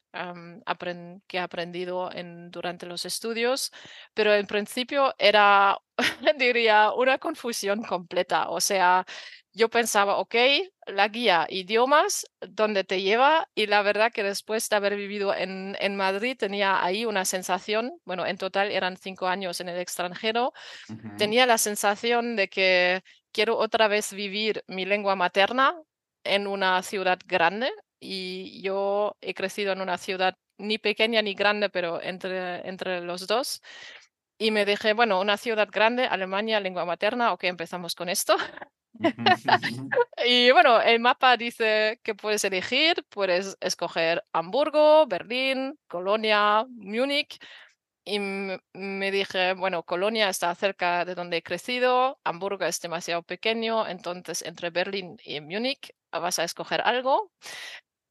que 1.26 1.36
he 1.36 1.40
aprendido 1.40 2.10
en, 2.12 2.50
durante 2.50 2.86
los 2.86 3.04
estudios, 3.04 3.72
pero 4.14 4.34
en 4.34 4.46
principio 4.46 5.14
era, 5.18 5.78
diría, 6.38 6.92
una 6.92 7.18
confusión 7.18 7.82
completa. 7.82 8.48
O 8.48 8.60
sea, 8.60 9.04
yo 9.56 9.70
pensaba, 9.70 10.18
ok, 10.18 10.34
la 10.86 11.08
guía 11.08 11.46
idiomas, 11.48 12.26
¿dónde 12.40 12.84
te 12.84 13.00
lleva? 13.00 13.48
Y 13.54 13.66
la 13.66 13.80
verdad 13.80 14.12
que 14.12 14.22
después 14.22 14.68
de 14.68 14.76
haber 14.76 14.96
vivido 14.96 15.34
en, 15.34 15.78
en 15.80 15.96
Madrid 15.96 16.36
tenía 16.38 16.84
ahí 16.84 17.06
una 17.06 17.24
sensación, 17.24 17.98
bueno, 18.04 18.26
en 18.26 18.36
total 18.36 18.70
eran 18.70 18.98
cinco 18.98 19.28
años 19.28 19.62
en 19.62 19.70
el 19.70 19.80
extranjero, 19.80 20.52
tenía 21.16 21.46
la 21.46 21.56
sensación 21.56 22.36
de 22.36 22.48
que 22.48 23.02
quiero 23.32 23.56
otra 23.56 23.88
vez 23.88 24.12
vivir 24.12 24.62
mi 24.66 24.84
lengua 24.84 25.16
materna 25.16 25.74
en 26.22 26.46
una 26.46 26.82
ciudad 26.82 27.18
grande 27.24 27.72
y 27.98 28.60
yo 28.60 29.16
he 29.22 29.32
crecido 29.32 29.72
en 29.72 29.80
una 29.80 29.96
ciudad 29.96 30.34
ni 30.58 30.76
pequeña 30.76 31.22
ni 31.22 31.32
grande, 31.32 31.70
pero 31.70 32.02
entre, 32.02 32.68
entre 32.68 33.00
los 33.00 33.26
dos. 33.26 33.62
Y 34.38 34.50
me 34.50 34.66
dije, 34.66 34.92
bueno, 34.92 35.18
una 35.18 35.38
ciudad 35.38 35.68
grande, 35.72 36.04
Alemania, 36.04 36.60
lengua 36.60 36.84
materna, 36.84 37.32
ok, 37.32 37.44
empezamos 37.44 37.94
con 37.94 38.10
esto. 38.10 38.36
Y 40.24 40.50
bueno, 40.50 40.80
el 40.80 41.00
mapa 41.00 41.36
dice 41.36 42.00
que 42.02 42.14
puedes 42.14 42.44
elegir, 42.44 43.04
puedes 43.10 43.56
escoger 43.60 44.24
Hamburgo, 44.32 45.06
Berlín, 45.06 45.78
Colonia, 45.88 46.64
Múnich. 46.70 47.38
Y 48.04 48.20
me 48.20 49.10
dije, 49.10 49.54
bueno, 49.54 49.82
Colonia 49.82 50.28
está 50.28 50.54
cerca 50.54 51.04
de 51.04 51.14
donde 51.16 51.38
he 51.38 51.42
crecido, 51.42 52.20
Hamburgo 52.24 52.64
es 52.64 52.80
demasiado 52.80 53.22
pequeño, 53.24 53.86
entonces 53.88 54.42
entre 54.42 54.70
Berlín 54.70 55.16
y 55.24 55.40
Múnich 55.40 55.92
vas 56.12 56.38
a 56.38 56.44
escoger 56.44 56.80
algo. 56.82 57.32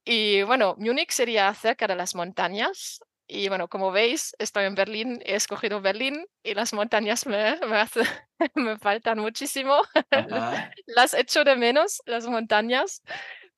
Y 0.05 0.43
bueno, 0.43 0.75
Múnich 0.77 1.11
sería 1.11 1.53
cerca 1.53 1.87
de 1.87 1.95
las 1.95 2.15
montañas. 2.15 2.99
Y 3.27 3.49
bueno, 3.49 3.67
como 3.67 3.91
veis, 3.91 4.35
estoy 4.39 4.65
en 4.65 4.75
Berlín, 4.75 5.19
he 5.25 5.35
escogido 5.35 5.81
Berlín 5.81 6.25
y 6.43 6.53
las 6.53 6.73
montañas 6.73 7.25
me, 7.25 7.57
me, 7.67 7.77
hace- 7.77 8.01
me 8.55 8.77
faltan 8.77 9.19
muchísimo. 9.19 9.81
Ajá, 10.11 10.75
Las 10.87 11.13
echo 11.13 11.43
de 11.43 11.55
menos, 11.55 12.01
las 12.05 12.27
montañas. 12.27 13.01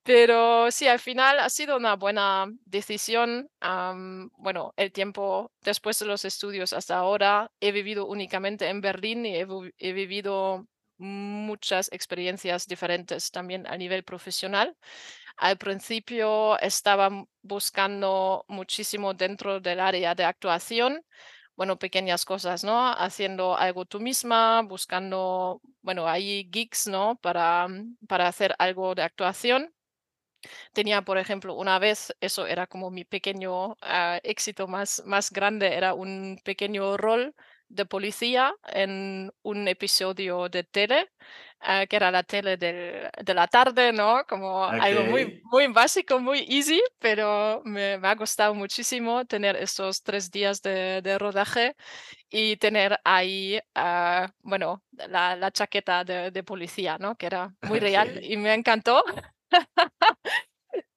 Pero 0.04 0.72
sí, 0.72 0.88
al 0.88 1.00
final 1.00 1.40
ha 1.40 1.50
sido 1.50 1.78
una 1.78 1.96
buena 1.96 2.48
decisión. 2.66 3.50
am, 3.60 4.30
bueno, 4.38 4.74
el 4.78 4.92
tiempo 4.94 5.52
después 5.62 6.00
de 6.00 6.06
los 6.06 6.26
estudios 6.26 6.74
hasta 6.74 6.98
ahora 6.98 7.52
he 7.60 7.72
vivido 7.74 8.06
únicamente 8.08 8.70
en 8.70 8.82
Berlín 8.82 9.26
y 9.26 9.36
he, 9.38 9.48
he 9.80 9.94
vivido 9.94 10.66
muchas 11.00 11.90
experiencias 11.92 12.68
diferentes 12.68 13.32
también 13.32 13.68
a 13.68 13.78
nivel 13.78 14.04
profesional. 14.04 14.76
Al 15.38 15.58
principio 15.58 16.58
estaba 16.60 17.10
buscando 17.44 18.44
muchísimo 18.48 19.14
dentro 19.14 19.60
del 19.60 19.80
área 19.80 20.16
de 20.16 20.24
actuación, 20.26 21.04
bueno, 21.56 21.78
pequeñas 21.80 22.26
cosas, 22.26 22.64
¿no? 22.64 22.92
Haciendo 22.94 23.58
algo 23.58 23.86
tú 23.86 24.00
misma, 24.00 24.62
buscando, 24.64 25.62
bueno, 25.82 26.08
ahí 26.08 26.50
gigs, 26.52 26.88
¿no? 26.88 27.18
Para, 27.22 27.68
mm, 27.68 27.98
para 28.08 28.28
hacer 28.28 28.56
algo 28.60 28.96
de 28.96 29.04
actuación. 29.04 29.74
Tenía, 30.74 31.02
por 31.02 31.18
ejemplo, 31.18 31.56
una 31.56 31.80
vez, 31.80 32.14
eso 32.22 32.46
era 32.48 32.68
como 32.68 32.92
mi 32.92 33.04
pequeño 33.06 33.76
ah, 33.82 34.20
éxito 34.24 34.68
más, 34.68 35.04
más 35.06 35.32
grande, 35.32 35.74
era 35.76 35.94
un 35.94 36.40
pequeño 36.44 36.98
rol 36.98 37.36
de 37.70 37.86
policía 37.86 38.54
en 38.68 39.32
un 39.44 39.68
episodio 39.68 40.50
de 40.50 40.64
tele, 40.64 41.10
ah, 41.62 41.86
que 41.88 41.96
era 41.98 42.12
la 42.12 42.24
tele 42.24 42.58
del- 42.58 43.10
de 43.24 43.34
la 43.34 43.48
tarde, 43.48 43.92
¿no? 43.94 44.24
Como 44.28 44.66
algo 44.66 45.06
muy, 45.06 45.34
muy 45.44 45.68
básico, 45.68 46.20
muy 46.20 46.46
easy, 46.50 46.82
pero 47.00 47.62
me, 47.66 47.98
me 47.98 48.08
ha 48.08 48.16
gustado 48.16 48.54
muchísimo 48.56 49.26
tener 49.26 49.56
estos 49.58 50.04
tres 50.04 50.32
días 50.32 50.62
de, 50.62 51.02
de 51.02 51.18
rodaje 51.20 51.76
y 52.30 52.58
tener 52.58 53.00
ahí, 53.06 53.60
ah, 53.76 54.30
bueno, 54.42 54.84
la, 54.92 55.36
la 55.36 55.52
chaqueta 55.52 56.04
de, 56.04 56.32
de 56.32 56.44
policía, 56.44 56.98
¿no? 57.00 57.16
Que 57.18 57.28
era 57.28 57.56
muy 57.64 57.80
real 57.80 58.10
okey, 58.10 58.22
y 58.22 58.38
me 58.38 58.54
encantó. 58.54 59.04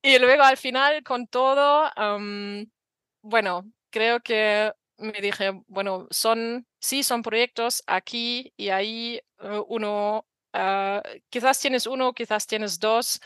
Y 0.02 0.18
luego 0.18 0.42
al 0.42 0.56
final 0.56 1.02
con 1.04 1.26
todo, 1.26 1.90
am, 1.96 2.70
bueno, 3.22 3.64
creo 3.90 4.20
que 4.20 4.72
me 5.00 5.12
dije, 5.20 5.52
bueno, 5.68 6.06
son, 6.10 6.66
sí, 6.80 7.02
son 7.02 7.22
proyectos 7.22 7.82
aquí 7.86 8.52
y 8.56 8.70
ahí, 8.70 9.20
eh, 9.40 9.62
uno, 9.68 10.26
ah, 10.54 11.02
quizás 11.30 11.60
tienes 11.60 11.86
uno, 11.86 12.12
quizás 12.14 12.46
tienes 12.46 12.78
dos, 12.80 13.20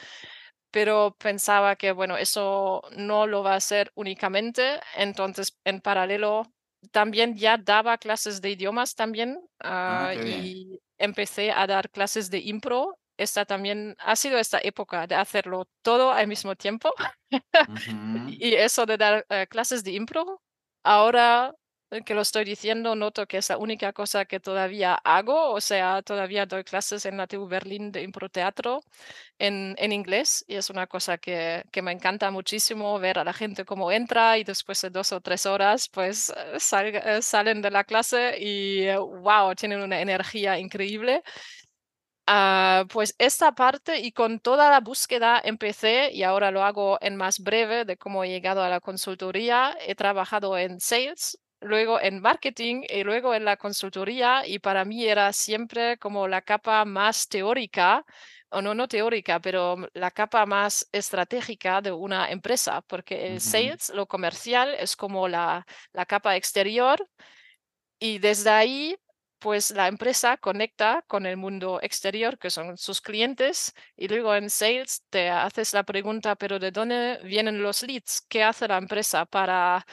pero 0.71 1.17
pensaba 1.19 1.77
que, 1.77 1.93
bueno, 1.93 2.17
eso 2.17 2.83
no 2.97 3.27
lo 3.27 3.43
va 3.43 3.55
a 3.55 3.57
hacer 3.57 3.93
únicamente. 3.95 4.81
Entonces, 4.97 5.57
en 5.65 5.81
paralelo, 5.81 6.45
también 6.93 7.37
ya 7.37 7.57
daba 7.59 7.99
clases 7.99 8.41
de 8.43 8.51
idiomas 8.51 8.95
también, 8.95 9.39
ah, 9.63 10.09
ah, 10.15 10.23
bien, 10.25 10.55
y 10.69 10.81
empecé 10.99 11.53
a 11.53 11.67
dar 11.67 11.91
clases 11.91 12.31
de 12.31 12.39
impro. 12.41 12.99
Esta 13.17 13.45
también 13.47 13.95
ha 14.01 14.17
sido 14.17 14.39
esta 14.39 14.59
época 14.63 15.07
de 15.07 15.15
hacerlo 15.15 15.69
todo 15.83 16.11
al 16.13 16.27
mismo 16.29 16.57
tiempo. 16.57 16.93
ujú, 17.69 18.37
Y 18.41 18.55
eso 18.55 18.87
de 18.87 18.97
dar, 18.97 19.27
eh, 19.29 19.47
clases 19.49 19.85
de 19.85 19.93
impro, 19.93 20.43
ahora, 20.85 21.55
que 22.03 22.15
lo 22.15 22.23
estoy 22.23 22.45
diciendo, 22.45 22.97
noto 22.97 23.27
que 23.27 23.39
es 23.39 23.49
la 23.51 23.59
única 23.59 23.93
cosa 23.93 24.25
que 24.25 24.41
todavía 24.41 24.95
hago, 25.05 25.51
o 25.53 25.61
sea, 25.61 26.03
todavía 26.03 26.47
doy 26.47 26.65
clases 26.65 27.07
en 27.07 27.17
la 27.17 27.27
TU 27.27 27.47
Berlín 27.47 27.93
de 27.93 28.03
improteatro 28.03 28.81
en 29.39 29.75
en 29.79 29.93
inglés, 29.93 30.45
y 30.49 30.57
es 30.57 30.71
una 30.71 30.87
cosa 30.87 31.19
que 31.19 31.65
que 31.73 31.83
me 31.83 31.93
encanta 31.93 32.31
muchísimo 32.31 32.99
ver 33.01 33.19
a 33.19 33.25
la 33.25 33.33
gente 33.35 33.65
cómo 33.65 33.93
entra, 33.93 34.39
y 34.39 34.45
después 34.45 34.81
de 34.83 34.91
2 34.91 35.13
o 35.13 35.21
3 35.21 35.47
horas, 35.47 35.89
pues, 35.91 36.31
eh, 36.31 36.61
salga 36.61 37.01
eh, 37.19 37.23
salen 37.23 37.63
de 37.63 37.71
la 37.71 37.85
clase 37.85 38.37
y, 38.41 38.87
wow 38.97 39.55
tienen 39.57 39.81
una 39.83 40.01
energía 40.01 40.59
increíble. 40.59 41.23
Ah, 42.27 42.87
pues 42.89 43.15
esta 43.19 43.53
parte 43.55 43.99
y 44.01 44.11
con 44.13 44.41
toda 44.41 44.71
la 44.71 44.81
búsqueda 44.81 45.39
empecé 45.45 46.11
y 46.11 46.23
ahora 46.23 46.51
lo 46.51 46.63
hago 46.65 46.97
en 47.03 47.17
más 47.17 47.39
breve 47.41 47.85
de 47.85 47.99
cómo 47.99 48.25
he 48.25 48.29
llegado 48.31 48.63
a 48.63 48.71
la 48.71 48.81
consultoría. 48.81 49.77
He 49.87 49.95
trabajado 49.95 50.57
en 50.57 50.81
sales, 50.81 51.39
luego 51.65 52.01
en 52.01 52.21
marketing 52.21 52.83
y 52.89 53.03
luego 53.05 53.35
en 53.35 53.45
la 53.45 53.57
consultoría 53.57 54.47
y 54.47 54.59
para 54.59 54.85
mí 54.85 55.05
era 55.05 55.33
siempre 55.33 55.99
como 55.99 56.29
la 56.29 56.43
capa 56.43 56.85
más 56.85 57.29
teórica, 57.29 58.05
o 58.51 58.63
no, 58.63 58.75
no 58.75 58.87
teórica, 58.87 59.41
pero 59.41 59.77
la 59.95 60.11
capa 60.11 60.47
más 60.47 60.89
estratégica 60.93 61.81
de 61.81 61.91
una 61.91 62.31
empresa, 62.31 62.83
porque 62.83 63.27
el 63.27 63.41
sales, 63.41 63.91
lo 63.95 64.07
comercial, 64.07 64.75
es 64.79 64.95
como 64.95 65.27
la, 65.27 65.67
la 65.93 66.07
capa 66.07 66.37
exterior 66.37 67.05
y 67.99 68.19
desde 68.19 68.51
ahí, 68.51 68.97
pues 69.39 69.71
la 69.73 69.89
empresa 69.89 70.37
conecta 70.37 71.03
con 71.07 71.27
el 71.27 71.37
mundo 71.37 71.81
exterior, 71.83 72.39
que 72.39 72.51
son 72.51 72.79
sus 72.79 73.01
clientes, 73.01 73.73
y 73.97 74.09
luego 74.09 74.35
en 74.35 74.49
sales 74.51 75.03
te 75.11 75.31
haces 75.31 75.73
la 75.75 75.83
pregunta, 75.83 76.37
pero 76.37 76.59
¿de 76.59 76.71
dónde 76.71 77.19
vienen 77.25 77.63
los 77.63 77.83
leads? 77.83 78.25
¿Qué 78.29 78.43
hace 78.43 78.69
la 78.69 78.79
empresa 78.79 79.27
para 79.27 79.85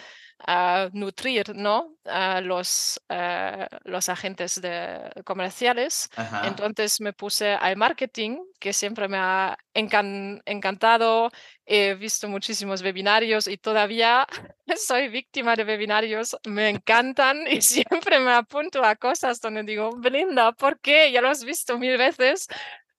nutrir, 0.94 1.56
¿no? 1.56 1.96
a 2.06 2.42
los, 2.42 3.00
eh, 3.10 3.68
los 3.84 4.10
agentes 4.10 4.60
de, 4.62 5.12
comerciales? 5.24 6.10
ajá, 6.16 6.48
Entonces 6.48 7.00
me 7.02 7.14
puse 7.14 7.54
al 7.54 7.78
marketing, 7.78 8.38
que 8.60 8.74
siempre 8.74 9.08
me 9.08 9.18
ha 9.18 9.58
encan- 9.74 10.42
encantado. 10.46 11.30
He 11.66 11.94
visto 11.96 12.28
muchísimos 12.28 12.82
webinarios 12.82 13.48
y 13.48 13.58
todavía 13.58 14.26
soy 14.78 15.10
víctima 15.10 15.56
de 15.56 15.64
webinarios, 15.64 16.36
me 16.46 16.70
encantan 16.70 17.48
y 17.48 17.62
siempre 17.62 18.20
me 18.20 18.32
apunto 18.34 18.84
a 18.84 18.96
cosas 18.96 19.39
donde 19.39 19.64
digo, 19.64 19.92
Belinda, 19.98 20.52
¿por 20.54 20.80
qué? 20.80 21.12
Ya 21.12 21.22
lo 21.22 21.30
has 21.30 21.44
visto 21.44 21.78
mil 21.78 21.98
veces, 21.98 22.48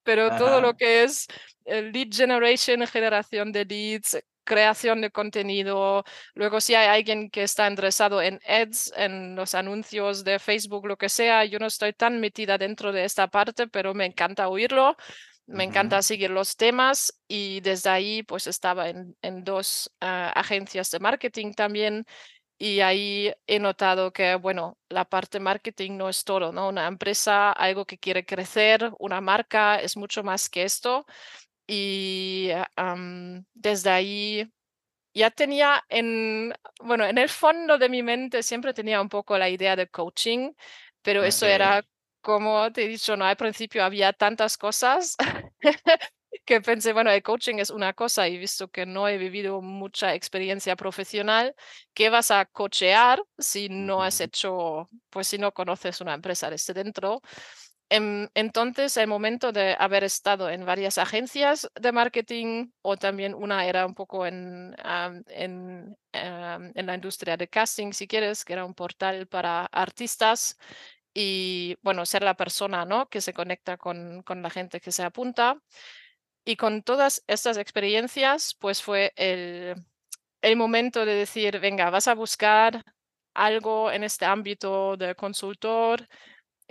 pero 0.05 0.30
todo 0.36 0.61
lo 0.61 0.74
que 0.74 1.05
es 1.05 1.26
lead 1.66 2.09
generation, 2.12 2.86
generación 2.86 3.53
de 3.53 3.64
leads, 3.64 4.18
creación 4.45 5.01
de 5.01 5.11
contenido, 5.11 6.05
luego 6.34 6.61
si 6.61 6.74
hay 6.74 6.88
alguien 6.88 7.30
que 7.30 7.43
está 7.43 7.68
interesado 7.68 8.22
en 8.22 8.40
ads, 8.47 8.93
en 8.97 9.36
los 9.36 9.55
anuncios 9.55 10.24
de 10.24 10.38
Facebook, 10.38 10.86
lo 10.86 10.97
que 10.97 11.09
sea, 11.09 11.45
yo 11.45 11.59
no 11.59 11.66
estoy 11.66 11.93
tan 11.93 12.20
metida 12.20 12.59
dentro 12.59 12.93
de 12.93 13.05
esta 13.05 13.28
parte, 13.28 13.66
pero 13.68 13.95
me 13.95 14.07
encanta 14.07 14.49
oírlo. 14.49 14.97
Me 15.47 15.64
encanta 15.64 16.01
seguir 16.03 16.30
los 16.30 16.57
temas 16.57 17.20
y 17.28 17.61
desde 17.61 17.90
ahí 17.90 18.22
pues 18.22 18.47
estaba 18.47 18.88
en, 18.88 19.16
en 19.22 19.43
dos 19.45 19.93
ah, 20.01 20.30
agencias 20.34 20.90
de 20.93 21.01
marketing 21.01 21.53
también 21.53 22.07
y 22.62 22.80
ahí 22.80 23.32
he 23.49 23.59
notado 23.59 24.12
que, 24.12 24.36
bueno, 24.36 24.78
la 24.88 25.05
parte 25.05 25.40
marketing 25.40 25.97
no 25.97 26.09
es 26.09 26.22
todo, 26.24 26.53
¿no? 26.53 26.68
Una 26.68 26.86
empresa, 26.86 27.51
algo 27.51 27.84
que 27.86 27.99
quiere 27.99 28.24
crecer, 28.24 28.93
una 29.01 29.20
marca 29.20 29.80
es 29.80 29.97
mucho 29.97 30.22
más 30.22 30.49
que 30.49 30.62
esto. 30.62 31.05
Y 31.74 32.50
desde 33.54 33.88
ahí 33.90 34.52
ya 35.14 35.30
tenía 35.30 35.82
en, 35.88 36.52
bueno, 36.82 37.06
en 37.06 37.18
el 37.18 37.30
fondo 37.30 37.78
de 37.78 37.88
mi 37.88 38.02
mente 38.02 38.42
siempre 38.42 38.74
tenía 38.74 39.00
un 39.00 39.08
poco 39.08 39.38
la 39.38 39.48
idea 39.48 39.76
de 39.76 39.88
coaching, 39.88 40.52
pero 41.02 41.24
eso 41.24 41.46
era, 41.46 41.82
como 42.20 42.70
te 42.72 42.84
he 42.84 42.88
dicho, 42.88 43.16
no, 43.16 43.24
al 43.24 43.36
principio 43.38 43.84
había 43.84 44.12
tantas 44.12 44.58
cosas 44.58 45.16
que 46.44 46.60
pensé, 46.60 46.92
bueno, 46.92 47.10
el 47.10 47.22
coaching 47.22 47.56
es 47.56 47.70
una 47.70 47.94
cosa 47.94 48.28
y 48.28 48.38
visto 48.38 48.68
que 48.68 48.86
no 48.86 49.08
he 49.08 49.18
vivido 49.18 49.62
mucha 49.62 50.14
experiencia 50.14 50.76
profesional, 50.76 51.54
¿qué 51.94 52.10
vas 52.10 52.30
a 52.30 52.46
cochear 52.46 53.22
si 53.38 53.68
no 53.70 54.02
has 54.02 54.20
hecho, 54.20 54.90
pues 55.10 55.28
si 55.28 55.38
no 55.38 55.52
conoces 55.52 56.00
una 56.02 56.14
empresa 56.14 56.50
desde 56.50 56.74
dentro? 56.74 57.22
Em, 57.95 58.26
entonces, 58.34 58.97
el 58.97 59.07
momento 59.07 59.53
de 59.53 59.76
haber 59.78 60.03
estado 60.03 60.49
en 60.49 60.64
varias 60.64 60.97
agencias 60.97 61.70
de 61.78 61.93
marketing 61.93 62.70
o 62.80 62.97
también 62.97 63.34
una 63.34 63.66
era 63.66 63.84
un 63.84 63.95
poco 63.95 64.24
en, 64.26 64.74
en, 65.28 65.95
en 66.14 66.86
la 66.86 66.95
industria 66.95 67.36
de 67.36 67.49
casting, 67.49 67.93
si 67.93 68.07
quieres, 68.09 68.47
que 68.47 68.55
era 68.55 68.64
un 68.64 68.72
portal 68.72 69.26
para 69.26 69.66
artistas 69.66 70.57
y, 71.12 71.76
bueno, 71.82 72.07
ser 72.07 72.22
la 72.22 72.34
persona, 72.34 72.86
¿no? 72.86 73.09
Que 73.11 73.20
se 73.20 73.34
conecta 73.34 73.76
con, 73.76 74.22
con 74.22 74.40
la 74.43 74.49
gente 74.49 74.80
que 74.80 74.90
se 74.93 75.03
apunta. 75.03 75.61
Y 76.47 76.57
con 76.57 76.82
todas 76.82 77.22
estas 77.26 77.59
experiencias, 77.59 78.55
pues 78.59 78.82
fue 78.82 79.12
el, 79.16 79.74
el 80.43 80.57
momento 80.57 81.05
de 81.05 81.14
decir, 81.14 81.61
venga, 81.61 81.90
vas 81.90 82.09
a 82.09 82.14
buscar 82.14 82.84
algo 83.34 83.90
en 83.93 84.05
este 84.05 84.24
ámbito 84.24 84.97
de 84.97 85.14
consultor, 85.14 86.09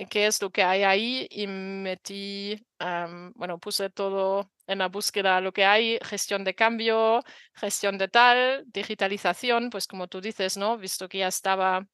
qué 0.10 0.28
es 0.28 0.42
lo 0.42 0.50
que 0.52 0.64
hay 0.64 0.84
ahí 0.84 1.28
y 1.30 1.48
metí, 1.48 2.66
bueno, 3.36 3.60
puse 3.60 3.90
todo 3.90 4.52
en 4.68 4.80
la 4.80 4.88
búsqueda, 4.88 5.42
lo 5.42 5.52
que 5.52 5.66
hay, 5.66 6.00
gestión 6.04 6.44
de 6.44 6.56
cambio, 6.56 7.22
gestión 7.54 7.98
de 7.98 8.08
tal, 8.08 8.64
digitalización, 8.68 9.70
pues 9.70 9.88
como 9.88 10.08
tú 10.08 10.22
dices, 10.22 10.58
¿no? 10.58 10.78
Visto 10.78 11.10
que 11.10 11.20
ya 11.20 11.28
estaba 11.28 11.86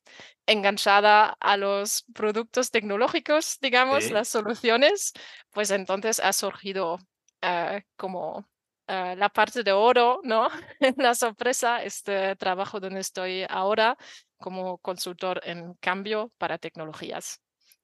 enganchada 0.46 1.36
a 1.40 1.58
los 1.58 2.06
productos 2.14 2.72
tecnológicos, 2.72 3.58
digamos, 3.62 4.12
las 4.12 4.28
soluciones, 4.28 5.14
pues 5.52 5.72
entonces 5.72 6.20
ha 6.20 6.34
surgido 6.34 7.00
Ah, 7.42 7.82
como 7.96 8.48
ah, 8.88 9.16
la 9.16 9.30
parte 9.30 9.64
de 9.64 9.72
oro, 9.72 10.20
¿no? 10.24 10.48
la 10.98 11.16
sorpresa, 11.16 11.84
este 11.84 12.36
trabajo 12.36 12.80
donde 12.80 13.00
estoy 13.00 13.46
ahora 13.50 13.98
como 14.38 14.80
consultor 14.80 15.42
en 15.44 15.74
cambio 15.76 16.32
para 16.38 16.58
tecnologías. 16.58 17.42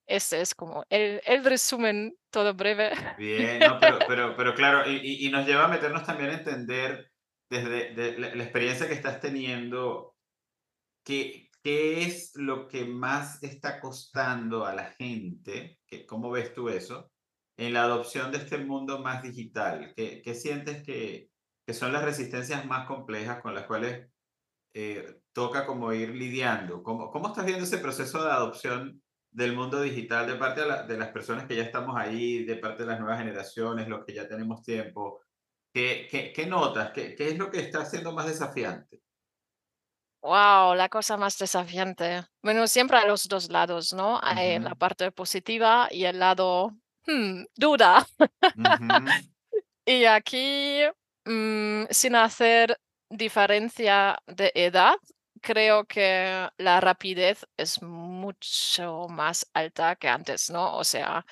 Ese 0.07 0.41
es 0.41 0.53
como 0.53 0.83
el, 0.89 1.21
el 1.25 1.43
resumen 1.43 2.15
todo 2.29 2.53
breve. 2.53 2.91
Bien, 3.17 3.59
no, 3.59 3.79
pero, 3.79 3.99
pero, 4.07 4.35
pero, 4.35 4.55
claro, 4.55 4.89
y, 4.89 5.25
y, 5.25 5.29
nos 5.29 5.45
lleva 5.45 5.65
a 5.65 5.69
meternos 5.69 6.03
también 6.03 6.31
a 6.31 6.37
entender 6.37 7.11
desde 7.49 8.17
la, 8.19 8.35
la, 8.35 8.43
experiencia 8.43 8.87
que 8.87 8.93
estás 8.93 9.19
teniendo, 9.19 10.15
qué, 11.05 11.49
qué 11.61 12.03
es 12.03 12.31
lo 12.35 12.67
que 12.67 12.85
más 12.85 13.41
está 13.43 13.79
costando 13.79 14.65
a 14.65 14.73
la 14.73 14.91
gente, 14.93 15.79
que, 15.85 16.05
¿cómo 16.05 16.31
ves 16.31 16.53
tú 16.53 16.69
eso? 16.69 17.13
en 17.57 17.73
la 17.73 17.83
adopción 17.83 18.31
de 18.31 18.39
este 18.39 18.57
mundo 18.57 18.99
más 18.99 19.21
digital? 19.21 19.93
¿Qué, 19.95 20.21
qué 20.21 20.35
sientes 20.35 20.83
que, 20.83 21.29
que, 21.65 21.73
son 21.73 21.93
las 21.93 22.03
resistencias 22.03 22.65
más 22.65 22.87
complejas 22.87 23.41
con 23.41 23.53
las 23.53 23.65
cuales 23.65 24.09
eh, 24.73 25.21
toca 25.33 25.65
como 25.65 25.93
ir 25.93 26.09
lidiando? 26.09 26.81
¿Cómo, 26.83 27.11
¿Cómo 27.11 27.27
estás 27.27 27.45
viendo 27.45 27.63
ese 27.63 27.77
proceso 27.77 28.23
de 28.23 28.31
adopción 28.31 29.02
del 29.33 29.55
mundo 29.55 29.81
digital 29.81 30.27
de 30.27 30.35
parte 30.35 30.61
de, 30.61 30.83
de, 30.87 30.97
las 30.97 31.09
personas 31.09 31.45
que 31.45 31.55
ya 31.55 31.63
estamos 31.63 31.95
ahí, 31.97 32.43
de 32.45 32.55
parte 32.57 32.83
de 32.83 32.89
las 32.89 32.99
nuevas 32.99 33.19
generaciones, 33.19 33.87
los 33.87 34.05
que 34.05 34.13
ya 34.13 34.27
tenemos 34.27 34.61
tiempo? 34.61 35.21
¿Qué, 35.73 36.07
qué, 36.09 36.31
qué 36.31 36.45
notas? 36.45 36.91
¿Qué, 36.91 37.15
¿Qué 37.15 37.29
es 37.29 37.37
lo 37.37 37.49
que 37.49 37.59
está 37.59 37.83
siendo 37.85 38.13
más 38.13 38.27
desafiante? 38.27 39.01
Wow, 40.21 40.75
la 40.75 40.87
cosa 40.89 41.17
más 41.17 41.37
desafiante. 41.37 42.23
Bueno, 42.41 42.67
siempre 42.67 42.97
a 42.97 43.05
los 43.05 43.27
dos 43.27 43.49
lados, 43.49 43.91
¿no? 43.91 44.19
Hay 44.23 44.57
la 44.59 44.75
parte 44.75 45.11
positiva 45.11 45.89
y 45.91 46.05
el 46.05 46.19
lado 46.19 46.71
Hmm, 47.05 47.43
duda. 47.55 48.05
y 49.85 50.05
aquí, 50.05 50.79
mm, 51.25 51.83
sin 51.89 52.15
hacer 52.15 52.77
diferencia 53.09 54.17
de 54.25 54.51
edad, 54.55 54.95
creo 55.43 55.85
que 55.85 56.49
la 56.57 56.81
rapidez 56.81 57.45
es 57.57 57.81
mucho 57.83 59.07
más 59.09 59.47
alta 59.53 59.95
que 59.95 60.07
antes, 60.09 60.49
¿no? 60.49 60.75
O 60.77 60.83
sea, 60.83 61.25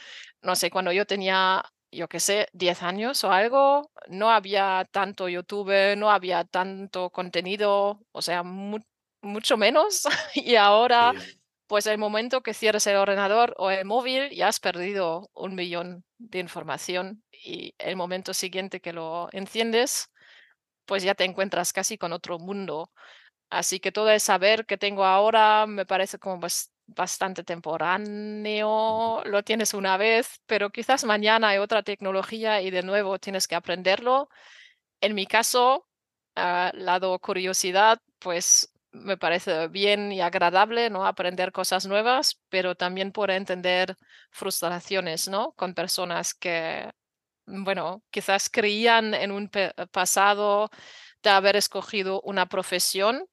no 0.44 0.56
sé, 0.56 0.70
cuando 0.70 0.92
yo 0.92 1.06
tenía, 1.08 1.64
yo 1.92 2.08
qué 2.08 2.20
sé, 2.20 2.48
10 2.54 2.84
años 2.84 3.24
o 3.24 3.32
algo, 3.32 3.92
no 4.08 4.30
había 4.32 4.88
tanto 4.92 5.30
YouTube, 5.30 5.96
no 5.98 6.12
había 6.12 6.44
tanto 6.46 7.10
contenido, 7.10 8.02
o 8.12 8.22
sea, 8.22 8.44
mucho 8.44 9.58
menos. 9.58 10.04
y 10.36 10.56
ahora 10.56 11.14
pues 11.72 11.88
el 11.88 11.98
momento 11.98 12.44
que 12.44 12.54
cierres 12.54 12.86
el 12.88 12.98
ordenador 12.98 13.54
o 13.58 13.72
el 13.72 13.86
móvil 13.86 14.30
ya 14.32 14.50
has 14.50 14.60
perdido 14.60 15.30
un 15.34 15.56
millón 15.56 16.04
de 16.18 16.40
información 16.40 17.24
y 17.32 17.74
el 17.78 17.96
momento 17.96 18.34
siguiente 18.34 18.82
que 18.82 18.92
lo 18.92 19.30
enciendes, 19.32 20.10
pues 20.86 21.02
ya 21.02 21.16
te 21.16 21.24
encuentras 21.24 21.72
casi 21.72 21.98
con 21.98 22.12
otro 22.12 22.40
mundo. 22.40 22.92
Así 23.52 23.82
que 23.82 23.92
todo 23.92 24.10
el 24.10 24.22
saber 24.22 24.66
que 24.66 24.78
tengo 24.78 25.04
ahora 25.06 25.68
me 25.68 25.86
parece 25.86 26.18
como 26.20 26.40
bastante 26.88 27.44
temporáneo, 27.44 29.22
lo 29.26 29.44
tienes 29.44 29.74
una 29.74 29.98
vez, 29.98 30.42
pero 30.46 30.70
quizás 30.72 31.04
mañana 31.04 31.50
hay 31.50 31.58
otra 31.60 31.84
tecnología 31.84 32.62
y 32.62 32.72
de 32.72 32.82
nuevo 32.84 33.20
tienes 33.20 33.48
que 33.50 33.56
aprenderlo. 33.56 34.30
En 35.02 35.16
mi 35.16 35.26
caso, 35.28 35.88
uh, 36.38 36.70
lado 36.78 37.20
curiosidad, 37.20 38.00
pues 38.20 38.74
me 38.94 39.18
parece 39.18 39.68
bien 39.68 40.12
y 40.14 40.22
agradable, 40.22 40.90
¿no? 40.90 41.06
Aprender 41.06 41.52
cosas 41.52 41.86
nuevas, 41.86 42.40
pero 42.50 42.76
también 42.76 43.12
por 43.12 43.32
entender 43.32 43.98
frustraciones, 44.32 45.28
¿no? 45.28 45.54
Con 45.54 45.74
personas 45.74 46.34
que, 46.34 46.90
bueno, 47.48 48.04
quizás 48.12 48.50
creían 48.50 49.14
en 49.14 49.32
un 49.32 49.50
pasado 49.92 50.70
de 51.24 51.30
haber 51.32 51.56
escogido 51.58 52.22
una 52.24 52.48
profesión 52.48 53.26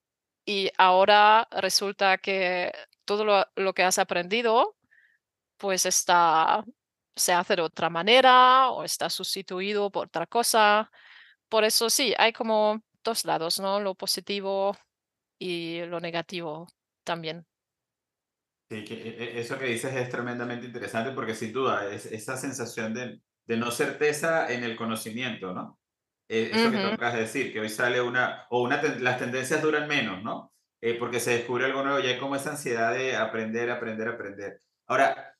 y 0.49 0.71
ahora 0.79 1.47
resulta 1.51 2.17
que 2.17 2.73
todo 3.05 3.23
lo, 3.23 3.47
lo 3.57 3.75
que 3.75 3.83
has 3.83 3.99
aprendido, 3.99 4.79
pues 5.59 5.85
está, 5.85 6.65
se 7.15 7.35
hace 7.35 7.57
de 7.57 7.61
otra 7.61 7.91
manera 7.91 8.71
o 8.71 8.83
está 8.83 9.11
sustituido 9.11 9.91
por 9.91 10.07
otra 10.07 10.27
cosa. 10.27 10.91
Por 11.51 11.65
eso 11.65 11.91
sí, 11.91 12.15
hay 12.17 12.33
como 12.33 12.83
dos 13.05 13.27
lados, 13.27 13.61
¿no? 13.61 13.79
Lo 13.79 13.95
positivo 13.95 14.75
y 15.39 15.83
lo 15.85 16.01
negativo 16.01 16.67
también. 17.05 17.47
Sí, 18.71 18.85
que 18.85 18.95
e, 18.95 19.25
e, 19.25 19.41
eso 19.41 19.59
que 19.59 19.67
dices 19.67 19.95
es 19.95 20.09
tremendamente 20.09 20.65
interesante 20.65 21.11
porque 21.11 21.35
sin 21.35 21.53
duda 21.53 21.93
es 21.93 22.07
esa 22.07 22.39
sensación 22.39 22.95
de, 22.95 23.21
de 23.45 23.57
no 23.59 23.71
certeza 23.71 24.51
en 24.51 24.65
el 24.65 24.77
conocimiento, 24.77 25.53
¿no? 25.53 25.79
E, 26.29 26.51
eso 26.53 26.71
que 26.71 26.79
tocas 26.79 27.15
decir, 27.15 27.53
que 27.53 27.61
hoy 27.61 27.71
sale 27.71 28.03
una, 28.03 28.47
o 28.51 28.63
una, 28.63 28.83
las 28.83 29.19
tendencias 29.19 29.63
duran 29.63 29.89
menos, 29.89 30.23
¿no? 30.23 30.53
Eh, 30.81 30.95
porque 30.99 31.21
se 31.21 31.33
descubre 31.33 31.65
algo 31.65 31.83
nuevo 31.83 31.99
y 32.01 32.07
hay 32.07 32.19
como 32.19 32.37
esa 32.37 32.51
ansiedad 32.51 32.93
de 32.93 33.17
aprender, 33.17 33.71
aprender, 33.71 34.09
aprender. 34.09 34.61
Ahora, 34.87 35.35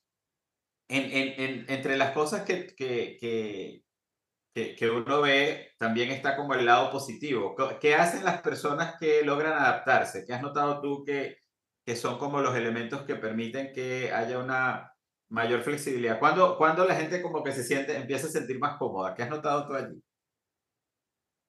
en, 0.89 1.05
en, 1.05 1.41
en, 1.41 1.67
entre 1.69 1.97
las 1.97 2.13
cosas 2.13 2.43
que, 2.43 2.75
que, 2.75 3.19
que, 3.21 4.75
que, 4.75 4.91
uno 4.91 5.21
ve, 5.21 5.75
también 5.79 6.11
está 6.11 6.37
como 6.37 6.55
el 6.55 6.67
lado 6.67 6.91
positivo. 6.91 7.55
¿Qué 7.81 7.95
hacen 7.95 8.25
las 8.25 8.41
personas 8.41 8.97
que 8.99 9.23
logran 9.23 9.53
adaptarse? 9.53 10.25
¿Qué 10.27 10.33
has 10.35 10.43
notado 10.43 10.81
tú 10.81 11.05
que, 11.05 11.39
que 11.87 11.95
son 11.95 12.19
como 12.19 12.41
los 12.41 12.57
elementos 12.57 13.03
que 13.03 13.15
permiten 13.15 13.73
que 13.73 14.13
haya 14.13 14.39
una 14.39 14.93
mayor 15.31 15.61
flexibilidad? 15.63 16.19
¿Cuándo, 16.19 16.57
cuando 16.59 16.85
la 16.85 16.97
gente 16.97 17.23
como 17.23 17.45
que 17.45 17.53
se 17.53 17.63
siente, 17.63 17.97
empieza 17.97 18.27
a 18.27 18.31
sentir 18.31 18.59
más 18.59 18.79
cómoda? 18.79 19.15
¿Qué 19.15 19.23
has 19.23 19.31
notado 19.31 19.67
tú 19.69 19.75
allí? 19.75 20.03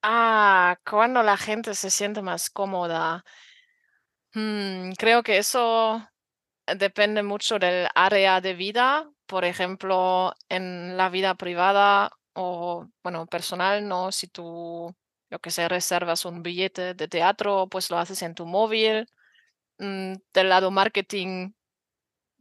Ah, 0.03 0.77
cuando 0.89 1.23
la 1.23 1.35
gente 1.37 1.73
se 1.75 1.89
siente 1.89 2.21
más 2.21 2.49
cómoda. 2.49 3.23
Hmm, 4.33 4.91
creo 4.97 5.23
que 5.23 5.37
eso 5.39 6.07
depende 6.77 7.23
mucho 7.23 7.59
del 7.59 7.87
área 7.95 8.41
de 8.41 8.53
vida. 8.55 9.11
Por 9.27 9.45
ejemplo, 9.45 10.33
en 10.49 10.97
la 10.97 11.09
vida 11.09 11.35
privada 11.35 12.11
o, 12.33 12.87
bueno, 13.03 13.27
personal, 13.27 13.87
¿no? 13.87 14.11
Si 14.11 14.27
tú, 14.27 14.95
lo 15.29 15.39
que 15.39 15.51
sé, 15.51 15.69
reservas 15.69 16.25
un 16.25 16.43
billete 16.43 16.93
de 16.95 17.07
teatro, 17.07 17.67
pues 17.69 17.89
lo 17.91 17.97
haces 17.99 18.21
en 18.23 18.35
tu 18.35 18.45
móvil. 18.45 19.07
Mm, 19.79 20.15
del 20.33 20.49
lado 20.49 20.71
marketing, 20.71 21.51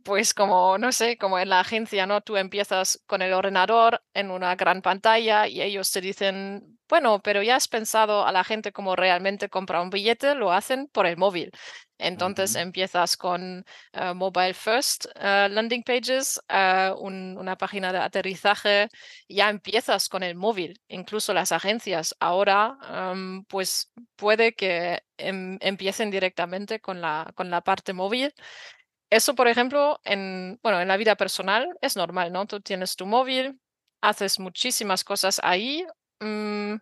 pues 0.05 0.32
como, 0.34 0.78
no 0.78 0.92
sé, 0.92 1.18
como 1.18 1.38
en 1.38 1.49
la 1.51 1.61
agencia, 1.61 2.07
¿no? 2.07 2.20
Tú 2.22 2.36
empiezas 2.36 3.03
con 3.07 3.20
el 3.22 3.32
ordenador 3.34 4.03
en 4.14 4.30
una 4.30 4.55
gran 4.57 4.80
pantalla 4.82 5.46
y 5.49 5.61
ellos 5.61 5.90
te 5.90 6.01
dicen, 6.01 6.78
bueno, 6.88 7.20
pero 7.22 7.42
ya 7.42 7.57
has 7.57 7.68
pensado 7.68 8.26
a 8.26 8.32
la 8.32 8.42
gente 8.44 8.72
como 8.72 8.96
realmente 8.96 9.51
compra 9.51 9.82
un 9.82 9.90
billete, 9.90 10.34
lo 10.34 10.53
hacen 10.53 10.88
por 10.88 11.07
el 11.07 11.16
móvil. 11.18 11.51
Entonces 11.99 12.55
empiezas 12.55 13.16
con 13.16 13.64
eh, 13.92 14.14
mobile 14.14 14.55
first 14.55 15.07
eh, 15.16 15.49
landing 15.51 15.82
pages, 15.82 16.40
eh, 16.49 16.92
un- 16.99 17.36
una 17.38 17.57
página 17.59 17.92
de 17.92 17.99
aterrizaje, 17.99 18.88
ya 19.28 19.51
empiezas 19.51 20.09
con 20.09 20.22
el 20.22 20.36
móvil. 20.36 20.80
Incluso 20.88 21.34
las 21.34 21.51
agencias 21.53 22.14
ahora, 22.20 22.76
am, 22.82 23.44
pues 23.49 23.92
puede 24.16 24.55
que 24.55 25.03
em- 25.16 25.59
empiecen 25.61 26.11
directamente 26.11 26.80
con 26.80 27.01
la, 27.01 27.32
con 27.34 27.51
la 27.51 27.61
parte 27.62 27.92
móvil. 27.92 28.32
Eso, 29.11 29.34
por 29.34 29.48
ejemplo, 29.48 30.00
en, 30.04 30.59
bueno, 30.62 30.80
en 30.80 30.88
la 30.88 30.96
vida 30.98 31.16
personal 31.16 31.68
es 31.80 31.96
normal, 31.96 32.32
¿no? 32.32 32.46
Tú 32.46 32.61
tienes 32.61 32.94
tu 32.96 33.06
móvil, 33.06 33.59
haces 34.02 34.38
muchísimas 34.38 35.04
cosas 35.04 35.40
ahí. 35.42 35.86
mm, 36.20 36.74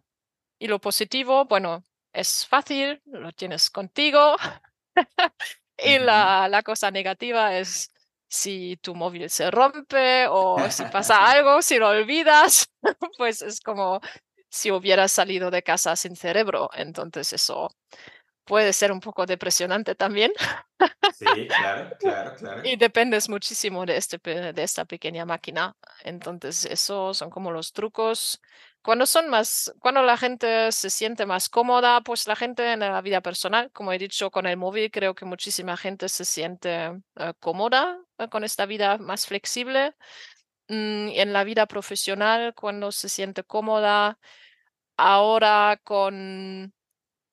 y 0.61 0.69
lo 0.69 0.81
positivo, 0.81 1.47
bueno, 1.47 1.85
es 2.15 2.47
fácil, 2.47 3.03
lo 3.07 3.33
tienes 3.33 3.71
contigo. 3.71 4.37
Y 5.79 5.99
la, 5.99 6.49
la 6.49 6.63
cosa 6.63 6.91
negativa 6.91 7.57
es 7.59 7.91
si 8.29 8.77
tu 8.79 8.95
móvil 8.95 9.29
se 9.31 9.51
rompe 9.51 10.27
o 10.29 10.59
si 10.71 10.85
pasa 10.93 11.31
algo, 11.31 11.63
si 11.63 11.79
lo 11.79 11.89
olvidas, 11.89 12.69
pues 13.19 13.43
es 13.43 13.61
como 13.61 14.01
si 14.51 14.71
hubieras 14.71 15.13
salido 15.13 15.51
de 15.51 15.63
casa 15.63 15.97
sin 15.97 16.17
cerebro. 16.17 16.71
Entonces 16.75 17.33
eso 17.33 17.71
puede 18.47 18.73
ser 18.73 18.93
un 18.93 19.01
poco 19.01 19.27
depresionante 19.27 19.95
también. 19.95 20.33
Sí, 21.15 21.27
claro, 21.49 21.91
claro, 22.01 22.37
claro. 22.37 22.63
Y 22.65 22.77
dependes 22.77 23.29
muchísimo 23.29 23.85
de, 23.85 23.97
este, 23.97 24.19
de 24.19 24.63
esta 24.63 24.85
pequeña 24.85 25.25
máquina. 25.25 25.77
Entonces, 26.05 26.65
eso 26.65 27.13
son 27.13 27.31
como 27.31 27.51
los 27.51 27.73
trucos. 27.73 28.41
Cuando 28.83 29.05
son 29.05 29.29
más, 29.29 29.73
cuando 29.81 30.03
la 30.03 30.17
gente 30.17 30.71
se 30.71 30.91
siente 30.91 31.27
más 31.27 31.49
cómoda, 31.49 32.01
pues 32.03 32.29
la 32.29 32.37
gente 32.37 32.73
en 32.73 32.81
la 32.81 33.01
vida 33.01 33.21
personal, 33.21 33.71
como 33.73 33.93
he 33.93 33.99
dicho 33.99 34.31
con 34.31 34.47
el 34.47 34.57
móvil, 34.57 34.91
creo 34.93 35.15
que 35.15 35.25
muchísima 35.25 35.77
gente 35.77 36.09
se 36.09 36.25
siente 36.25 36.93
eh, 37.17 37.33
cómoda 37.41 37.99
eh, 38.19 38.29
con 38.29 38.45
esta 38.45 38.65
vida 38.65 38.99
más 38.99 39.27
flexible. 39.27 39.95
Mm, 40.69 41.11
en 41.15 41.33
la 41.33 41.45
vida 41.45 41.67
profesional, 41.67 42.55
cuando 42.55 42.93
se 42.93 43.09
siente 43.09 43.45
cómoda, 43.45 44.19
ahora 44.97 45.81
con 45.85 46.73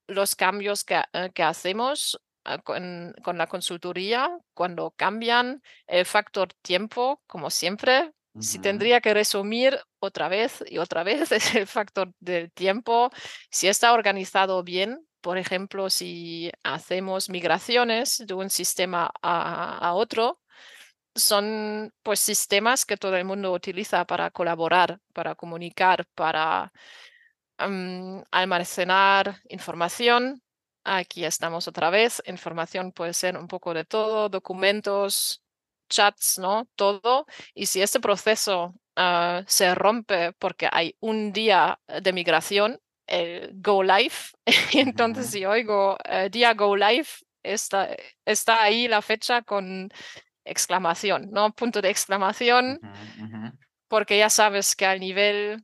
los 0.08 0.36
cambios 0.36 0.84
que, 0.84 1.02
eh, 1.14 1.32
que 1.34 1.44
hacemos 1.44 2.20
ah, 2.46 2.60
con, 2.60 3.14
con 3.24 3.38
la 3.38 3.48
consultoría, 3.48 4.38
cuando 4.54 4.92
cambian 4.92 5.62
el 5.88 6.06
factor 6.06 6.54
tiempo, 6.62 7.22
como 7.28 7.50
siempre, 7.50 8.14
si 8.40 8.58
tendría 8.58 9.00
que 9.00 9.14
resumir 9.14 9.80
otra 10.00 10.28
vez 10.28 10.64
y 10.68 10.80
otra 10.80 11.04
vez, 11.04 11.32
es 11.32 11.54
el 11.56 11.68
factor 11.68 12.12
del 12.20 12.52
tiempo. 12.52 13.12
Si 13.52 13.68
está 13.68 13.94
organizado 13.94 14.64
bien, 14.64 15.06
por 15.22 15.38
ejemplo, 15.38 15.90
si 15.90 16.52
hacemos 16.64 17.30
migraciones 17.30 18.24
de 18.26 18.34
un 18.34 18.50
sistema 18.50 19.12
a, 19.22 19.78
a 19.78 19.94
otro, 19.94 20.40
son 21.16 21.94
pues 22.02 22.20
sistemas 22.20 22.86
que 22.86 22.98
todo 22.98 23.16
el 23.16 23.26
mundo 23.26 23.54
utiliza 23.54 24.06
para 24.06 24.32
colaborar, 24.32 25.00
para 25.14 25.36
comunicar, 25.36 26.06
para 26.16 26.72
almacenar 28.32 29.42
información. 29.50 30.42
Aquí 30.84 31.26
estamos 31.26 31.68
otra 31.68 31.90
vez. 31.90 32.22
Información 32.26 32.92
puede 32.92 33.14
ser 33.14 33.38
un 33.38 33.48
poco 33.48 33.74
de 33.74 33.86
todo, 33.86 34.30
documentos, 34.30 35.42
chats, 35.90 36.40
¿no? 36.40 36.68
Todo. 36.76 37.26
Y 37.54 37.68
si 37.68 37.82
este 37.82 38.00
proceso 38.00 38.74
ah, 38.96 39.44
se 39.48 39.74
rompe 39.76 40.34
porque 40.34 40.68
hay 40.72 40.96
un 41.00 41.32
día 41.32 41.80
de 42.02 42.14
migración, 42.14 42.80
el 43.08 43.52
go 43.56 43.84
live, 43.84 44.16
entonces 44.74 45.30
si 45.30 45.46
oigo 45.46 45.98
eh, 46.06 46.30
día 46.30 46.54
go 46.54 46.76
live, 46.76 47.08
está, 47.44 47.90
está 48.26 48.64
ahí 48.64 48.88
la 48.88 49.02
fecha 49.02 49.42
con 49.42 49.90
exclamación, 50.46 51.30
¿no? 51.32 51.52
Punto 51.54 51.82
de 51.82 51.90
exclamación 51.90 52.80
porque 53.94 54.18
ya 54.18 54.32
sabes 54.32 54.76
que 54.76 54.88
al 54.88 55.00
nivel 55.00 55.64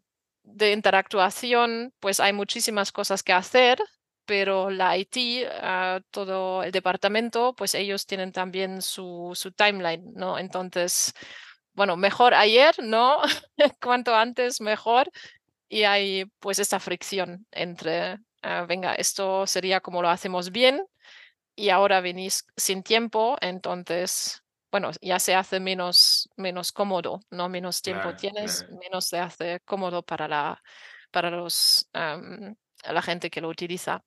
de 0.54 0.72
interactuación, 0.74 1.94
pues 2.00 2.20
hay 2.20 2.34
muchísimas 2.34 2.92
cosas 2.92 3.24
que 3.24 3.34
hacer, 3.34 3.80
pero 4.26 4.70
la 4.70 4.98
IT, 4.98 5.48
ah, 5.62 6.02
todo 6.12 6.64
el 6.64 6.72
departamento, 6.72 7.54
pues 7.56 7.76
ellos 7.76 8.06
tienen 8.06 8.32
también 8.32 8.82
su, 8.82 9.32
su 9.36 9.52
timeline, 9.52 10.14
¿no? 10.14 10.38
Entonces, 10.40 11.14
bueno, 11.74 11.98
mejor 11.98 12.34
ayer, 12.34 12.76
¿no? 12.84 13.22
Cuanto 13.82 14.16
antes, 14.16 14.62
mejor. 14.62 15.10
Y 15.70 15.84
hay 15.84 16.26
pues 16.40 16.60
esta 16.60 16.80
fricción 16.80 17.48
entre, 17.52 18.20
ah, 18.44 18.66
venga, 18.68 18.96
esto 18.96 19.48
sería 19.48 19.82
como 19.82 20.02
lo 20.02 20.10
hacemos 20.10 20.52
bien 20.52 20.86
y 21.56 21.70
ahora 21.70 22.02
venís 22.02 22.46
sin 22.58 22.84
tiempo, 22.84 23.38
entonces, 23.42 24.44
bueno, 24.72 24.92
ya 25.02 25.20
se 25.20 25.36
hace 25.36 25.60
menos, 25.60 26.30
menos 26.38 26.72
cómodo, 26.72 27.22
¿no? 27.32 27.50
Menos 27.50 27.82
tiempo 27.82 28.14
Claro, 28.14 28.16
tienes, 28.16 28.66
claro. 28.66 28.80
menos 28.82 29.06
se 29.06 29.20
hace 29.20 29.60
cómodo 29.66 30.04
para 30.04 30.28
la, 30.28 30.62
para 31.12 31.30
los, 31.32 31.90
am, 31.94 32.56
la 32.90 33.02
gente 33.02 33.30
que 33.30 33.42
lo 33.42 33.50
utiliza. 33.50 34.04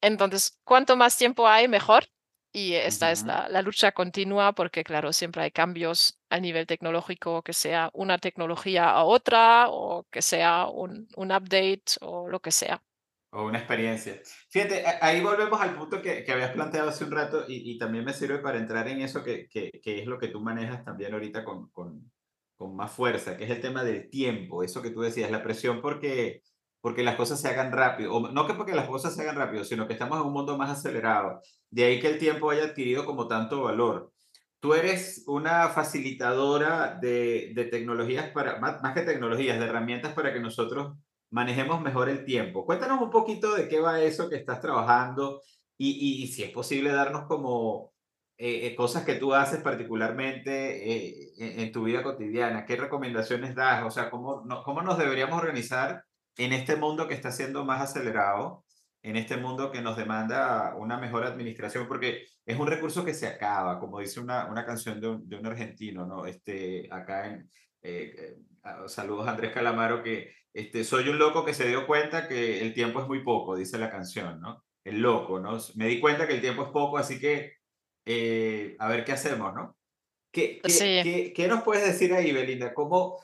Entonces, 0.00 0.58
cuanto 0.64 0.96
más 0.96 1.16
tiempo 1.16 1.48
hay, 1.48 1.68
mejor. 1.68 2.04
Y 2.52 2.74
esta 2.74 3.12
es 3.12 3.24
la, 3.26 3.48
la 3.48 3.62
lucha 3.62 3.92
continua 3.92 4.52
porque, 4.54 4.82
claro, 4.84 5.12
siempre 5.12 5.42
hay 5.42 5.50
cambios 5.50 6.18
a 6.30 6.40
nivel 6.40 6.66
tecnológico, 6.66 7.42
que 7.42 7.52
sea 7.52 7.90
una 7.92 8.18
tecnología 8.18 8.90
a 8.90 9.04
otra 9.04 9.66
o 9.68 10.04
que 10.10 10.22
sea 10.22 10.66
un, 10.68 11.08
un 11.16 11.32
update 11.32 11.82
o 12.00 12.28
lo 12.28 12.40
que 12.40 12.50
sea. 12.52 12.82
O 13.30 13.44
una 13.44 13.58
experiencia. 13.58 14.20
Fíjate, 14.50 14.84
ahí 15.02 15.20
volvemos 15.20 15.60
al 15.60 15.74
punto 15.74 16.00
que, 16.00 16.24
que 16.24 16.32
habías 16.32 16.52
planteado 16.52 16.88
hace 16.88 17.04
un 17.04 17.10
rato 17.10 17.44
y, 17.46 17.72
y 17.72 17.78
también 17.78 18.04
me 18.04 18.14
sirve 18.14 18.38
para 18.38 18.58
entrar 18.58 18.88
en 18.88 19.02
eso 19.02 19.22
que, 19.22 19.46
que, 19.48 19.70
que 19.82 20.00
es 20.00 20.06
lo 20.06 20.18
que 20.18 20.28
tú 20.28 20.40
manejas 20.40 20.82
también 20.82 21.12
ahorita 21.12 21.44
con, 21.44 21.68
con, 21.68 22.10
con 22.56 22.74
más 22.74 22.90
fuerza, 22.90 23.36
que 23.36 23.44
es 23.44 23.50
el 23.50 23.60
tema 23.60 23.84
del 23.84 24.08
tiempo, 24.10 24.62
eso 24.62 24.80
que 24.80 24.90
tú 24.90 25.02
decías, 25.02 25.30
la 25.30 25.42
presión 25.42 25.82
porque, 25.82 26.42
porque 26.80 27.02
las 27.02 27.16
cosas 27.16 27.40
se 27.40 27.48
hagan 27.48 27.70
rápido, 27.70 28.32
no 28.32 28.46
que 28.46 28.54
porque 28.54 28.74
las 28.74 28.88
cosas 28.88 29.14
se 29.14 29.22
hagan 29.22 29.36
rápido, 29.36 29.62
sino 29.62 29.86
que 29.86 29.92
estamos 29.92 30.18
en 30.18 30.26
un 30.26 30.32
mundo 30.32 30.56
más 30.56 30.70
acelerado. 30.70 31.42
De 31.70 31.84
ahí 31.84 32.00
que 32.00 32.08
el 32.08 32.18
tiempo 32.18 32.50
haya 32.50 32.64
adquirido 32.64 33.04
como 33.04 33.28
tanto 33.28 33.62
valor. 33.62 34.10
Tú 34.60 34.74
eres 34.74 35.22
una 35.28 35.68
facilitadora 35.68 36.98
de, 37.00 37.52
de 37.54 37.64
tecnologías 37.66 38.30
para, 38.30 38.58
más 38.58 38.94
que 38.94 39.02
tecnologías, 39.02 39.58
de 39.60 39.66
herramientas 39.66 40.14
para 40.14 40.32
que 40.32 40.40
nosotros 40.40 40.96
manejemos 41.30 41.80
mejor 41.82 42.08
el 42.08 42.24
tiempo. 42.24 42.64
Cuéntanos 42.64 43.00
un 43.00 43.10
poquito 43.10 43.54
de 43.54 43.68
qué 43.68 43.80
va 43.80 44.00
eso 44.00 44.28
que 44.28 44.36
estás 44.36 44.60
trabajando 44.60 45.42
y, 45.76 45.90
y- 45.90 46.22
y 46.24 46.26
si 46.28 46.42
es 46.42 46.50
posible 46.50 46.90
darnos 46.92 47.26
como 47.26 47.92
eh, 48.38 48.66
eh, 48.68 48.76
cosas 48.76 49.04
que 49.04 49.14
tú 49.16 49.34
haces 49.34 49.60
particularmente 49.60 50.52
eh, 50.92 51.32
en, 51.38 51.60
en 51.60 51.72
tu 51.72 51.84
vida 51.84 52.02
cotidiana. 52.02 52.64
¿Qué 52.64 52.76
recomendaciones 52.76 53.54
das? 53.54 53.84
O 53.84 53.90
sea, 53.90 54.10
¿cómo, 54.10 54.42
no- 54.46 54.62
cómo 54.62 54.82
nos 54.82 54.96
deberíamos 54.98 55.40
organizar 55.40 56.04
en 56.36 56.52
este 56.52 56.76
mundo 56.76 57.08
que 57.08 57.14
está 57.14 57.32
siendo 57.32 57.64
más 57.64 57.80
acelerado, 57.82 58.64
en 59.02 59.16
este 59.16 59.36
mundo 59.36 59.70
que 59.72 59.82
nos 59.82 59.96
demanda 59.96 60.74
una 60.76 60.98
mejor 60.98 61.24
administración? 61.24 61.88
Porque 61.88 62.26
es 62.46 62.58
un 62.58 62.66
recurso 62.68 63.04
que 63.04 63.12
se 63.14 63.26
acaba, 63.26 63.78
como 63.80 63.98
dice 64.00 64.20
una, 64.20 64.46
una 64.46 64.64
canción 64.64 65.00
de 65.00 65.08
un, 65.08 65.28
de 65.28 65.36
un 65.36 65.46
argentino, 65.46 66.06
¿no? 66.06 66.24
Este, 66.26 66.88
acá 66.92 67.26
en... 67.26 67.50
eh, 67.82 68.14
eh, 68.18 68.36
ah, 68.64 68.84
saludos 68.88 69.26
a 69.26 69.32
Andrés 69.32 69.52
Calamaro 69.52 70.02
que 70.02 70.32
este, 70.52 70.84
soy 70.84 71.08
un 71.08 71.18
loco 71.18 71.44
que 71.44 71.54
se 71.54 71.68
dio 71.68 71.86
cuenta 71.86 72.28
que 72.28 72.60
el 72.62 72.74
tiempo 72.74 73.00
es 73.00 73.06
muy 73.08 73.22
poco, 73.24 73.56
dice 73.56 73.78
la 73.78 73.90
canción, 73.90 74.40
¿no? 74.40 74.64
El 74.84 75.00
loco, 75.00 75.38
¿no? 75.40 75.58
Me 75.76 75.86
di 75.88 76.00
cuenta 76.00 76.26
que 76.26 76.34
el 76.34 76.40
tiempo 76.40 76.64
es 76.64 76.70
poco, 76.70 76.98
así 76.98 77.18
que 77.20 77.52
eh, 78.06 78.76
a 78.78 78.88
ver 78.88 79.04
qué 79.04 79.12
hacemos, 79.12 79.54
¿no? 79.54 79.76
¿Qué, 80.32 80.60
qué, 80.62 80.70
Sí. 80.70 81.00
qué, 81.02 81.32
qué 81.34 81.48
nos 81.48 81.62
puedes 81.62 81.84
decir 81.86 82.12
ahí, 82.14 82.32
Belinda? 82.32 82.74
¿Cómo, 82.74 83.18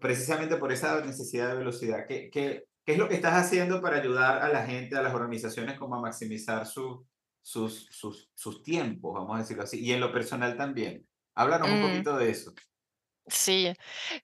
precisamente 0.00 0.56
por 0.56 0.72
esa 0.72 1.04
necesidad 1.04 1.48
de 1.50 1.56
velocidad, 1.58 2.06
qué, 2.08 2.30
qué, 2.30 2.64
qué 2.84 2.92
es 2.92 2.98
lo 2.98 3.08
que 3.08 3.14
estás 3.16 3.34
haciendo 3.34 3.80
para 3.82 3.98
ayudar 3.98 4.42
a 4.42 4.48
la 4.48 4.64
gente, 4.66 4.96
a 4.96 5.02
las 5.02 5.14
organizaciones, 5.14 5.78
como 5.78 5.96
a 5.96 6.00
maximizar 6.00 6.66
su, 6.66 7.06
sus, 7.42 7.86
sus, 7.90 8.30
sus 8.34 8.62
tiempos, 8.62 9.14
vamos 9.14 9.36
a 9.36 9.40
decirlo 9.40 9.62
así, 9.64 9.80
y 9.80 9.92
en 9.92 10.00
lo 10.00 10.12
personal 10.12 10.56
también? 10.56 11.06
Háblanos 11.34 11.70
un 11.70 11.78
Mm, 11.78 11.82
poquito 11.82 12.16
de 12.16 12.30
eso. 12.30 12.52
Sí. 13.30 13.72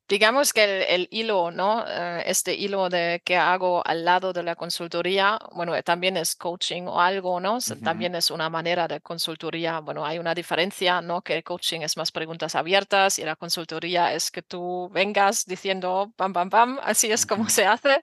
Digamos 0.08 0.52
que 0.52 0.64
el, 0.64 0.82
el 1.02 1.08
hilo, 1.10 1.50
¿no? 1.52 1.84
Eh, 1.88 2.24
este 2.26 2.54
hilo 2.54 2.88
de 2.90 3.22
que 3.24 3.36
hago 3.36 3.82
al 3.86 4.04
lado 4.04 4.32
de 4.32 4.42
la 4.42 4.56
consultoría, 4.56 5.38
bueno, 5.54 5.74
eh, 5.76 5.82
también 5.82 6.16
es 6.16 6.36
coaching 6.36 6.84
o 6.88 7.00
algo, 7.00 7.40
¿no? 7.40 7.58
S- 7.58 7.74
Ujú, 7.74 7.82
También 7.82 8.14
es 8.16 8.30
una 8.30 8.50
manera 8.50 8.88
de 8.88 9.00
consultoría. 9.00 9.80
Bueno, 9.80 10.06
hay 10.06 10.18
una 10.18 10.34
diferencia, 10.34 11.00
¿no? 11.02 11.22
Que 11.22 11.34
el 11.36 11.44
coaching 11.44 11.80
es 11.82 11.96
más 11.96 12.12
preguntas 12.12 12.54
abiertas 12.56 13.18
y 13.18 13.24
la 13.24 13.36
consultoría 13.36 14.12
es 14.14 14.30
que 14.30 14.42
tú 14.42 14.88
vengas 14.92 15.44
diciendo, 15.46 16.12
pam, 16.16 16.32
pam, 16.32 16.50
pam, 16.50 16.78
así 16.82 17.10
es 17.12 17.26
como 17.26 17.48
se 17.50 17.66
hace, 17.66 18.00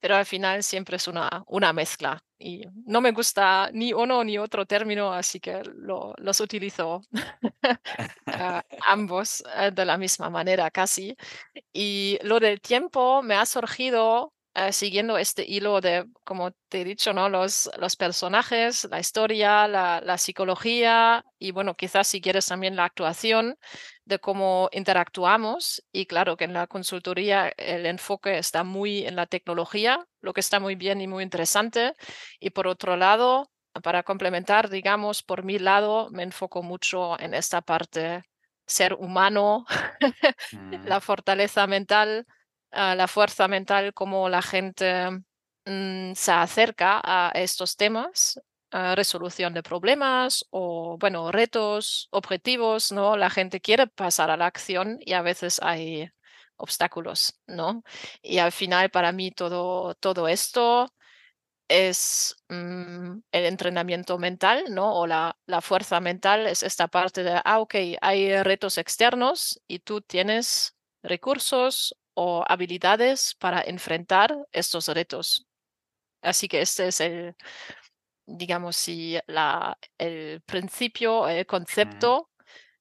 pero 0.00 0.16
al 0.16 0.26
final 0.26 0.62
siempre 0.62 0.96
es 0.96 1.08
una, 1.08 1.44
una 1.46 1.72
mezcla. 1.72 2.22
Y 2.46 2.62
no 2.86 3.00
me 3.00 3.12
gusta 3.12 3.70
ni 3.72 3.94
uno 3.94 4.22
ni 4.22 4.36
otro 4.38 4.66
término, 4.66 5.12
así 5.14 5.40
que 5.40 5.62
lo- 5.76 6.12
los 6.18 6.40
utilizo 6.40 7.00
ambos 8.88 9.42
eh, 9.56 9.70
de 9.72 9.84
la 9.84 9.96
misma 9.98 10.30
manera 10.30 10.70
casi. 10.70 11.16
Y 11.72 12.18
lo 12.22 12.40
del 12.40 12.60
tiempo 12.60 13.22
me 13.22 13.34
ha 13.36 13.46
surgido, 13.46 14.34
eh, 14.54 14.72
siguiendo 14.72 15.18
este 15.18 15.44
hilo 15.46 15.80
de, 15.80 16.06
como 16.24 16.52
te 16.68 16.82
he 16.82 16.84
dicho, 16.84 17.12
¿no? 17.12 17.28
Los, 17.28 17.70
los 17.78 17.96
personajes, 17.96 18.86
la 18.90 19.00
historia, 19.00 19.66
la, 19.68 20.00
la 20.00 20.18
psicología 20.18 21.24
y 21.38 21.50
bueno, 21.50 21.74
quizás 21.74 22.06
si 22.06 22.20
quieres 22.20 22.46
también 22.46 22.76
la 22.76 22.84
actuación 22.84 23.56
de 24.04 24.18
cómo 24.18 24.68
interactuamos. 24.72 25.82
Y 25.92 26.06
claro 26.06 26.36
que 26.36 26.44
en 26.44 26.52
la 26.52 26.66
consultoría 26.66 27.52
el 27.56 27.86
enfoque 27.86 28.38
está 28.38 28.64
muy 28.64 29.06
en 29.06 29.16
la 29.16 29.26
tecnología, 29.26 30.06
lo 30.20 30.32
que 30.32 30.40
está 30.40 30.60
muy 30.60 30.76
bien 30.76 31.00
y 31.00 31.08
muy 31.08 31.24
interesante. 31.24 31.94
Y 32.40 32.50
por 32.50 32.66
otro 32.68 32.96
lado, 32.96 33.50
para 33.82 34.02
complementar, 34.02 34.70
digamos, 34.70 35.22
por 35.22 35.42
mi 35.44 35.58
lado, 35.58 36.08
me 36.10 36.22
enfoco 36.22 36.62
mucho 36.62 37.18
en 37.18 37.34
esta 37.34 37.60
parte 37.60 38.24
ser 38.66 38.94
humano, 38.94 39.66
la 40.84 41.00
fortaleza 41.00 41.66
mental, 41.66 42.26
la 42.74 43.08
fuerza 43.08 43.48
mental, 43.48 43.94
cómo 43.94 44.28
la 44.28 44.42
gente 44.42 45.08
um, 45.66 46.14
se 46.14 46.32
acerca 46.32 47.00
a 47.04 47.30
estos 47.34 47.76
temas, 47.76 48.40
resolución 48.96 49.54
de 49.54 49.62
problemas 49.62 50.46
o, 50.50 50.96
bueno, 50.98 51.30
retos, 51.30 52.08
objetivos, 52.10 52.90
¿no? 52.90 53.16
La 53.16 53.30
gente 53.30 53.60
quiere 53.60 53.86
pasar 53.86 54.30
a 54.30 54.36
la 54.36 54.46
acción 54.46 54.98
y 55.00 55.12
a 55.12 55.22
veces 55.22 55.60
hay 55.62 56.10
obstáculos, 56.56 57.38
¿no? 57.46 57.82
Y 58.22 58.38
al 58.38 58.52
final 58.52 58.90
para 58.90 59.12
mí 59.12 59.30
todo, 59.30 59.94
todo 59.94 60.28
esto 60.28 60.92
es 61.68 62.36
mm, 62.48 63.18
el 63.32 63.44
entrenamiento 63.46 64.18
mental, 64.18 64.64
¿no? 64.70 64.94
O 64.94 65.06
la, 65.06 65.36
la, 65.46 65.60
fuerza 65.60 66.00
mental 66.00 66.46
es 66.46 66.62
esta 66.62 66.88
parte 66.88 67.22
de, 67.22 67.40
ah, 67.44 67.60
ok, 67.60 67.74
hay 68.00 68.42
retos 68.42 68.78
externos 68.78 69.60
y 69.66 69.80
tú 69.80 70.00
tienes 70.02 70.76
recursos 71.02 71.96
o 72.14 72.44
habilidades 72.46 73.34
para 73.34 73.60
enfrentar 73.62 74.36
estos 74.52 74.88
retos. 74.88 75.46
Así 76.22 76.48
que 76.48 76.62
este 76.62 76.88
es 76.88 77.00
el, 77.00 77.36
digamos, 78.26 78.76
si 78.76 79.18
la, 79.26 79.78
el 79.98 80.40
principio, 80.42 81.28
el 81.28 81.46
concepto, 81.46 82.30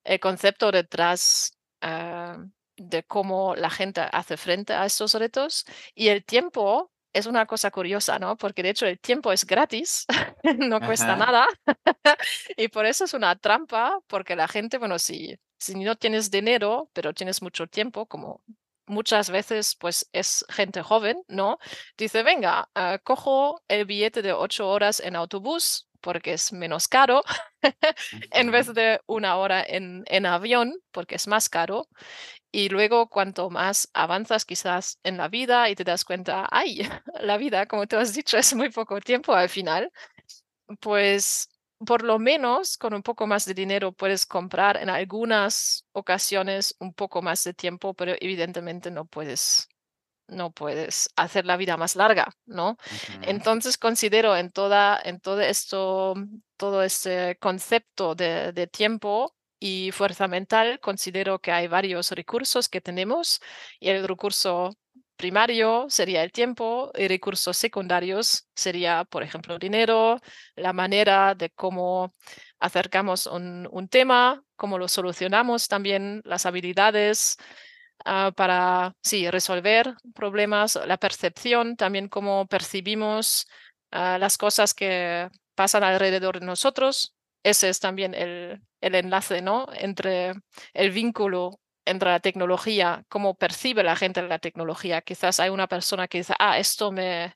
el 0.04 0.20
concepto 0.20 0.72
detrás 0.72 1.58
uh, 1.84 2.44
de 2.78 3.04
cómo 3.04 3.56
la 3.56 3.70
gente 3.70 4.02
hace 4.12 4.38
frente 4.38 4.74
a 4.74 4.86
estos 4.86 5.14
retos 5.14 5.66
y 5.94 6.08
el 6.08 6.24
tiempo 6.24 6.92
es 7.14 7.28
una 7.28 7.46
cosa 7.46 7.70
curiosa, 7.70 8.18
¿no? 8.18 8.36
Porque 8.38 8.64
de 8.64 8.70
hecho 8.70 8.88
el 8.88 9.00
tiempo 9.00 9.32
es 9.32 9.46
gratis, 9.46 10.06
no 10.58 10.80
cuesta 10.80 11.14
Ajá. 11.14 11.18
nada. 11.18 11.48
y 12.58 12.68
por 12.70 12.86
eso 12.86 13.06
es 13.06 13.14
una 13.14 13.36
trampa, 13.36 14.00
porque 14.08 14.36
la 14.36 14.48
gente, 14.48 14.80
bueno, 14.80 14.98
si, 14.98 15.38
si 15.60 15.76
no 15.76 15.96
tienes 15.96 16.32
dinero, 16.32 16.90
pero 16.94 17.14
tienes 17.14 17.42
mucho 17.42 17.68
tiempo, 17.68 18.08
como 18.08 18.42
muchas 18.94 19.30
veces 19.30 19.76
pues 19.80 20.10
es 20.14 20.46
gente 20.50 20.82
joven, 20.82 21.24
¿no? 21.28 21.58
Dice, 21.98 22.24
venga, 22.24 22.70
uh, 22.76 22.98
cojo 23.04 23.62
el 23.68 23.86
billete 23.86 24.22
de 24.22 24.34
ocho 24.34 24.70
horas 24.70 25.00
en 25.00 25.16
autobús 25.16 25.90
porque 26.02 26.34
es 26.34 26.52
menos 26.52 26.88
caro, 26.90 27.24
en 28.32 28.52
vez 28.52 28.74
de 28.74 29.00
una 29.08 29.38
hora 29.38 29.64
en, 29.66 30.04
en 30.08 30.26
avión 30.26 30.74
porque 30.92 31.16
es 31.16 31.28
más 31.28 31.50
caro. 31.50 31.88
Y 32.52 32.70
luego 32.70 33.10
cuanto 33.10 33.50
más 33.50 33.90
avanzas 33.94 34.46
quizás 34.46 35.00
en 35.04 35.18
la 35.18 35.28
vida 35.28 35.70
y 35.70 35.76
te 35.76 35.84
das 35.84 36.06
cuenta, 36.06 36.48
ay, 36.52 36.88
la 37.22 37.38
vida, 37.38 37.66
como 37.68 37.88
tú 37.88 37.98
has 37.98 38.14
dicho, 38.14 38.38
es 38.38 38.54
muy 38.56 38.70
poco 38.70 39.00
tiempo 39.02 39.34
al 39.34 39.50
final, 39.50 39.92
pues 40.80 41.50
por 41.86 42.04
lo 42.04 42.20
menos 42.20 42.78
con 42.78 42.94
un 42.94 43.04
poco 43.04 43.28
más 43.28 43.46
de 43.46 43.54
dinero 43.54 43.92
puedes 43.92 44.26
comprar 44.26 44.78
en 44.78 44.90
algunas 44.90 45.86
ocasiones 45.94 46.76
un 46.80 46.94
poco 46.94 47.22
más 47.22 47.44
de 47.44 47.54
tiempo, 47.54 47.94
pero 47.94 48.14
evidentemente 48.20 48.92
no 48.92 49.06
puedes 49.06 49.70
no 50.28 50.52
puedes 50.52 51.10
hacer 51.18 51.46
la 51.46 51.58
vida 51.58 51.78
más 51.78 51.96
larga, 51.96 52.34
¿no? 52.46 52.78
Entonces 53.22 53.78
considero 53.78 54.36
en 54.38 54.52
toda 54.52 55.00
en 55.04 55.20
todo 55.20 55.42
esto 55.42 56.16
todo 56.58 56.84
este 56.84 57.38
concepto 57.40 58.16
de 58.16 58.54
de 58.54 58.68
tiempo 58.68 59.36
y 59.60 59.92
fuerza 59.92 60.28
mental, 60.28 60.80
considero 60.82 61.40
que 61.40 61.52
hay 61.52 61.68
varios 61.68 62.12
recursos 62.12 62.68
que 62.70 62.82
tenemos 62.82 63.42
y 63.80 63.90
el 63.90 64.06
recurso 64.08 64.72
primario 65.24 65.86
sería 65.88 66.22
el 66.22 66.34
tiempo 66.34 66.92
y 66.98 67.08
recursos 67.08 67.56
secundarios 67.56 68.46
sería, 68.54 69.06
por 69.06 69.24
ejemplo, 69.24 69.58
dinero, 69.58 70.20
la 70.58 70.74
manera 70.74 71.34
de 71.34 71.50
cómo 71.52 72.12
acercamos 72.60 73.26
un 73.28 73.70
un 73.72 73.88
tema, 73.88 74.44
cómo 74.58 74.78
lo 74.78 74.90
solucionamos, 74.90 75.70
también 75.70 76.22
las 76.26 76.46
habilidades, 76.46 77.38
ah, 78.06 78.32
para, 78.36 78.96
sí, 79.02 79.30
resolver 79.32 79.94
problemas, 80.14 80.78
la 80.86 80.98
percepción, 80.98 81.78
también 81.78 82.10
cómo 82.10 82.46
percibimos, 82.48 83.48
ah, 83.92 84.18
las 84.20 84.38
cosas 84.38 84.74
que 84.74 85.30
pasan 85.56 85.84
alrededor 85.86 86.42
de 86.42 86.46
nosotros. 86.48 87.16
Ese 87.44 87.70
es 87.70 87.80
también 87.80 88.14
el 88.14 88.62
el 88.82 88.96
enlace, 88.96 89.42
¿no? 89.42 89.68
Entre 89.74 90.34
el 90.74 90.92
vínculo 90.92 91.60
entre 91.86 92.10
la 92.10 92.20
tecnología, 92.20 93.06
cómo 93.10 93.36
percibe 93.36 93.84
la 93.84 93.96
gente 93.96 94.22
la 94.24 94.40
tecnología. 94.40 95.02
Quizás 95.02 95.40
hay 95.40 95.50
una 95.50 95.68
persona 95.68 96.08
que 96.08 96.20
dice: 96.20 96.34
"Ah, 96.40 96.58
esto 96.60 96.92
me, 96.92 97.36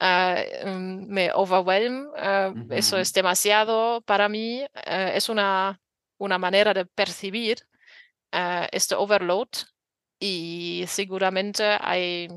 ah, 0.00 0.36
mm, 0.66 1.06
me 1.08 1.30
overwhelm, 1.34 2.08
ah, 2.16 2.54
eso 2.70 2.98
es 2.98 3.12
demasiado 3.12 4.02
para 4.02 4.28
mí". 4.28 4.62
Eh, 4.86 5.12
es 5.14 5.28
una 5.28 5.80
una 6.20 6.38
manera 6.38 6.74
de 6.74 6.86
percibir, 6.86 7.58
ah, 8.32 8.68
este 8.72 8.94
overload 8.96 9.48
y 10.20 10.84
seguramente 10.88 11.64
hay 11.80 12.28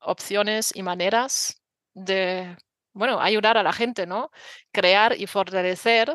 opciones 0.00 0.72
y 0.76 0.82
maneras 0.84 1.62
de, 1.94 2.56
bueno, 2.94 3.20
ayudar 3.20 3.58
a 3.58 3.62
la 3.64 3.72
gente, 3.74 4.06
¿no? 4.06 4.30
Crear 4.72 5.14
y 5.20 5.26
fortalecer 5.28 6.14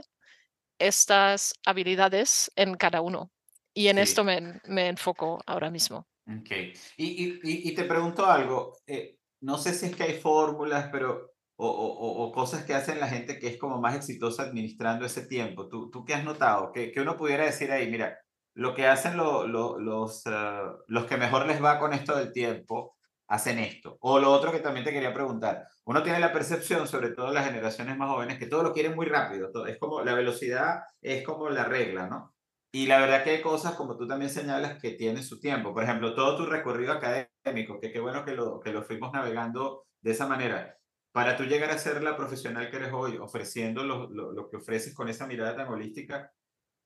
estas 0.79 1.55
habilidades 1.65 2.51
en 2.57 2.75
cada 2.75 3.01
uno. 3.01 3.32
Y 3.73 3.87
en 3.87 3.97
esto 3.97 4.21
Sí. 4.21 4.25
me, 4.27 4.37
en- 4.37 4.61
me 4.67 4.87
enfoco 4.87 5.41
ahora 5.45 5.69
mismo. 5.71 6.07
Ok. 6.27 6.49
Y, 6.97 7.05
y, 7.25 7.39
y, 7.43 7.75
te 7.75 7.83
pregunto 7.83 8.25
algo, 8.25 8.77
eh, 8.87 9.17
no 9.41 9.57
sé 9.57 9.73
si 9.73 9.87
es 9.87 9.95
que 9.95 10.03
hay 10.03 10.13
fórmulas, 10.19 10.89
pero, 10.91 11.31
o, 11.57 11.67
o, 11.69 12.23
o- 12.25 12.31
cosas 12.31 12.63
que 12.65 12.73
hacen 12.73 12.99
la 12.99 13.07
gente 13.09 13.39
que 13.39 13.47
es 13.47 13.57
como 13.57 13.79
más 13.79 13.95
exitosa 13.95 14.43
administrando 14.43 15.05
ese 15.05 15.25
tiempo. 15.27 15.67
¿Tú, 15.67 15.89
tú 15.91 16.05
qué 16.05 16.13
has 16.13 16.23
notado? 16.23 16.71
Que, 16.71 16.91
que 16.91 17.01
uno 17.01 17.17
pudiera 17.17 17.45
decir 17.45 17.71
ahí, 17.71 17.89
mira, 17.89 18.17
lo 18.55 18.73
que 18.73 18.87
hacen 18.87 19.17
lo- 19.17 19.47
lo- 19.47 19.77
los, 19.79 20.23
eh, 20.27 20.61
los 20.87 21.05
que 21.05 21.17
mejor 21.17 21.45
les 21.47 21.61
va 21.63 21.79
con 21.79 21.93
esto 21.93 22.15
del 22.17 22.31
tiempo, 22.31 22.95
hacen 23.27 23.57
esto. 23.59 23.97
O 24.01 24.19
lo 24.19 24.31
otro 24.31 24.51
que 24.51 24.59
también 24.59 24.85
te 24.85 24.91
quería 24.93 25.13
preguntar, 25.13 25.67
uno 25.85 26.03
tiene 26.03 26.19
la 26.19 26.31
percepción, 26.31 26.87
sobre 26.87 27.09
todo 27.09 27.31
las 27.33 27.45
generaciones 27.47 27.97
más 27.97 28.09
jóvenes, 28.11 28.37
que 28.37 28.45
todo 28.47 28.63
lo 28.63 28.73
quieren 28.73 28.95
muy 28.95 29.07
rápido, 29.07 29.51
todo, 29.51 29.65
es 29.67 29.77
como 29.79 30.01
la 30.03 30.13
velocidad 30.13 30.81
es 31.01 31.23
como 31.25 31.49
la 31.49 31.65
regla, 31.65 32.07
¿no? 32.07 32.33
Y 32.75 32.87
la 32.87 32.99
verdad 32.99 33.23
que 33.23 33.29
hay 33.29 33.41
cosas, 33.41 33.75
como 33.75 33.95
tú 33.95 34.07
también 34.07 34.31
señalas, 34.31 34.81
que 34.81 34.91
tienen 34.93 35.23
su 35.23 35.39
tiempo. 35.39 35.75
Por 35.75 35.83
ejemplo, 35.83 36.15
todo 36.15 36.37
tu 36.37 36.45
recorrido 36.47 36.91
académico, 36.93 37.79
que 37.79 37.91
qué 37.91 37.99
bueno 37.99 38.25
que 38.25 38.33
lo, 38.33 38.59
que 38.59 38.73
lo 38.73 38.81
fuimos 38.81 39.13
navegando 39.13 39.85
de 40.01 40.11
esa 40.11 40.25
manera. 40.27 40.79
Para 41.11 41.37
tú 41.37 41.43
llegar 41.43 41.69
a 41.69 41.77
ser 41.77 42.01
la 42.01 42.17
profesional 42.17 42.71
que 42.71 42.77
eres 42.77 42.91
hoy, 42.91 43.17
ofreciendo 43.17 43.83
lo, 43.83 44.09
lo, 44.09 44.31
lo 44.33 44.49
que 44.49 44.57
ofreces 44.57 44.95
con 44.95 45.07
esa 45.07 45.27
mirada 45.27 45.55
tan 45.55 45.67
holística, 45.67 46.31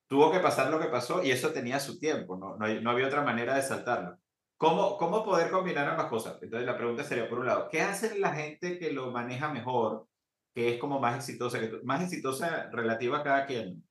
tuvo 0.08 0.30
que 0.32 0.40
pasar 0.40 0.70
lo 0.72 0.80
que 0.80 0.88
pasó 0.88 1.24
y 1.24 1.32
eso 1.32 1.54
tenía 1.54 1.80
su 1.80 2.00
tiempo, 2.00 2.38
no, 2.38 2.58
no, 2.58 2.68
no 2.82 2.90
había 2.92 3.08
otra 3.08 3.24
manera 3.24 3.56
de 3.56 3.62
saltarlo. 3.62 4.18
¿Cómo, 4.58 4.98
¿Cómo 4.98 5.24
poder 5.24 5.52
combinar 5.52 5.88
ambas 5.88 6.08
cosas? 6.08 6.38
Entonces 6.42 6.66
la 6.66 6.78
pregunta 6.78 7.06
sería, 7.06 7.30
por 7.30 7.40
un 7.40 7.46
lado, 7.46 7.70
¿qué 7.70 7.82
hace 7.82 8.20
la 8.20 8.34
gente 8.34 8.80
que 8.80 8.92
lo 8.92 9.12
maneja 9.12 9.54
mejor, 9.54 10.08
que 10.54 10.74
es 10.74 10.80
como 10.80 11.00
más 11.00 11.16
exitosa, 11.16 11.60
que 11.60 11.80
más 11.84 12.04
exitosa 12.04 12.70
relativa 12.72 13.20
a 13.20 13.24
cada 13.24 13.46
quien? 13.46 13.88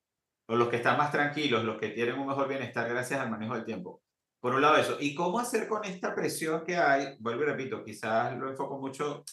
O 0.47 0.57
los 0.57 0.69
que 0.69 0.77
están 0.77 0.97
más 0.99 1.13
tranquilos, 1.13 1.65
los 1.65 1.79
que 1.79 1.91
tienen 1.91 2.19
un 2.19 2.27
mejor 2.29 2.49
bienestar 2.49 2.89
gracias 2.89 3.21
al 3.21 3.31
manejo 3.31 3.55
del 3.55 3.65
tiempo. 3.65 4.03
Por 4.41 4.55
un 4.55 4.63
lado 4.63 4.77
eso. 4.77 4.97
¿Y 5.01 5.15
cómo 5.15 5.39
hacer 5.41 5.69
con 5.69 5.85
esta 5.85 6.15
presión 6.15 6.65
que 6.65 6.77
hay? 6.77 7.17
Vuelvo 7.21 7.43
y 7.43 7.47
repito, 7.47 7.83
quizás 7.85 8.37
lo 8.39 8.49
enfoco 8.51 8.79
mucho, 8.79 9.25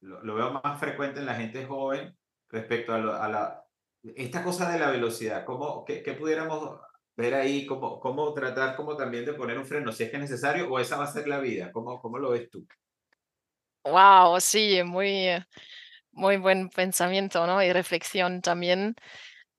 lo, 0.00 0.22
lo 0.24 0.34
veo 0.34 0.52
más 0.62 0.78
frecuente 0.80 1.20
en 1.20 1.26
la 1.26 1.34
gente 1.34 1.64
joven 1.66 2.16
respecto 2.50 2.92
a, 2.94 2.98
lo- 2.98 3.14
a 3.14 3.28
la, 3.28 3.64
esta 4.16 4.42
cosa 4.44 4.70
de 4.70 4.78
la 4.78 4.90
velocidad. 4.90 5.44
¿Cómo, 5.44 5.84
qué, 5.84 6.02
qué 6.02 6.12
pudiéramos 6.14 6.78
ver 7.16 7.34
ahí? 7.34 7.66
¿Cómo, 7.66 8.00
¿Cómo 8.00 8.32
tratar 8.34 8.76
como 8.76 8.96
también 8.96 9.24
de 9.24 9.34
poner 9.34 9.58
un 9.58 9.66
freno 9.66 9.92
si 9.92 10.04
es 10.04 10.10
que 10.10 10.16
es 10.16 10.22
necesario 10.22 10.70
o 10.70 10.78
esa 10.78 10.96
va 10.98 11.04
a 11.04 11.12
ser 11.12 11.28
la 11.28 11.38
vida? 11.40 11.72
¿Cómo, 11.72 12.00
cómo 12.00 12.18
lo 12.18 12.30
ves 12.30 12.50
tú? 12.50 12.66
Wow, 13.84 14.40
sí, 14.40 14.82
muy, 14.84 15.28
muy 16.12 16.38
buen 16.38 16.70
pensamiento, 16.70 17.46
¿no? 17.46 17.62
Y 17.62 17.72
reflexión 17.72 18.40
también. 18.42 18.96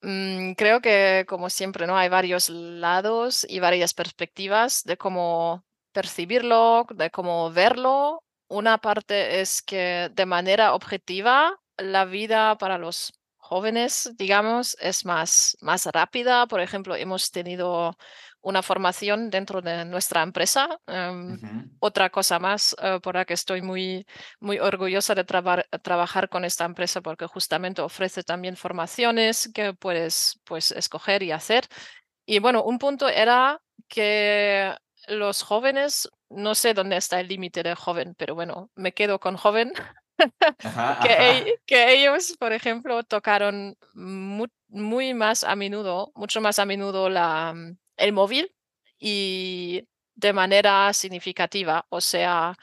Mm, 0.06 0.54
creo 0.54 0.82
que, 0.82 1.26
como 1.28 1.50
siempre, 1.50 1.88
¿no? 1.88 1.98
Hay 1.98 2.10
varios 2.10 2.50
lados 2.50 3.44
y 3.50 3.60
varias 3.60 3.94
perspectivas 3.96 4.84
de 4.84 4.98
cómo 4.98 5.66
percibirlo, 5.94 6.86
de 6.94 7.10
cómo 7.10 7.52
verlo. 7.52 8.22
Una 8.48 8.78
parte 8.78 9.42
es 9.42 9.64
que 9.64 10.10
de 10.14 10.26
manera 10.28 10.76
objetiva, 10.76 11.60
la 11.78 12.06
vida 12.06 12.56
para 12.60 12.78
los 12.78 13.14
jóvenes, 13.38 14.12
digamos, 14.18 14.78
es 14.80 15.06
más, 15.06 15.58
más 15.62 15.88
rápida. 15.88 16.46
Por 16.46 16.62
ejemplo, 16.62 16.96
hemos 16.96 17.32
tenido 17.32 17.98
una 18.46 18.62
formación 18.62 19.30
dentro 19.32 19.62
de 19.62 19.86
nuestra 19.86 20.22
empresa. 20.22 20.80
em, 20.88 21.40
otra 21.80 22.10
cosa 22.10 22.40
más 22.40 22.76
eh, 22.82 23.00
por 23.02 23.16
la 23.16 23.26
que 23.26 23.34
estoy 23.34 23.62
muy, 23.62 24.06
muy 24.40 24.60
orgullosa 24.60 25.14
de 25.16 25.24
traba- 25.26 25.66
trabajar 25.84 26.30
con 26.30 26.46
esta 26.46 26.64
empresa 26.66 27.02
porque 27.02 27.26
justamente 27.28 27.82
ofrece 27.82 28.24
también 28.24 28.56
formaciones 28.56 29.50
que 29.54 29.74
puedes 29.74 30.40
pues, 30.46 30.72
escoger 30.72 31.22
y 31.24 31.32
hacer. 31.32 31.66
Y 32.26 32.40
bueno, 32.40 32.64
un 32.64 32.78
punto 32.80 33.08
era 33.10 33.62
que 33.88 34.76
los 35.08 35.42
jóvenes, 35.44 36.10
no 36.30 36.56
sé 36.56 36.74
dónde 36.74 36.98
está 36.98 37.20
el 37.20 37.28
límite 37.28 37.62
de 37.64 37.76
joven, 37.76 38.16
pero 38.18 38.36
bueno, 38.36 38.70
me 38.76 38.94
quedo 38.94 39.20
con 39.20 39.38
joven, 39.38 39.74
Ajá, 40.64 41.00
que, 41.04 41.40
e- 41.40 41.60
que 41.66 41.94
ellos, 41.94 42.36
por 42.40 42.54
ejemplo, 42.54 43.04
tocaron 43.04 43.76
mu- 43.94 44.48
muy 44.70 45.14
más 45.14 45.44
a 45.44 45.56
menudo, 45.56 46.12
mucho 46.16 46.42
más 46.42 46.58
a 46.60 46.66
menudo 46.66 47.10
la, 47.10 47.54
el 47.98 48.14
móvil 48.14 48.54
y 49.00 49.88
de 50.16 50.34
manera 50.34 50.92
significativa. 50.94 51.86
O 51.90 52.02
sea, 52.02 52.56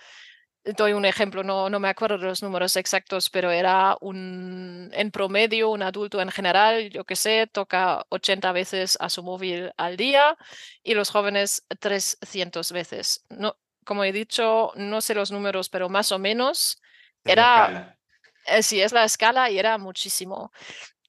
doy 0.64 0.92
un 0.92 1.04
ejemplo, 1.04 1.42
no, 1.42 1.68
no 1.68 1.80
me 1.80 1.88
acuerdo 1.88 2.18
de 2.18 2.26
los 2.26 2.42
números 2.42 2.76
exactos, 2.76 3.30
pero 3.30 3.50
era 3.50 3.96
un, 4.00 4.90
en 4.92 5.10
promedio, 5.10 5.70
un 5.70 5.82
adulto 5.82 6.20
en 6.20 6.30
general, 6.30 6.90
yo 6.90 7.04
que 7.04 7.16
sé, 7.16 7.46
toca 7.46 8.04
80 8.10 8.52
veces 8.52 8.96
a 9.00 9.08
su 9.08 9.22
móvil 9.22 9.72
al 9.76 9.96
día 9.96 10.36
y 10.82 10.94
los 10.94 11.10
jóvenes 11.10 11.64
300 11.80 12.72
veces. 12.72 13.24
No, 13.28 13.56
como 13.84 14.04
he 14.04 14.12
dicho, 14.12 14.72
no 14.76 15.00
sé 15.00 15.14
los 15.14 15.32
números, 15.32 15.68
pero 15.68 15.88
más 15.88 16.12
o 16.12 16.18
menos 16.18 16.80
era, 17.24 17.98
eh, 18.46 18.62
sí, 18.62 18.80
es 18.80 18.92
la 18.92 19.04
escala 19.04 19.50
y 19.50 19.58
era 19.58 19.78
muchísimo. 19.78 20.52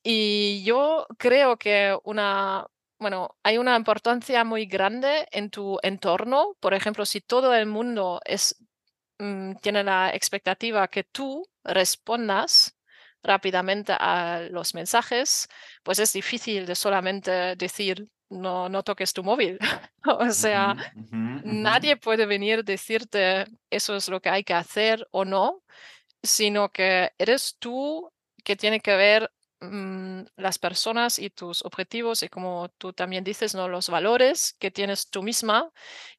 Y 0.01 0.63
yo 0.65 1.07
creo 1.17 1.57
que 1.57 1.97
una, 2.03 2.65
bueno, 3.03 3.35
hay 3.43 3.57
una 3.57 3.75
importancia 3.75 4.43
muy 4.43 4.65
grande 4.65 5.27
en 5.31 5.49
tu 5.49 5.77
entorno. 5.83 6.55
Por 6.59 6.73
ejemplo, 6.73 7.05
si 7.05 7.21
todo 7.21 7.53
el 7.53 7.67
mundo 7.67 8.21
es 8.25 8.55
mm, 9.19 9.55
tiene 9.61 9.83
la 9.83 10.09
expectativa 10.15 10.87
que 10.87 11.03
tú 11.03 11.45
respondas 11.63 12.77
rápidamente 13.21 13.93
a 13.99 14.47
los 14.49 14.73
mensajes, 14.73 15.49
pues 15.83 15.99
es 15.99 16.13
difícil 16.13 16.65
de 16.65 16.75
solamente 16.75 17.55
decir, 17.57 18.07
no, 18.29 18.69
no 18.69 18.83
toques 18.83 19.13
tu 19.13 19.23
móvil. 19.23 19.59
O 20.05 20.31
sea, 20.31 20.75
nadie 21.11 21.95
puede 21.95 22.25
venir 22.25 22.65
decirte 22.65 23.45
eso 23.69 23.95
es 23.95 24.09
lo 24.09 24.21
que 24.21 24.29
hay 24.29 24.43
que 24.43 24.53
hacer 24.53 25.07
o 25.11 25.23
no, 25.23 25.63
sino 26.21 26.69
que 26.69 27.13
eres 27.17 27.55
tú 27.57 28.11
que 28.43 28.57
tiene 28.57 28.81
que 28.81 28.97
ver 28.97 29.31
mm, 29.63 30.25
las 30.37 30.59
personas 30.59 31.19
y 31.19 31.29
tus 31.29 31.63
objetivos 31.65 32.23
y 32.23 32.29
como 32.29 32.69
tú 32.77 32.93
también 32.93 33.23
dices, 33.23 33.55
¿no? 33.55 33.67
Los 33.67 33.89
valores 33.89 34.55
que 34.59 34.71
tienes 34.71 35.09
tú 35.09 35.23
misma 35.23 35.71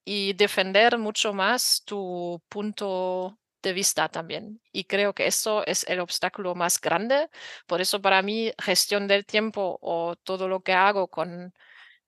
y 0.05 0.33
defender 0.35 0.99
mucho 0.99 1.33
más 1.35 1.83
tu 1.85 2.43
punto 2.49 3.39
de 3.63 3.73
vista 3.73 4.09
también. 4.09 4.61
Y 4.73 4.85
creo 4.85 5.15
que 5.15 5.27
eso 5.27 5.65
es 5.67 5.85
el 5.89 6.01
obstáculo 6.01 6.55
más 6.55 6.81
grande. 6.81 7.29
Por 7.67 7.81
eso 7.81 8.01
para 8.03 8.23
mí 8.23 8.53
gestión 8.63 9.07
del 9.09 9.25
tiempo 9.27 9.79
o 9.81 10.17
todo 10.17 10.49
lo 10.49 10.61
que 10.63 10.73
hago 10.75 11.09
con 11.09 11.55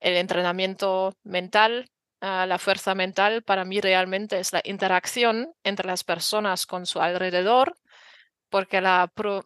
el 0.01 0.17
entrenamiento 0.17 1.15
mental, 1.25 1.91
ah, 2.21 2.47
la 2.47 2.59
fuerza 2.59 2.95
mental, 2.95 3.43
para 3.43 3.65
mí 3.65 3.81
realmente 3.81 4.39
es 4.39 4.53
la 4.53 4.63
interacción 4.65 5.55
entre 5.65 5.87
las 5.87 6.05
personas 6.05 6.67
con 6.67 6.87
su 6.87 7.01
alrededor 7.01 7.77
porque 8.49 8.81
la, 8.81 9.11
pro- 9.15 9.45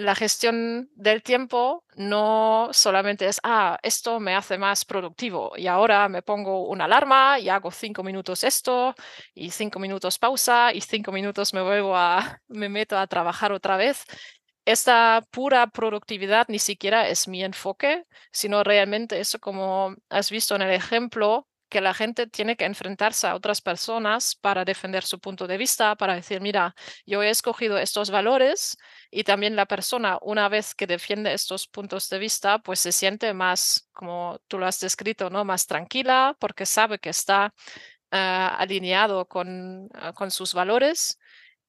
la 0.00 0.14
gestión 0.14 0.88
del 0.94 1.22
tiempo 1.22 1.84
no 1.94 2.70
solamente 2.72 3.26
es, 3.26 3.38
ah, 3.44 3.78
esto 3.82 4.18
me 4.18 4.34
hace 4.34 4.56
más 4.56 4.84
productivo 4.86 5.52
y 5.56 5.66
ahora 5.66 6.08
me 6.08 6.22
pongo 6.22 6.66
una 6.68 6.86
alarma 6.86 7.38
y 7.38 7.50
hago 7.50 7.70
cinco 7.70 8.02
minutos 8.02 8.42
esto 8.44 8.94
y 9.34 9.50
cinco 9.50 9.78
minutos 9.78 10.18
pausa 10.18 10.72
y 10.72 10.80
cinco 10.80 11.12
minutos 11.12 11.52
me 11.52 11.62
vuelvo 11.62 11.96
a, 11.96 12.40
me 12.48 12.68
meto 12.70 12.98
a 12.98 13.06
trabajar 13.06 13.52
otra 13.52 13.76
vez. 13.76 14.04
Esta 14.64 15.22
pura 15.30 15.66
productividad 15.66 16.46
ni 16.48 16.58
siquiera 16.58 17.08
es 17.08 17.28
mi 17.28 17.42
enfoque, 17.44 18.04
sino 18.32 18.64
realmente 18.64 19.20
eso 19.20 19.38
como 19.40 19.96
has 20.08 20.30
visto 20.30 20.54
en 20.56 20.62
el 20.62 20.70
ejemplo, 20.72 21.46
que 21.70 21.80
la 21.80 21.94
gente 21.94 22.26
tiene 22.26 22.56
que 22.56 22.66
enfrentarse 22.66 23.26
a 23.26 23.34
otras 23.34 23.62
personas 23.62 24.34
para 24.36 24.64
defender 24.64 25.04
su 25.04 25.20
punto 25.20 25.46
de 25.46 25.56
vista, 25.56 25.96
para 25.96 26.14
decir, 26.14 26.40
mira, 26.42 26.74
yo 27.06 27.22
he 27.22 27.30
escogido 27.30 27.78
estos 27.78 28.10
valores 28.10 28.76
y 29.10 29.24
también 29.24 29.56
la 29.56 29.66
persona, 29.66 30.18
una 30.22 30.48
vez 30.48 30.74
que 30.74 30.86
defiende 30.86 31.32
estos 31.32 31.68
puntos 31.68 32.10
de 32.10 32.18
vista, 32.18 32.58
pues 32.58 32.80
se 32.80 32.92
siente 32.92 33.32
más, 33.34 33.88
como 33.92 34.40
tú 34.48 34.58
lo 34.58 34.66
has 34.66 34.80
descrito, 34.80 35.30
¿no? 35.30 35.44
Más 35.44 35.66
tranquila 35.66 36.36
porque 36.40 36.66
sabe 36.66 36.98
que 36.98 37.10
está 37.10 37.54
ah, 38.10 38.56
alineado 38.58 39.26
con, 39.26 39.88
ah, 39.94 40.12
con 40.12 40.30
sus 40.30 40.54
valores. 40.54 41.18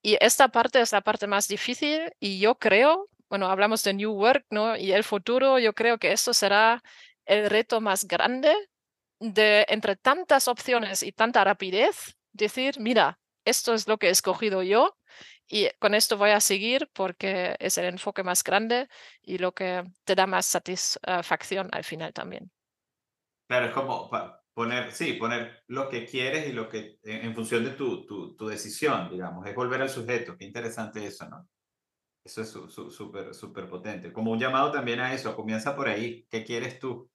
Y 0.01 0.17
esta 0.19 0.49
parte 0.49 0.81
es 0.81 0.91
la 0.91 1.01
parte 1.01 1.27
más 1.27 1.47
difícil 1.47 2.11
y 2.19 2.39
yo 2.39 2.55
creo, 2.57 3.07
bueno, 3.29 3.47
hablamos 3.47 3.83
de 3.83 3.93
New 3.93 4.11
Work, 4.13 4.45
¿no? 4.49 4.75
Y 4.77 4.91
el 4.93 5.03
futuro, 5.03 5.59
yo 5.59 5.73
creo 5.73 5.99
que 5.99 6.11
esto 6.11 6.33
será 6.33 6.83
el 7.25 7.49
reto 7.49 7.81
más 7.81 8.05
grande 8.05 8.53
de 9.21 9.65
entre 9.69 9.95
tantas 9.95 10.47
opciones 10.49 11.03
y 11.03 11.13
tanta 11.13 11.43
rapidez, 11.45 12.17
decir, 12.33 12.79
mira, 12.79 13.19
esto 13.45 13.73
es 13.73 13.87
lo 13.87 13.97
que 13.99 14.07
he 14.07 14.11
escogido 14.11 14.63
yo 14.63 14.97
y 15.47 15.69
con 15.79 15.93
esto 15.95 16.17
voy 16.17 16.31
a 16.31 16.41
seguir 16.41 16.89
porque 16.93 17.55
es 17.59 17.77
el 17.77 17.85
enfoque 17.85 18.23
más 18.23 18.43
grande 18.43 18.87
y 19.21 19.37
lo 19.39 19.53
que 19.53 19.83
te 20.05 20.15
da 20.15 20.27
más 20.27 20.45
satisfacción 20.47 21.69
al 21.73 21.83
final 21.85 22.13
también. 22.13 22.51
Claro, 23.47 23.65
es 23.67 23.73
como 23.73 24.09
poner, 24.53 24.91
sí, 24.93 25.13
poner 25.13 25.63
lo 25.67 25.89
que 25.89 26.05
quieres 26.05 26.47
y 26.47 26.53
lo 26.53 26.69
que, 26.69 26.99
en, 27.03 27.35
función 27.35 27.63
de 27.65 27.71
tu, 27.71 28.05
tu, 28.05 28.35
tu 28.35 28.47
decisión, 28.47 29.09
digamos, 29.09 29.45
es 29.45 29.55
volver 29.55 29.81
al 29.81 29.89
sujeto. 29.89 30.37
Qué 30.37 30.45
interesante 30.45 31.05
eso, 31.05 31.27
¿no? 31.29 31.49
Eso 32.23 32.41
es 32.43 32.49
su- 32.51 32.69
su- 32.69 32.91
súper, 32.91 33.33
súper 33.35 33.69
potente. 33.69 34.13
Como 34.13 34.31
un 34.31 34.39
llamado 34.39 34.71
también 34.71 34.99
a 35.01 35.13
eso, 35.13 35.35
comienza 35.35 35.75
por 35.75 35.89
ahí. 35.89 36.25
¿Qué 36.29 36.43
quieres 36.45 36.79
tú? 36.79 37.11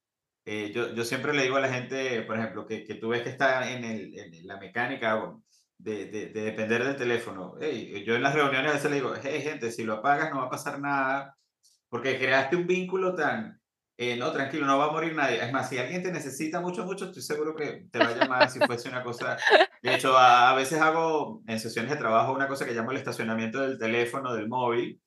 Eh, 0.49 0.71
yo, 0.73 0.95
yo 0.95 1.05
siempre 1.05 1.35
le 1.35 1.43
digo 1.43 1.57
a 1.57 1.61
la 1.61 1.69
gente, 1.69 2.23
por 2.23 2.39
ejemplo, 2.39 2.67
que, 2.67 2.85
que 2.85 2.95
tú 2.95 3.09
ves 3.09 3.23
que 3.23 3.31
está 3.31 3.69
en, 3.69 3.83
el, 3.83 4.17
en 4.17 4.47
la 4.47 4.59
mecánica 4.59 5.21
de, 5.77 6.07
de, 6.07 6.27
de 6.29 6.41
depender 6.41 6.85
del 6.85 6.95
teléfono. 6.95 7.57
Hey, 7.61 8.05
yo 8.07 8.15
en 8.15 8.23
las 8.23 8.33
reuniones 8.33 8.71
a 8.71 8.75
veces 8.75 8.91
le 8.91 8.97
digo, 8.99 9.13
hey, 9.21 9.43
gente, 9.43 9.73
si 9.73 9.83
lo 9.83 9.95
apagas 9.95 10.31
no 10.31 10.39
va 10.39 10.47
a 10.47 10.51
pasar 10.51 10.79
nada, 10.79 11.37
porque 11.89 12.17
creaste 12.17 12.55
un 12.55 12.69
vínculo 12.69 13.17
tan, 13.17 13.61
eh, 13.99 14.17
no, 14.17 14.31
tranquilo, 14.31 14.67
no 14.67 14.79
va 14.79 14.85
a 14.85 14.93
morir 14.93 15.17
nadie. 15.17 15.45
Es 15.45 15.53
más, 15.53 15.69
si 15.69 15.79
alguien 15.79 16.05
te 16.05 16.13
necesita 16.13 16.61
mucho, 16.61 16.85
mucho, 16.85 17.07
estoy 17.07 17.23
seguro 17.23 17.57
que 17.57 17.89
te 17.91 17.99
va 17.99 18.11
a 18.11 18.15
llamar 18.17 18.49
si 18.49 18.61
fuese 18.61 18.89
una 18.89 19.03
cosa. 19.03 19.37
De 19.83 19.97
hecho, 19.97 20.17
a, 20.17 20.51
a 20.51 20.55
veces 20.55 20.81
hago 20.81 21.43
en 21.49 21.59
sesiones 21.59 21.91
de 21.91 21.97
trabajo 21.97 22.33
una 22.33 22.47
cosa 22.47 22.65
que 22.65 22.73
llamo 22.73 22.93
el 22.93 22.99
estacionamiento 22.99 23.61
del 23.63 23.79
teléfono, 23.79 24.33
del 24.33 24.49
móvil, 24.49 25.01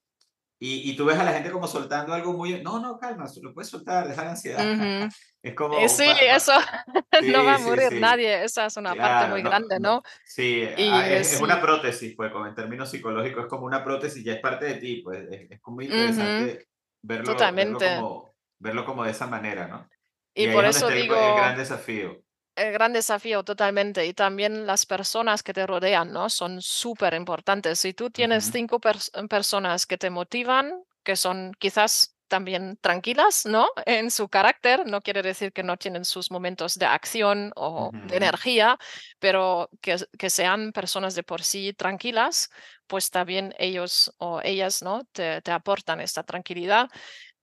y, 0.59 0.91
y 0.91 0.95
tú 0.95 1.05
ves 1.05 1.17
a 1.19 1.23
la 1.23 1.33
gente 1.33 1.51
como 1.51 1.67
soltando 1.67 2.13
algo 2.13 2.33
muy, 2.33 2.61
no, 2.61 2.79
no, 2.79 2.97
calma, 2.99 3.25
lo 3.41 3.53
puedes 3.53 3.69
soltar, 3.69 4.07
deja 4.07 4.23
la 4.23 4.31
ansiedad. 4.31 4.65
Ujú. 4.73 5.09
Es 5.41 5.53
Eh, 5.53 5.55
como, 5.55 5.89
sí, 5.89 6.03
pa- 6.03 6.15
pa- 6.27 6.35
eso 6.35 6.51
no 7.27 7.43
va 7.45 7.53
sí, 7.53 7.55
a 7.55 7.59
sí, 7.59 7.59
morir 7.59 7.89
sí, 7.89 7.95
nadie, 8.01 8.43
esa 8.43 8.65
es 8.65 8.75
una 8.77 8.95
parte 8.95 9.27
claro, 9.27 9.27
muy 9.27 9.41
no, 9.43 9.49
grande, 9.49 9.79
no, 9.79 9.79
¿no? 9.79 10.01
sí, 10.23 10.63
ah, 10.65 10.77
Y 10.81 11.11
eh, 11.11 11.19
es, 11.19 11.33
es 11.33 11.41
una 11.41 11.55
sí, 11.55 11.61
prótesis, 11.61 12.15
pues, 12.15 12.31
como 12.31 12.47
en 12.47 12.55
términos 12.55 12.89
psicológicos, 12.89 13.43
es 13.43 13.49
como 13.49 13.65
una 13.65 13.83
prótesis, 13.83 14.23
ya 14.23 14.33
es 14.33 14.41
parte 14.41 14.65
de 14.65 14.75
ti, 14.75 15.01
pues, 15.03 15.27
es, 15.31 15.51
es 15.51 15.59
muy 15.67 15.85
interesante 15.85 16.67
verlo, 17.01 17.53
verlo 17.55 17.81
totalmente. 17.81 17.85
como, 17.85 18.35
verlo 18.59 18.85
como 18.85 19.03
de 19.03 19.11
esa 19.11 19.27
manera, 19.27 19.67
¿no? 19.67 19.87
Y 20.33 20.45
Y 20.45 20.47
es 20.47 20.53
por 20.53 20.65
eso 20.65 20.79
está 20.79 20.93
el, 20.93 20.99
el 21.01 21.03
digo, 21.03 21.15
gran 21.35 21.57
desafío. 21.57 22.23
El 22.55 22.73
gran 22.73 22.91
desafío 22.93 23.43
totalmente 23.43 24.05
y 24.05 24.13
también 24.13 24.65
las 24.67 24.85
personas 24.85 25.43
que 25.43 25.53
te 25.53 25.65
rodean, 25.65 26.11
¿no? 26.11 26.29
Son 26.29 26.61
súper 26.61 27.13
importantes. 27.13 27.79
Si 27.79 27.93
tú 27.93 28.09
tienes 28.09 28.45
Ujú, 28.45 28.51
cinco 28.51 28.79
pers- 28.81 29.11
personas 29.29 29.85
que 29.85 29.97
te 29.97 30.09
motivan, 30.09 30.83
que 31.03 31.15
son 31.15 31.53
quizás 31.57 32.17
también 32.27 32.77
tranquilas, 32.81 33.45
¿no? 33.45 33.67
En 33.85 34.11
su 34.11 34.27
carácter, 34.27 34.85
no 34.85 34.99
quiere 35.01 35.21
decir 35.21 35.53
que 35.53 35.63
no 35.63 35.77
tienen 35.77 36.03
sus 36.03 36.31
momentos 36.31 36.75
de 36.75 36.85
acción 36.85 37.53
o 37.55 37.95
de 38.01 38.17
ujú, 38.17 38.17
energía, 38.17 38.77
pero 39.19 39.69
que, 39.81 39.95
que 40.17 40.29
sean 40.29 40.73
personas 40.73 41.15
de 41.15 41.23
por 41.23 41.41
sí 41.43 41.71
tranquilas, 41.73 42.49
pues 42.87 43.09
también 43.09 43.55
ellos 43.57 44.13
o 44.17 44.41
ellas, 44.43 44.81
¿no? 44.83 45.05
Te, 45.13 45.41
te 45.41 45.51
aportan 45.51 46.01
esta 46.01 46.23
tranquilidad 46.23 46.89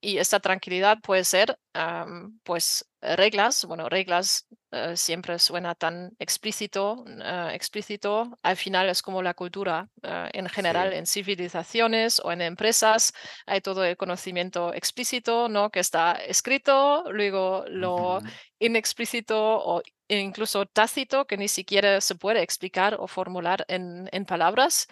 y 0.01 0.19
esta 0.19 0.41
tranquilidad 0.41 0.99
puede 1.03 1.25
ser, 1.25 1.59
am, 1.73 2.39
pues, 2.45 2.89
reglas. 3.01 3.65
Bueno, 3.65 3.89
reglas 3.89 4.47
eh, 4.73 4.97
siempre 4.97 5.39
suena 5.39 5.75
tan 5.75 6.13
explícito, 6.19 7.05
eh, 7.07 7.51
explícito. 7.55 8.31
Al 8.43 8.57
final 8.57 8.89
es 8.89 9.03
como 9.03 9.23
la 9.23 9.35
cultura 9.35 9.89
eh, 10.03 10.31
en 10.33 10.49
general, 10.49 10.93
Sí. 10.93 10.99
en 10.99 11.07
civilizaciones 11.07 12.21
o 12.25 12.33
en 12.33 12.43
empresas. 12.43 13.13
Hay 13.47 13.61
todo 13.61 13.85
el 13.85 13.97
conocimiento 13.97 14.73
explícito, 14.75 15.49
¿no? 15.49 15.71
Que 15.71 15.81
está 15.81 16.13
escrito, 16.13 17.05
luego 17.13 17.65
lo 17.69 18.19
ujú. 18.19 18.29
inexplícito 18.59 19.37
o 19.39 19.83
incluso 20.09 20.67
tácito, 20.67 21.27
que 21.27 21.37
ni 21.37 21.49
siquiera 21.49 22.01
se 22.01 22.15
puede 22.17 22.43
explicar 22.43 22.97
o 22.99 23.07
formular 23.09 23.65
en, 23.69 24.09
en 24.13 24.25
palabras. 24.27 24.87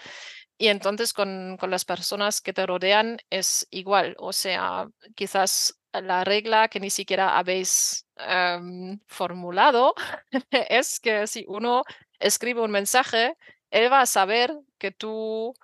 Y 0.58 0.68
entonces 0.68 1.12
con, 1.12 1.56
con 1.58 1.70
las 1.70 1.84
personas 1.84 2.40
que 2.40 2.52
te 2.52 2.66
rodean 2.66 3.18
es 3.30 3.66
igual, 3.70 4.14
o 4.18 4.32
sea, 4.32 4.86
quizás 5.16 5.80
la 5.92 6.24
regla 6.24 6.68
que 6.68 6.80
ni 6.80 6.90
siquiera 6.90 7.38
habéis 7.38 8.03
em, 8.16 8.98
formulado 9.06 9.94
es 10.50 11.00
que 11.00 11.26
si 11.26 11.44
uno 11.48 11.82
escribe 12.18 12.60
un 12.60 12.70
mensaje, 12.70 13.36
él 13.70 13.92
va 13.92 14.02
a 14.02 14.06
saber 14.06 14.52
que 14.78 14.90
tú 14.92 15.54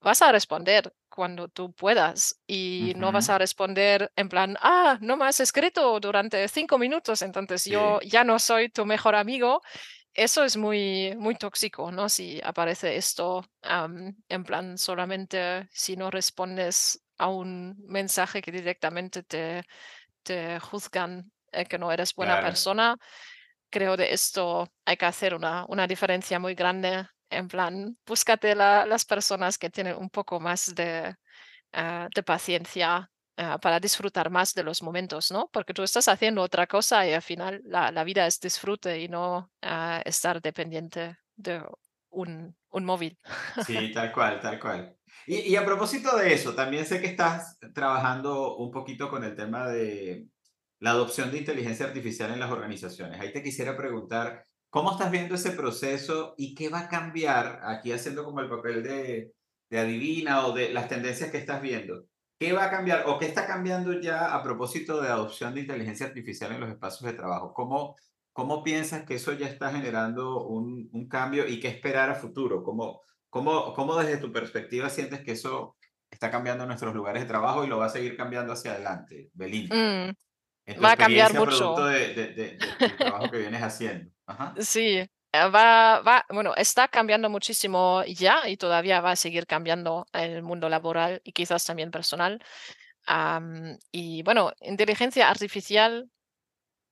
vas 0.00 0.22
a 0.22 0.32
responder 0.32 0.92
cuando 1.08 1.48
tú 1.48 1.72
puedas 1.72 2.40
y 2.46 2.92
no 2.96 3.10
vas 3.10 3.28
a 3.28 3.38
responder 3.38 4.12
en 4.14 4.28
plan, 4.28 4.56
ah, 4.60 4.98
no 5.00 5.16
me 5.16 5.24
has 5.24 5.40
escrito 5.40 5.98
durante 5.98 6.46
cinco 6.46 6.78
minutos, 6.78 7.22
entonces 7.22 7.64
yo 7.64 8.00
ya 8.02 8.22
no 8.22 8.38
soy 8.38 8.68
tu 8.68 8.86
mejor 8.86 9.16
amigo. 9.16 9.60
Eso 10.14 10.44
es 10.44 10.56
muy, 10.56 11.14
muy 11.16 11.34
tóxico, 11.36 11.90
¿no? 11.92 12.08
Si 12.08 12.40
aparece 12.42 12.96
esto 12.96 13.44
am, 13.62 14.16
en 14.28 14.44
plan 14.44 14.78
solamente 14.78 15.68
si 15.72 15.96
no 15.96 16.10
respondes 16.10 17.04
a 17.18 17.28
un 17.28 17.76
mensaje 17.86 18.40
que 18.40 18.52
directamente 18.52 19.22
te, 19.24 19.64
te 20.22 20.60
juzgan 20.60 21.32
eh, 21.52 21.64
que 21.66 21.78
no 21.78 21.92
eres 21.92 22.14
buena 22.14 22.34
claro. 22.34 22.46
persona, 22.48 22.96
creo 23.70 23.96
de 23.96 24.12
esto 24.12 24.68
hay 24.84 24.96
que 24.96 25.06
hacer 25.06 25.34
una, 25.34 25.64
una 25.68 25.86
diferencia 25.86 26.38
muy 26.38 26.54
grande. 26.54 27.06
En 27.30 27.48
plan, 27.48 27.96
búscate 28.06 28.54
la- 28.54 28.86
las 28.86 29.04
personas 29.04 29.58
que 29.58 29.70
tienen 29.70 29.96
un 29.96 30.10
poco 30.10 30.40
más 30.40 30.74
de, 30.74 31.14
ah, 31.72 32.08
de 32.14 32.22
paciencia 32.22 33.10
ah, 33.36 33.58
para 33.58 33.80
disfrutar 33.80 34.30
más 34.30 34.54
de 34.54 34.64
los 34.64 34.82
momentos, 34.82 35.30
¿no? 35.30 35.48
Porque 35.52 35.74
tú 35.74 35.82
estás 35.82 36.08
haciendo 36.08 36.42
otra 36.42 36.66
cosa 36.66 37.06
y 37.06 37.12
al 37.12 37.22
final 37.22 37.60
la, 37.64 37.92
la 37.92 38.04
vida 38.04 38.26
es 38.26 38.40
disfrute 38.40 39.00
y 39.00 39.08
no 39.08 39.50
ah, 39.62 40.02
estar 40.04 40.40
dependiente 40.42 41.18
de 41.36 41.62
un, 42.10 42.56
un 42.70 42.84
móvil. 42.84 43.18
Sí, 43.58 43.92
tal 43.92 44.12
cual, 44.12 44.40
tal 44.40 44.58
cual. 44.60 44.96
Y, 45.26 45.40
y 45.52 45.56
a 45.56 45.64
propósito 45.64 46.16
de 46.16 46.32
eso, 46.32 46.54
también 46.54 46.86
sé 46.86 47.00
que 47.00 47.08
estás 47.08 47.58
trabajando 47.74 48.56
un 48.56 48.70
poquito 48.70 49.10
con 49.10 49.24
el 49.24 49.34
tema 49.34 49.68
de 49.68 50.28
la 50.80 50.90
adopción 50.90 51.30
de 51.30 51.38
inteligencia 51.38 51.86
artificial 51.86 52.32
en 52.32 52.40
las 52.40 52.50
organizaciones. 52.50 53.20
Ahí 53.20 53.32
te 53.32 53.42
quisiera 53.42 53.76
preguntar, 53.76 54.46
¿cómo 54.70 54.92
estás 54.92 55.10
viendo 55.10 55.34
ese 55.34 55.52
proceso 55.52 56.34
y 56.36 56.54
qué 56.54 56.68
va 56.68 56.80
a 56.80 56.88
cambiar 56.88 57.60
aquí 57.64 57.92
haciendo 57.92 58.24
como 58.24 58.40
el 58.40 58.48
papel 58.48 58.82
de, 58.82 59.32
adivina 59.76 60.46
o 60.46 60.52
de 60.52 60.72
las 60.72 60.88
tendencias 60.88 61.30
que 61.30 61.38
estás 61.38 61.60
viendo? 61.60 62.04
¿Qué 62.38 62.52
va 62.52 62.66
a 62.66 62.70
cambiar 62.70 63.04
o 63.06 63.18
qué 63.18 63.26
está 63.26 63.46
cambiando 63.46 64.00
ya 64.00 64.32
a 64.32 64.42
propósito 64.42 65.00
de 65.00 65.08
adopción 65.08 65.54
de 65.54 65.62
inteligencia 65.62 66.06
artificial 66.06 66.52
en 66.52 66.60
los 66.60 66.70
espacios 66.70 67.10
de 67.10 67.16
trabajo? 67.16 67.52
¿Cómo, 67.52 67.96
cómo 68.32 68.62
piensas 68.62 69.04
que 69.04 69.16
eso 69.16 69.32
ya 69.32 69.48
está 69.48 69.72
generando 69.72 70.46
un, 70.46 70.88
un 70.92 71.08
cambio 71.08 71.48
y 71.48 71.58
qué 71.58 71.66
esperar 71.66 72.10
a 72.10 72.14
futuro? 72.14 72.62
¿Cómo, 72.62 73.00
cómo, 73.28 73.74
¿Cómo 73.74 73.96
desde 73.96 74.18
tu 74.18 74.32
perspectiva 74.32 74.88
sientes 74.88 75.22
que 75.22 75.32
eso 75.32 75.76
está 76.08 76.30
cambiando 76.30 76.64
nuestros 76.64 76.94
lugares 76.94 77.22
de 77.22 77.28
trabajo 77.28 77.64
y 77.64 77.66
lo 77.66 77.78
va 77.78 77.86
a 77.86 77.90
seguir 77.90 78.16
cambiando 78.16 78.52
hacia 78.52 78.72
adelante, 78.72 79.30
Belinda? 79.34 79.74
Mm, 79.74 80.14
En 80.68 80.84
va 80.84 80.92
a 80.92 80.96
cambiar 80.96 81.34
mucho. 81.34 81.74
de 81.76 82.14
de 82.14 82.14
de 82.14 82.32
de 82.34 82.58
del 82.78 82.96
trabajo 82.96 83.30
que 83.30 83.38
vienes 83.38 83.62
haciendo. 83.62 84.10
Ajá. 84.26 84.54
Sí, 84.60 84.98
eh, 84.98 85.08
va, 85.32 86.00
va, 86.00 86.24
bueno, 86.28 86.54
está 86.56 86.88
cambiando 86.88 87.30
muchísimo 87.30 88.02
ya 88.04 88.48
y 88.48 88.56
todavía 88.56 89.00
va 89.00 89.12
a 89.12 89.16
seguir 89.16 89.46
cambiando 89.46 90.06
el 90.12 90.42
mundo 90.42 90.68
laboral 90.68 91.20
y 91.24 91.32
quizás 91.32 91.64
también 91.64 91.90
personal. 91.90 92.42
Y 93.90 94.22
bueno, 94.22 94.52
inteligencia 94.60 95.30
artificial 95.30 96.10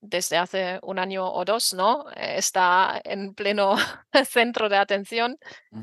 desde 0.09 0.37
hace 0.39 0.79
un 0.83 0.99
año 0.99 1.27
o 1.31 1.45
dos, 1.45 1.75
¿no? 1.75 2.07
Eh, 2.17 2.37
Está 2.39 3.01
en 3.05 3.35
pleno 3.35 3.77
centro 4.29 4.69
de 4.69 4.77
atención. 4.77 5.39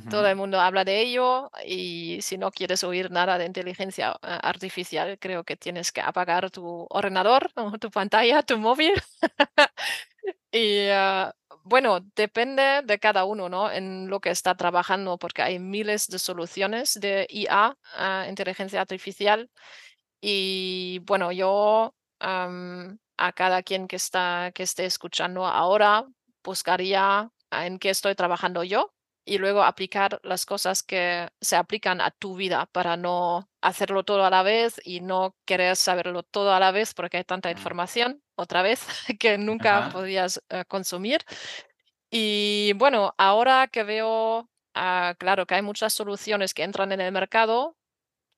Todo 0.10 0.28
el 0.28 0.36
mundo 0.36 0.60
habla 0.60 0.84
de 0.84 1.02
ello 1.02 1.52
y 1.66 2.20
si 2.22 2.38
no 2.38 2.52
quieres 2.52 2.84
oír 2.84 3.12
nada 3.12 3.38
de 3.38 3.46
inteligencia 3.46 4.12
eh, 4.24 4.38
artificial, 4.42 5.18
creo 5.20 5.44
que 5.44 5.56
tienes 5.58 5.92
que 5.92 6.02
apagar 6.02 6.52
tu 6.52 6.88
ordenador 6.90 7.52
tu 7.80 7.92
pantalla, 7.92 8.44
tu 8.44 8.58
móvil 8.58 8.94
y, 10.52 10.88
ah, 10.90 11.34
bueno, 11.64 12.00
depende 12.16 12.82
de 12.84 13.00
cada 13.00 13.26
uno, 13.26 13.50
¿no? 13.50 13.72
En 13.72 14.10
lo 14.10 14.20
que 14.20 14.30
está 14.30 14.56
trabajando, 14.56 15.18
porque 15.18 15.42
hay 15.42 15.60
miles 15.60 16.08
de 16.08 16.20
soluciones 16.20 16.96
de 17.00 17.28
IA, 17.30 17.78
ah, 17.96 18.26
inteligencia 18.30 18.82
artificial. 18.82 19.50
Y 20.22 21.00
bueno, 21.04 21.32
yo 21.32 21.96
am, 22.20 23.00
a 23.18 23.34
cada 23.34 23.64
quien 23.64 23.88
que 23.88 23.96
está, 23.98 24.52
que 24.54 24.64
esté 24.64 24.86
escuchando 24.86 25.46
ahora, 25.46 26.08
buscaría 26.44 27.32
en 27.52 27.80
qué 27.80 27.90
estoy 27.90 28.16
trabajando 28.16 28.64
yo 28.64 28.94
y 29.26 29.38
luego 29.38 29.64
aplicar 29.64 30.20
las 30.24 30.46
cosas 30.46 30.84
que 30.84 31.30
se 31.42 31.56
aplican 31.56 32.02
a 32.02 32.12
tu 32.12 32.36
vida 32.36 32.66
para 32.74 32.98
no 32.98 33.50
hacerlo 33.62 34.04
todo 34.04 34.26
a 34.26 34.30
la 34.30 34.44
vez 34.44 34.82
y 34.84 35.00
no 35.00 35.36
querer 35.46 35.76
saberlo 35.78 36.24
todo 36.24 36.54
a 36.54 36.60
la 36.60 36.72
vez 36.72 36.94
porque 36.94 37.18
hay 37.18 37.24
tanta 37.24 37.50
Mm. 37.50 37.52
información 37.52 38.22
otra 38.36 38.62
vez 38.62 38.86
que 39.20 39.38
nunca 39.38 39.84
Ajá. 39.84 39.90
podías 39.90 40.42
eh, 40.50 40.66
consumir. 40.68 41.22
Y 42.12 42.74
bueno, 42.76 43.14
ahora 43.18 43.68
que 43.68 43.84
veo, 43.84 44.50
ah, 44.76 45.16
claro, 45.20 45.46
que 45.48 45.56
hay 45.56 45.62
muchas 45.62 45.94
soluciones 45.94 46.54
que 46.54 46.64
entran 46.64 46.92
en 46.92 47.02
el 47.02 47.12
mercado, 47.12 47.78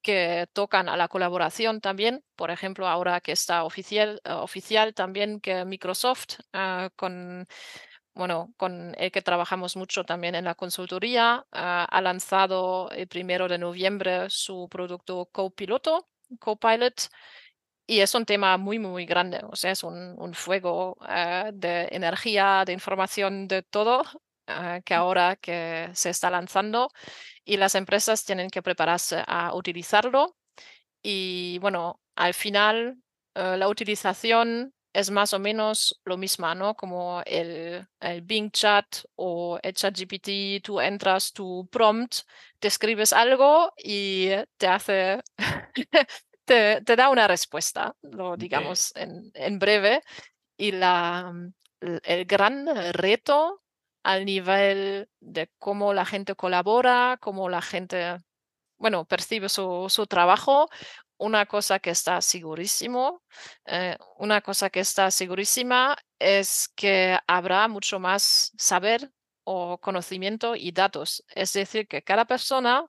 que 0.05 0.47
tocan 0.53 0.87
a 0.87 0.97
la 0.97 1.07
colaboración 1.07 1.81
también. 1.81 2.23
Por 2.35 2.51
ejemplo, 2.51 2.87
ahora 2.87 3.21
que 3.21 3.31
está 3.31 3.63
oficial, 3.63 4.21
eh, 4.23 4.93
también 4.93 5.41
que 5.41 5.65
Microsoft, 5.65 6.39
ah, 6.53 6.89
con, 6.95 7.47
bueno, 8.13 8.53
con 8.57 8.93
el 8.97 9.11
que 9.11 9.23
trabajamos 9.23 9.75
mucho 9.75 10.03
también 10.03 10.35
en 10.35 10.45
la 10.45 10.55
consultoría, 10.55 11.45
ah, 11.51 11.85
ha 11.89 12.01
lanzado 12.01 12.91
el 12.91 13.07
primero 13.07 13.47
de 13.47 13.57
noviembre 13.57 14.29
su 14.29 14.67
producto 14.69 15.27
Copiloto, 15.31 16.07
Copilot, 16.39 17.09
y 17.87 18.01
es 18.01 18.13
un 18.15 18.25
tema 18.25 18.57
muy, 18.57 18.79
muy 18.79 19.05
grande. 19.05 19.41
O 19.51 19.55
sea, 19.55 19.71
es 19.71 19.83
un, 19.83 20.15
un 20.19 20.33
fuego 20.35 20.97
ah, 21.01 21.49
de 21.53 21.87
energía, 21.91 22.63
de 22.65 22.73
información, 22.73 23.47
de 23.47 23.63
todo, 23.63 24.03
ah, 24.47 24.81
que 24.85 24.93
ahora 24.93 25.35
que 25.35 25.89
se 25.93 26.09
está 26.09 26.29
lanzando 26.29 26.89
y 27.43 27.57
las 27.57 27.75
empresas 27.75 28.25
tienen 28.25 28.49
que 28.49 28.61
prepararse 28.61 29.23
a 29.27 29.53
utilizarlo 29.55 30.35
y 31.07 31.59
bueno, 31.59 32.01
al 32.15 32.33
final 32.33 32.97
eh, 33.35 33.57
la 33.57 33.67
utilización 33.67 34.73
es 34.91 35.11
más 35.11 35.33
o 35.33 35.39
menos 35.39 36.01
lo 36.05 36.17
misma, 36.17 36.55
¿no? 36.55 36.73
Como 36.75 37.21
el, 37.25 37.85
el 37.99 38.21
Bing 38.23 38.49
Chat 38.51 39.03
o 39.15 39.59
el 39.61 39.73
ChatGPT, 39.73 40.63
tú 40.63 40.79
entras 40.81 41.31
tu 41.33 41.67
prompt, 41.71 42.21
te 42.59 42.69
escribes 42.69 43.13
algo 43.13 43.71
y 43.77 44.29
te 44.57 44.67
hace, 44.67 45.21
te, 46.45 46.81
te 46.81 46.95
da 46.95 47.09
una 47.09 47.27
respuesta, 47.27 47.95
lo 48.01 48.37
digamos 48.37 48.95
en, 48.95 49.31
en 49.35 49.59
breve. 49.59 50.01
Y 50.57 50.71
la, 50.71 51.31
el 51.81 52.25
gran 52.25 52.93
reto 52.93 53.61
al 54.05 54.23
nivel 54.23 55.09
de 55.19 55.49
cómo 55.57 55.93
la 55.93 56.05
gente 56.05 56.35
colabora, 56.35 57.17
cómo 57.19 57.49
la 57.49 57.61
gente 57.61 58.19
bueno, 58.77 59.05
percibe 59.05 59.49
su, 59.49 59.87
su 59.89 60.05
trabajo. 60.05 60.69
Una 61.17 61.47
cosa 61.47 61.79
que 61.79 61.89
está 61.89 62.21
segurísimo, 62.21 63.23
eh, 63.65 63.97
una 64.17 64.41
cosa 64.41 64.69
que 64.69 64.81
está 64.81 65.09
segurísima 65.11 65.97
es 66.19 66.69
que 66.75 67.17
habrá 67.25 67.67
mucho 67.67 67.99
más 67.99 68.51
saber 68.57 69.11
o 69.43 69.79
conocimiento 69.79 70.55
y 70.55 70.71
datos. 70.71 71.23
Es 71.29 71.53
decir, 71.53 71.87
que 71.87 72.03
cada 72.03 72.25
persona 72.25 72.85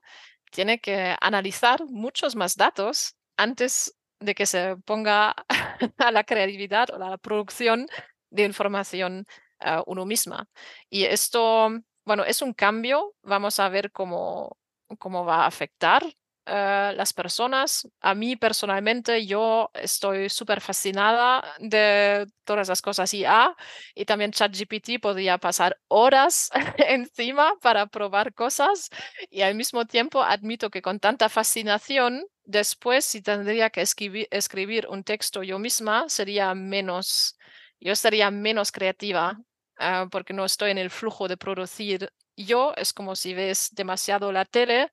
tiene 0.51 0.79
que 0.79 1.15
analizar 1.19 1.83
muchos 1.87 2.35
más 2.35 2.55
datos 2.55 3.15
antes 3.37 3.95
de 4.19 4.35
que 4.35 4.45
se 4.45 4.77
ponga 4.85 5.35
a 5.97 6.11
la 6.11 6.23
creatividad 6.25 6.89
o 6.91 6.95
a 6.97 7.09
la 7.09 7.17
producción 7.17 7.87
de 8.29 8.43
información 8.43 9.25
ah, 9.59 9.83
uno 9.87 10.05
misma. 10.05 10.47
Y 10.89 11.03
esto, 11.05 11.69
bueno, 12.05 12.23
es 12.25 12.41
un 12.41 12.53
cambio. 12.53 13.13
Vamos 13.23 13.59
a 13.59 13.69
ver 13.69 13.91
cómo, 13.91 14.57
cómo 14.99 15.25
va 15.25 15.43
a 15.43 15.47
afectar 15.47 16.03
a 16.45 16.93
las 16.95 17.11
personas. 17.13 17.87
A 17.99 18.15
mí 18.15 18.35
personalmente, 18.37 19.25
yo 19.25 19.69
estoy 19.73 20.29
súper 20.29 20.61
fascinada 20.61 21.43
de 21.59 22.25
todas 22.45 22.69
las 22.69 22.81
cosas 22.81 23.13
IA 23.13 23.55
y 23.93 24.05
también 24.05 24.31
ChatGPT 24.31 25.01
podría 25.01 25.37
pasar 25.39 25.77
horas 25.89 26.49
encima 26.77 27.53
para 27.61 27.87
probar 27.87 28.33
cosas 28.33 28.89
y 29.29 29.41
al 29.41 29.55
mismo 29.55 29.85
tiempo 29.85 30.23
admito 30.23 30.69
que 30.69 30.81
con 30.81 30.99
tanta 30.99 31.27
fascinación, 31.29 32.23
después 32.45 33.05
si 33.05 33.21
tendría 33.21 33.69
que 33.69 33.81
escribir, 33.81 34.27
escribir 34.31 34.87
un 34.89 35.03
texto 35.03 35.43
yo 35.43 35.59
misma, 35.59 36.07
sería 36.09 36.53
menos, 36.55 37.37
yo 37.79 37.95
sería 37.95 38.31
menos 38.31 38.71
creativa. 38.71 39.37
Ah, 39.79 40.07
porque 40.11 40.33
no 40.33 40.45
estoy 40.45 40.71
en 40.71 40.77
el 40.77 40.89
flujo 40.89 41.27
de 41.27 41.37
producir 41.37 42.09
yo, 42.37 42.73
es 42.77 42.93
como 42.93 43.15
si 43.15 43.33
ves 43.33 43.69
demasiado 43.73 44.31
la 44.31 44.45
tele, 44.45 44.91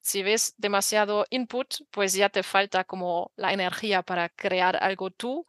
si 0.00 0.22
ves 0.22 0.54
demasiado 0.58 1.26
input, 1.30 1.74
pues 1.90 2.14
ya 2.14 2.28
te 2.28 2.42
falta 2.42 2.84
como 2.84 3.32
la 3.36 3.52
energía 3.52 4.02
para 4.02 4.28
crear 4.30 4.76
algo 4.82 5.10
tú. 5.10 5.46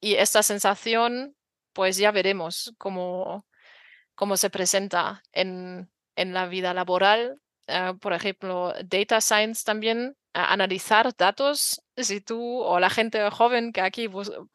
Y 0.00 0.14
esta 0.16 0.42
sensación, 0.42 1.36
pues 1.72 1.96
ya 1.98 2.10
veremos 2.12 2.74
cómo, 2.78 3.46
cómo 4.14 4.36
se 4.36 4.50
presenta 4.50 5.22
en, 5.32 5.90
en 6.16 6.34
la 6.34 6.46
vida 6.46 6.74
laboral. 6.74 7.40
Ah, 7.68 7.94
por 8.00 8.12
ejemplo, 8.12 8.74
data 8.84 9.20
science 9.20 9.64
también 9.64 10.16
analizar 10.34 11.14
datos, 11.16 11.82
si 11.96 12.20
tú 12.20 12.60
o 12.60 12.80
la 12.80 12.90
gente 12.90 13.30
joven 13.30 13.72
que 13.72 13.80
aquí 13.80 14.08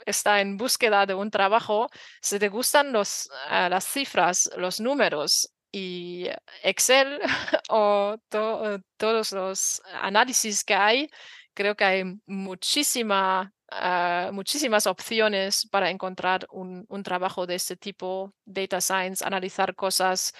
está 0.05 0.41
en 0.41 0.57
búsqueda 0.57 1.05
de 1.05 1.13
un 1.13 1.31
trabajo, 1.31 1.89
si 2.21 2.39
te 2.39 2.49
gustan 2.49 2.91
los, 2.91 3.29
ah, 3.49 3.69
las 3.69 3.85
cifras, 3.85 4.49
los 4.57 4.79
números 4.79 5.51
y 5.71 6.27
Excel 6.63 7.19
o 7.69 8.17
todos 8.29 9.31
los 9.31 9.81
análisis 10.01 10.63
que 10.63 10.73
hay, 10.75 11.09
creo 11.53 11.75
que 11.75 11.85
hay 11.85 12.03
muchísima, 12.25 13.53
ah, 13.69 14.31
muchísimas 14.33 14.87
opciones 14.87 15.67
para 15.69 15.89
encontrar 15.89 16.47
un, 16.51 16.85
un 16.89 17.03
trabajo 17.03 17.45
de 17.45 17.55
este 17.55 17.75
tipo, 17.77 18.33
data 18.45 18.81
science, 18.81 19.23
analizar 19.25 19.75
cosas. 19.75 20.33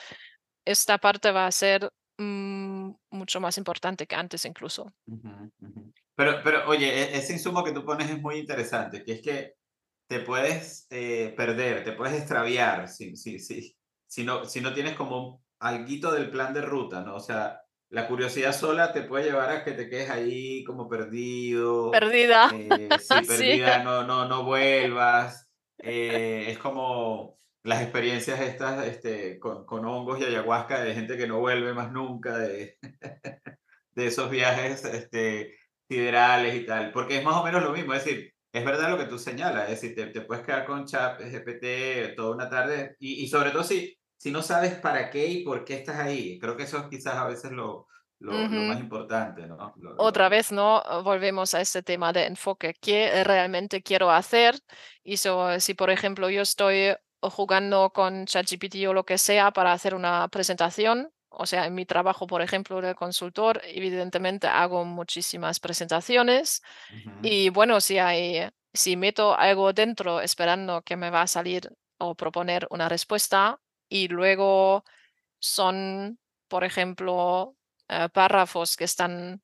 Esta 0.65 0.97
parte 0.97 1.31
va 1.31 1.47
a 1.47 1.51
ser 1.51 1.89
Mm, 2.17 2.91
mucho 3.11 3.39
más 3.39 3.57
importante 3.57 4.07
que 4.07 4.15
antes 4.15 4.43
incluso. 4.45 4.91
Pero, 6.15 6.41
pero 6.43 6.67
oye, 6.67 6.87
e, 6.87 7.17
ese 7.17 7.33
insumo 7.33 7.63
que 7.63 7.71
tú 7.71 7.85
pones 7.85 8.09
es 8.09 8.19
muy 8.19 8.37
interesante, 8.37 9.03
que 9.03 9.13
es 9.13 9.21
que 9.21 9.53
te 10.07 10.21
puedes 10.21 10.87
eh, 10.89 11.33
perder, 11.37 11.83
te 11.83 11.91
puedes 11.91 12.17
extraviar 12.17 12.87
si, 12.87 13.15
si, 13.15 13.39
si, 13.39 13.75
si, 14.07 14.23
no, 14.23 14.45
si 14.45 14.61
no 14.61 14.73
tienes 14.73 14.95
como 14.95 15.43
algo 15.59 16.11
del 16.11 16.31
plan 16.31 16.53
de 16.53 16.61
ruta, 16.61 17.01
¿no? 17.01 17.15
O 17.15 17.19
sea, 17.19 17.61
la 17.89 18.07
curiosidad 18.07 18.53
sola 18.53 18.91
te 18.93 19.03
puede 19.03 19.25
llevar 19.25 19.49
a 19.49 19.63
que 19.63 19.71
te 19.71 19.89
quedes 19.89 20.09
ahí 20.09 20.63
como 20.63 20.89
perdido. 20.89 21.91
Perdida. 21.91 22.49
Eh, 22.53 22.89
sí, 22.99 23.27
perdida, 23.27 23.83
No, 23.83 24.03
no, 24.03 24.27
no 24.27 24.43
vuelvas. 24.43 25.47
Eh, 25.77 26.45
es 26.49 26.57
como 26.57 27.37
las 27.67 27.81
experiencias 27.81 28.39
estas 28.39 28.87
este, 28.87 29.39
con, 29.39 29.65
con, 29.65 29.83
hongos 29.83 30.21
y 30.21 30.23
ayahuasca 30.23 30.81
de 30.81 30.93
gente 30.93 31.17
que 31.17 31.27
no 31.27 31.39
vuelve 31.39 31.73
más 31.73 31.91
nunca 31.91 32.37
de, 32.37 32.77
de 33.91 34.07
esos 34.07 34.29
viajes 34.29 34.85
este, 34.85 35.57
siderales 35.89 36.55
y 36.55 36.65
tal, 36.65 36.93
porque 36.93 37.17
es 37.17 37.25
más 37.25 37.35
o 37.35 37.43
menos 37.43 37.61
lo 37.61 37.73
mismo, 37.73 37.93
es 37.93 38.05
decir, 38.05 38.33
es 38.53 38.63
verdad 38.63 38.89
lo 38.89 38.97
que 38.97 39.07
tú 39.07 39.19
señalas, 39.19 39.65
es 39.69 39.81
decir, 39.81 39.95
te, 39.95 40.07
te 40.07 40.21
puedes 40.21 40.45
quedar 40.45 40.65
con 40.65 40.85
chat 40.85 41.19
GPT 41.19 42.15
toda 42.15 42.35
una 42.35 42.49
tarde 42.49 42.95
y, 42.99 43.25
y, 43.25 43.27
sobre 43.27 43.51
todo 43.51 43.65
si, 43.65 43.99
si 44.15 44.31
no 44.31 44.41
sabes 44.41 44.75
para 44.75 45.09
qué 45.09 45.27
y 45.27 45.43
por 45.43 45.65
qué 45.65 45.73
estás 45.73 45.97
ahí, 45.97 46.39
creo 46.39 46.55
que 46.55 46.63
eso 46.63 46.77
es 46.77 46.85
quizás 46.85 47.15
a 47.15 47.27
veces 47.27 47.51
lo, 47.51 47.87
lo, 48.19 48.31
lo, 48.31 48.47
más 48.47 48.79
importante, 48.79 49.45
¿no? 49.45 49.73
Otra 49.97 50.29
vez, 50.29 50.53
¿no? 50.53 50.81
Volvemos 51.03 51.53
a 51.53 51.59
este 51.59 51.83
tema 51.83 52.13
de 52.13 52.25
enfoque. 52.25 52.73
¿Qué 52.79 53.23
realmente 53.23 53.83
quiero 53.83 54.09
hacer? 54.09 54.55
Y 55.03 55.17
so, 55.17 55.59
si, 55.59 55.75
por 55.75 55.91
ejemplo, 55.91 56.29
yo 56.29 56.41
estoy 56.41 56.95
o 57.19 57.29
jugando 57.29 57.91
con 57.91 58.25
ChatGPT 58.25 58.87
o 58.87 58.93
lo 58.93 59.05
que 59.05 59.17
sea 59.17 59.51
para 59.51 59.73
hacer 59.73 59.95
una 59.95 60.27
presentación. 60.29 61.11
O 61.29 61.45
sea, 61.45 61.65
en 61.65 61.75
mi 61.75 61.85
trabajo, 61.85 62.25
por 62.27 62.41
ejemplo, 62.41 62.81
de 62.81 62.95
consultor, 62.95 63.61
evidentemente 63.65 64.47
hago 64.47 64.85
muchísimas 64.85 65.59
presentaciones 65.59 66.61
y 67.21 67.49
bueno, 67.49 67.81
si 67.81 67.99
hay, 67.99 68.49
si 68.73 68.95
meto 68.95 69.37
algo 69.37 69.73
dentro 69.73 70.21
esperando 70.21 70.81
que 70.81 70.95
me 70.95 71.09
va 71.09 71.23
a 71.23 71.27
salir 71.27 71.69
o 71.99 72.15
proponer 72.15 72.67
una 72.69 72.89
respuesta 72.89 73.59
y 73.89 74.07
luego 74.07 74.83
son, 75.39 76.19
por 76.47 76.63
ejemplo, 76.63 77.55
eh, 77.89 78.09
párrafos 78.13 78.75
que 78.75 78.85
están 78.85 79.41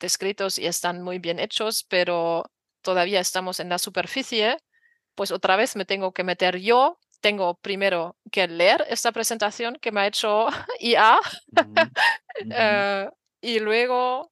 descritos 0.00 0.58
y 0.58 0.66
están 0.66 1.02
muy 1.02 1.18
bien 1.18 1.38
hechos, 1.38 1.84
pero 1.88 2.50
todavía 2.82 3.20
estamos 3.20 3.60
en 3.60 3.68
la 3.68 3.78
superficie, 3.78 4.58
pues 5.14 5.30
otra 5.30 5.56
vez 5.56 5.76
me 5.76 5.84
tengo 5.84 6.12
que 6.12 6.24
meter 6.24 6.58
yo 6.58 6.98
tengo 7.26 7.54
primero 7.54 8.16
que 8.30 8.46
leer 8.46 8.86
esta 8.88 9.10
presentación 9.10 9.78
que 9.80 9.90
me 9.90 10.00
ha 10.00 10.06
hecho 10.06 10.46
IA 10.78 11.18
eh, 12.50 13.10
y 13.40 13.58
luego 13.58 14.30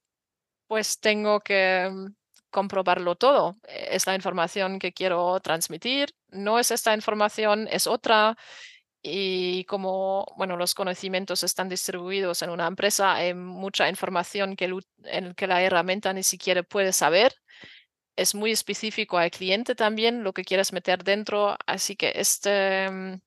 pues 0.67 1.01
tengo 1.01 1.41
que 1.41 1.89
mm, 1.91 2.15
comprobarlo 2.49 3.17
todo. 3.17 3.57
Es 3.67 4.07
la 4.07 4.15
información 4.15 4.79
que 4.79 4.93
quiero 4.93 5.37
transmitir, 5.41 6.15
no 6.29 6.57
es 6.57 6.71
esta 6.71 6.93
información, 6.93 7.67
es 7.69 7.85
otra. 7.85 8.37
Y 9.01 9.65
como 9.65 10.25
bueno, 10.37 10.55
los 10.55 10.73
conocimientos 10.73 11.43
están 11.43 11.67
distribuidos 11.67 12.43
en 12.43 12.49
una 12.49 12.65
empresa, 12.65 13.15
hay 13.15 13.33
mucha 13.33 13.89
información 13.89 14.55
que, 14.55 14.73
en 15.03 15.33
que 15.35 15.47
la 15.47 15.61
herramienta 15.61 16.13
ni 16.13 16.23
siquiera 16.23 16.63
puede 16.63 16.93
saber 16.93 17.35
es 18.15 18.35
muy 18.35 18.51
específico 18.51 19.17
al 19.17 19.31
cliente 19.31 19.75
también 19.75 20.23
lo 20.23 20.33
que 20.33 20.43
quieres 20.43 20.73
meter 20.73 21.03
dentro, 21.03 21.57
así 21.65 21.95
que 21.95 22.13
este, 22.15 22.89
mm, 22.89 23.19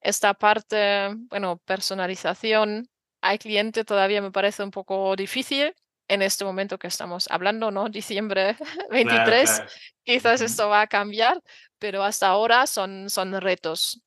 esta 0.00 0.34
parte, 0.34 1.10
bueno, 1.30 1.58
personalización 1.64 2.88
al 3.20 3.38
cliente 3.38 3.84
todavía 3.84 4.22
me 4.22 4.30
parece 4.30 4.62
un 4.62 4.70
poco 4.70 5.16
difícil 5.16 5.74
en 6.08 6.22
este 6.22 6.44
momento 6.44 6.78
que 6.78 6.86
estamos 6.86 7.28
hablando, 7.30 7.70
¿no? 7.70 7.88
Diciembre 7.88 8.56
23, 8.90 9.62
quizás 10.04 10.40
esto 10.40 10.68
va 10.68 10.82
a 10.82 10.86
cambiar, 10.86 11.42
pero 11.78 12.02
hasta 12.02 12.28
ahora 12.28 12.66
son, 12.66 13.10
son 13.10 13.40
retos. 13.40 14.02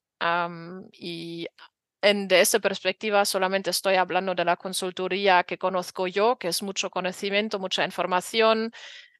y 0.93 1.47
en, 2.03 2.27
de 2.27 2.41
esta 2.41 2.59
perspectiva 2.59 3.25
solamente 3.25 3.69
estoy 3.69 3.95
hablando 3.95 4.33
de 4.33 4.45
la 4.45 4.57
consultoría 4.57 5.43
que 5.43 5.57
conozco 5.57 6.07
yo, 6.07 6.37
que 6.37 6.47
es 6.47 6.63
mucho 6.63 6.89
conocimiento, 6.89 7.59
mucha 7.59 7.85
información, 7.85 8.71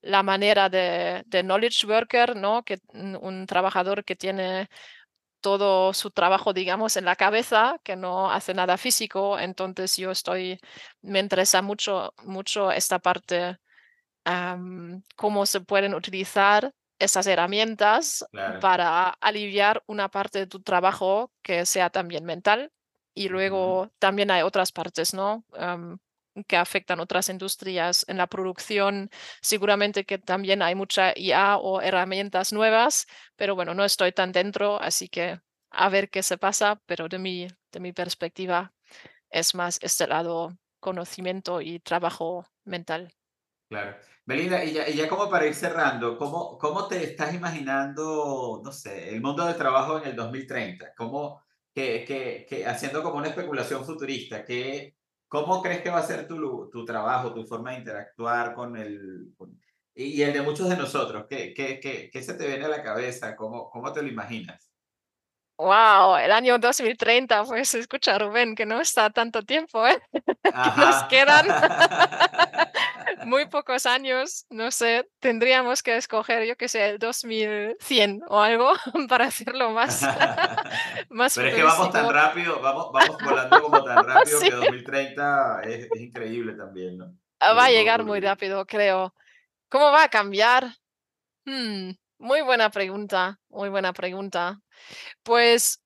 la 0.01 0.23
manera 0.23 0.69
de, 0.69 1.23
knowledge 1.43 1.85
worker, 1.87 2.35
¿no? 2.35 2.63
Que 2.63 2.79
un 2.93 3.45
trabajador 3.45 4.03
que 4.03 4.15
tiene 4.15 4.69
todo 5.41 5.93
su 5.93 6.11
trabajo, 6.11 6.53
digamos, 6.53 6.95
en 6.97 7.05
la 7.05 7.15
cabeza, 7.15 7.79
que 7.83 7.95
no 7.95 8.31
hace 8.31 8.53
nada 8.53 8.77
físico. 8.77 9.37
Entonces 9.39 9.97
yo 9.97 10.11
estoy, 10.11 10.59
me 11.01 11.19
interesa 11.19 11.61
mucho, 11.61 12.13
mucho 12.23 12.71
esta 12.71 12.99
parte, 12.99 13.57
cómo 15.15 15.45
se 15.45 15.61
pueden 15.61 15.95
utilizar 15.95 16.73
esas 16.99 17.25
herramientas 17.25 18.23
para 18.61 19.09
aliviar 19.19 19.83
una 19.87 20.09
parte 20.09 20.39
de 20.39 20.47
tu 20.47 20.61
trabajo 20.61 21.31
que 21.41 21.65
sea 21.65 21.89
también 21.89 22.23
mental. 22.23 22.71
Y 23.13 23.27
luego 23.27 23.91
también 23.99 24.31
hay 24.31 24.43
otras 24.43 24.71
partes, 24.71 25.13
¿no? 25.13 25.43
Que 26.47 26.57
afectan 26.57 26.99
otras 26.99 27.29
industrias 27.29 28.05
en 28.07 28.17
la 28.17 28.27
producción. 28.27 29.09
Seguramente 29.41 30.05
que 30.05 30.17
también 30.17 30.61
hay 30.61 30.75
mucha 30.75 31.13
IA 31.15 31.57
o 31.57 31.81
herramientas 31.81 32.53
nuevas, 32.53 33.07
pero 33.35 33.55
bueno, 33.55 33.73
no 33.73 33.83
estoy 33.83 34.11
tan 34.11 34.31
dentro, 34.31 34.81
así 34.81 35.09
que 35.09 35.39
a 35.71 35.89
ver 35.89 36.09
qué 36.09 36.23
se 36.23 36.37
pasa, 36.37 36.81
pero 36.85 37.07
de 37.07 37.19
mi, 37.19 37.47
de 37.71 37.79
mi 37.79 37.93
perspectiva 37.93 38.73
es 39.29 39.55
más 39.55 39.79
este 39.81 40.07
lado 40.07 40.57
conocimiento 40.79 41.61
y 41.61 41.79
trabajo 41.79 42.45
mental. 42.65 43.13
Claro. 43.69 43.97
Belinda, 44.25 44.63
y 44.63 44.73
ya, 44.73 44.89
y 44.89 44.95
ya 44.95 45.07
como 45.07 45.29
para 45.29 45.47
ir 45.47 45.55
cerrando, 45.55 46.17
¿cómo, 46.17 46.57
¿cómo 46.57 46.87
te 46.87 47.03
estás 47.03 47.33
imaginando, 47.33 48.61
no 48.63 48.71
sé, 48.71 49.09
el 49.09 49.21
mundo 49.21 49.45
del 49.45 49.55
trabajo 49.55 49.97
en 49.97 50.09
el 50.09 50.15
2030? 50.15 50.93
¿Cómo, 50.95 51.41
que, 51.73 52.03
que, 52.05 52.45
que 52.47 52.65
haciendo 52.65 53.01
como 53.01 53.17
una 53.17 53.29
especulación 53.29 53.85
futurista, 53.85 54.43
¿qué, 54.43 54.95
¿Cómo 55.31 55.61
crees 55.61 55.81
que 55.81 55.89
va 55.89 55.99
a 55.99 56.05
ser 56.05 56.27
tu, 56.27 56.69
tu 56.69 56.83
trabajo, 56.83 57.33
tu 57.33 57.45
forma 57.45 57.71
de 57.71 57.77
interactuar 57.77 58.53
con 58.53 58.75
el... 58.75 59.33
y 59.95 60.21
el 60.21 60.33
de 60.33 60.41
muchos 60.41 60.67
de 60.67 60.75
nosotros? 60.75 61.25
¿Qué, 61.29 61.53
qué, 61.53 61.79
qué, 61.79 62.09
qué 62.11 62.21
se 62.21 62.33
te 62.33 62.45
viene 62.45 62.65
a 62.65 62.67
la 62.67 62.83
cabeza? 62.83 63.33
¿Cómo, 63.37 63.69
¿Cómo 63.69 63.93
te 63.93 64.01
lo 64.01 64.09
imaginas? 64.09 64.69
Wow, 65.57 66.17
el 66.17 66.33
año 66.33 66.59
2030, 66.59 67.45
pues 67.45 67.73
escucha 67.75 68.19
Rubén, 68.19 68.55
que 68.55 68.65
no 68.65 68.81
está 68.81 69.09
tanto 69.09 69.41
tiempo, 69.43 69.87
¿eh? 69.87 70.01
que 70.75 70.81
nos 70.81 71.03
quedan 71.05 71.47
muy 73.25 73.45
pocos 73.47 73.85
años, 73.85 74.45
no 74.49 74.71
sé, 74.71 75.09
tendríamos 75.19 75.83
que 75.83 75.97
escoger, 75.97 76.45
yo 76.45 76.55
que 76.55 76.67
sé, 76.67 76.89
el 76.89 76.99
2100 76.99 78.21
o 78.27 78.39
algo 78.39 78.71
para 79.09 79.25
hacerlo 79.25 79.71
más, 79.71 80.01
más 81.09 81.35
Pero 81.35 81.47
es 81.47 81.55
que 81.55 81.63
vamos 81.63 81.91
tan 81.91 82.09
rápido, 82.09 82.61
vamos, 82.61 82.91
vamos 82.91 83.17
volando 83.23 83.61
como 83.61 83.83
tan 83.83 84.05
rápido 84.05 84.39
que 84.39 84.51
2030 84.51 85.61
es, 85.63 85.87
es, 85.91 86.01
increíble 86.01 86.53
también, 86.53 86.97
¿no? 86.97 87.15
Ah, 87.39 87.53
va 87.53 87.65
a 87.65 87.71
llegar 87.71 88.03
muy 88.03 88.19
rápido, 88.19 88.65
creo. 88.65 89.15
¿Cómo 89.69 89.91
va 89.91 90.03
a 90.03 90.09
cambiar? 90.09 90.75
Hmm, 91.45 91.91
muy 92.19 92.41
buena 92.41 92.69
pregunta, 92.69 93.39
muy 93.49 93.69
buena 93.69 93.93
pregunta. 93.93 94.59
Pues 95.23 95.80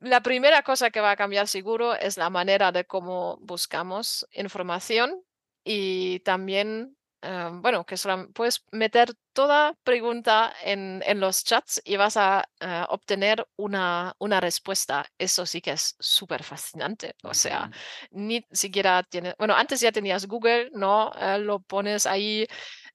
la 0.00 0.20
primera 0.22 0.62
cosa 0.62 0.90
que 0.90 1.00
va 1.00 1.12
a 1.12 1.16
cambiar 1.16 1.48
seguro 1.48 1.94
es 1.94 2.16
la 2.16 2.30
manera 2.30 2.72
de 2.72 2.84
cómo 2.84 3.38
buscamos 3.40 4.26
información 4.32 5.22
y 5.64 6.20
también, 6.20 6.96
eh, 7.22 7.50
bueno, 7.52 7.84
que 7.84 7.96
puedes 8.32 8.64
meter 8.70 9.12
toda 9.32 9.74
pregunta 9.82 10.54
en, 10.62 11.02
en 11.04 11.18
los 11.20 11.42
chats 11.44 11.80
y 11.84 11.96
vas 11.96 12.16
a 12.16 12.48
eh, 12.60 12.84
obtener 12.88 13.46
una, 13.56 14.14
una 14.18 14.40
respuesta. 14.40 15.04
Eso 15.18 15.44
sí 15.46 15.60
que 15.60 15.72
es 15.72 15.96
súper 15.98 16.44
fascinante. 16.44 17.14
O 17.24 17.34
sea, 17.34 17.70
ni 18.10 18.46
siquiera 18.52 19.02
tienes, 19.02 19.34
bueno, 19.38 19.54
antes 19.54 19.80
ya 19.80 19.90
tenías 19.92 20.26
Google, 20.26 20.70
¿no? 20.74 21.12
Eh, 21.20 21.38
lo 21.40 21.60
pones 21.60 22.06
ahí 22.06 22.46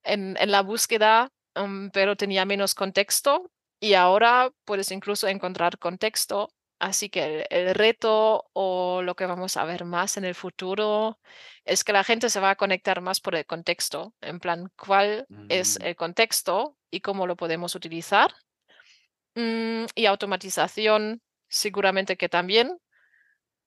en, 0.04 0.38
en 0.40 0.52
la 0.52 0.62
búsqueda, 0.62 1.30
mm, 1.56 1.90
pero 1.90 2.16
tenía 2.16 2.46
menos 2.46 2.76
contexto 2.76 3.52
y 3.80 3.94
ahora 3.96 4.52
puedes 4.66 4.92
incluso 4.92 5.28
encontrar 5.28 5.78
contexto 5.78 6.50
Así 6.84 7.08
que 7.08 7.48
el, 7.50 7.74
reto 7.76 8.50
o 8.52 9.02
lo 9.04 9.16
que 9.16 9.26
vamos 9.26 9.56
a 9.56 9.64
ver 9.64 9.86
más 9.86 10.18
en 10.18 10.26
el 10.26 10.36
futuro 10.36 11.18
es 11.64 11.86
que 11.86 11.94
la 11.94 12.04
gente 12.04 12.30
se 12.30 12.42
va 12.42 12.50
a 12.50 12.56
conectar 12.58 13.00
más 13.00 13.22
por 13.22 13.36
el 13.36 13.46
contexto, 13.46 14.14
en 14.20 14.42
plan, 14.42 14.70
¿cuál 14.76 15.26
es 15.48 15.80
Mm, 15.80 15.86
el 15.86 15.96
contexto 15.96 16.78
y 16.92 17.00
cómo 17.00 17.26
lo 17.26 17.38
podemos 17.38 17.76
utilizar? 17.76 18.34
Mm, 19.34 19.86
y 19.96 20.08
automatización, 20.08 21.22
seguramente 21.48 22.18
que 22.18 22.28
también. 22.28 22.78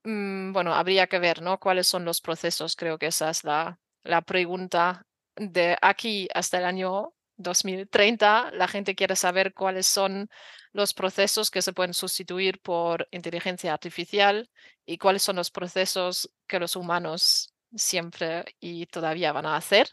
Mm, 0.05 0.53
bueno, 0.53 0.75
habría 0.75 1.07
que 1.07 1.19
ver, 1.19 1.41
¿no? 1.41 1.59
¿Cuáles 1.59 1.87
son 1.87 2.05
los 2.05 2.21
procesos? 2.21 2.77
Creo 2.77 2.99
que 2.99 3.07
esa 3.07 3.31
es 3.31 3.45
la, 3.45 3.81
la 4.03 4.21
pregunta 4.21 5.07
de 5.37 5.79
aquí 5.81 6.29
hasta 6.35 6.59
el 6.59 6.67
año 6.67 7.15
2030. 7.37 8.51
La 8.53 8.69
gente 8.69 8.95
quiere 8.95 9.17
saber 9.17 9.55
cuáles 9.55 9.87
son 9.87 10.29
los 10.73 10.95
procesos 10.95 11.51
que 11.51 11.63
se 11.63 11.73
pueden 11.73 11.95
sustituir 11.95 12.61
por 12.61 13.09
inteligencia 13.11 13.73
artificial 13.73 14.51
y 14.85 14.99
cuáles 14.99 15.23
son 15.23 15.37
los 15.37 15.51
procesos 15.51 16.31
que 16.47 16.61
los 16.61 16.77
humanos 16.77 17.55
siempre 17.75 18.45
y 18.61 18.87
todavía 18.87 19.33
van 19.33 19.47
a 19.47 19.57
hacer. 19.57 19.89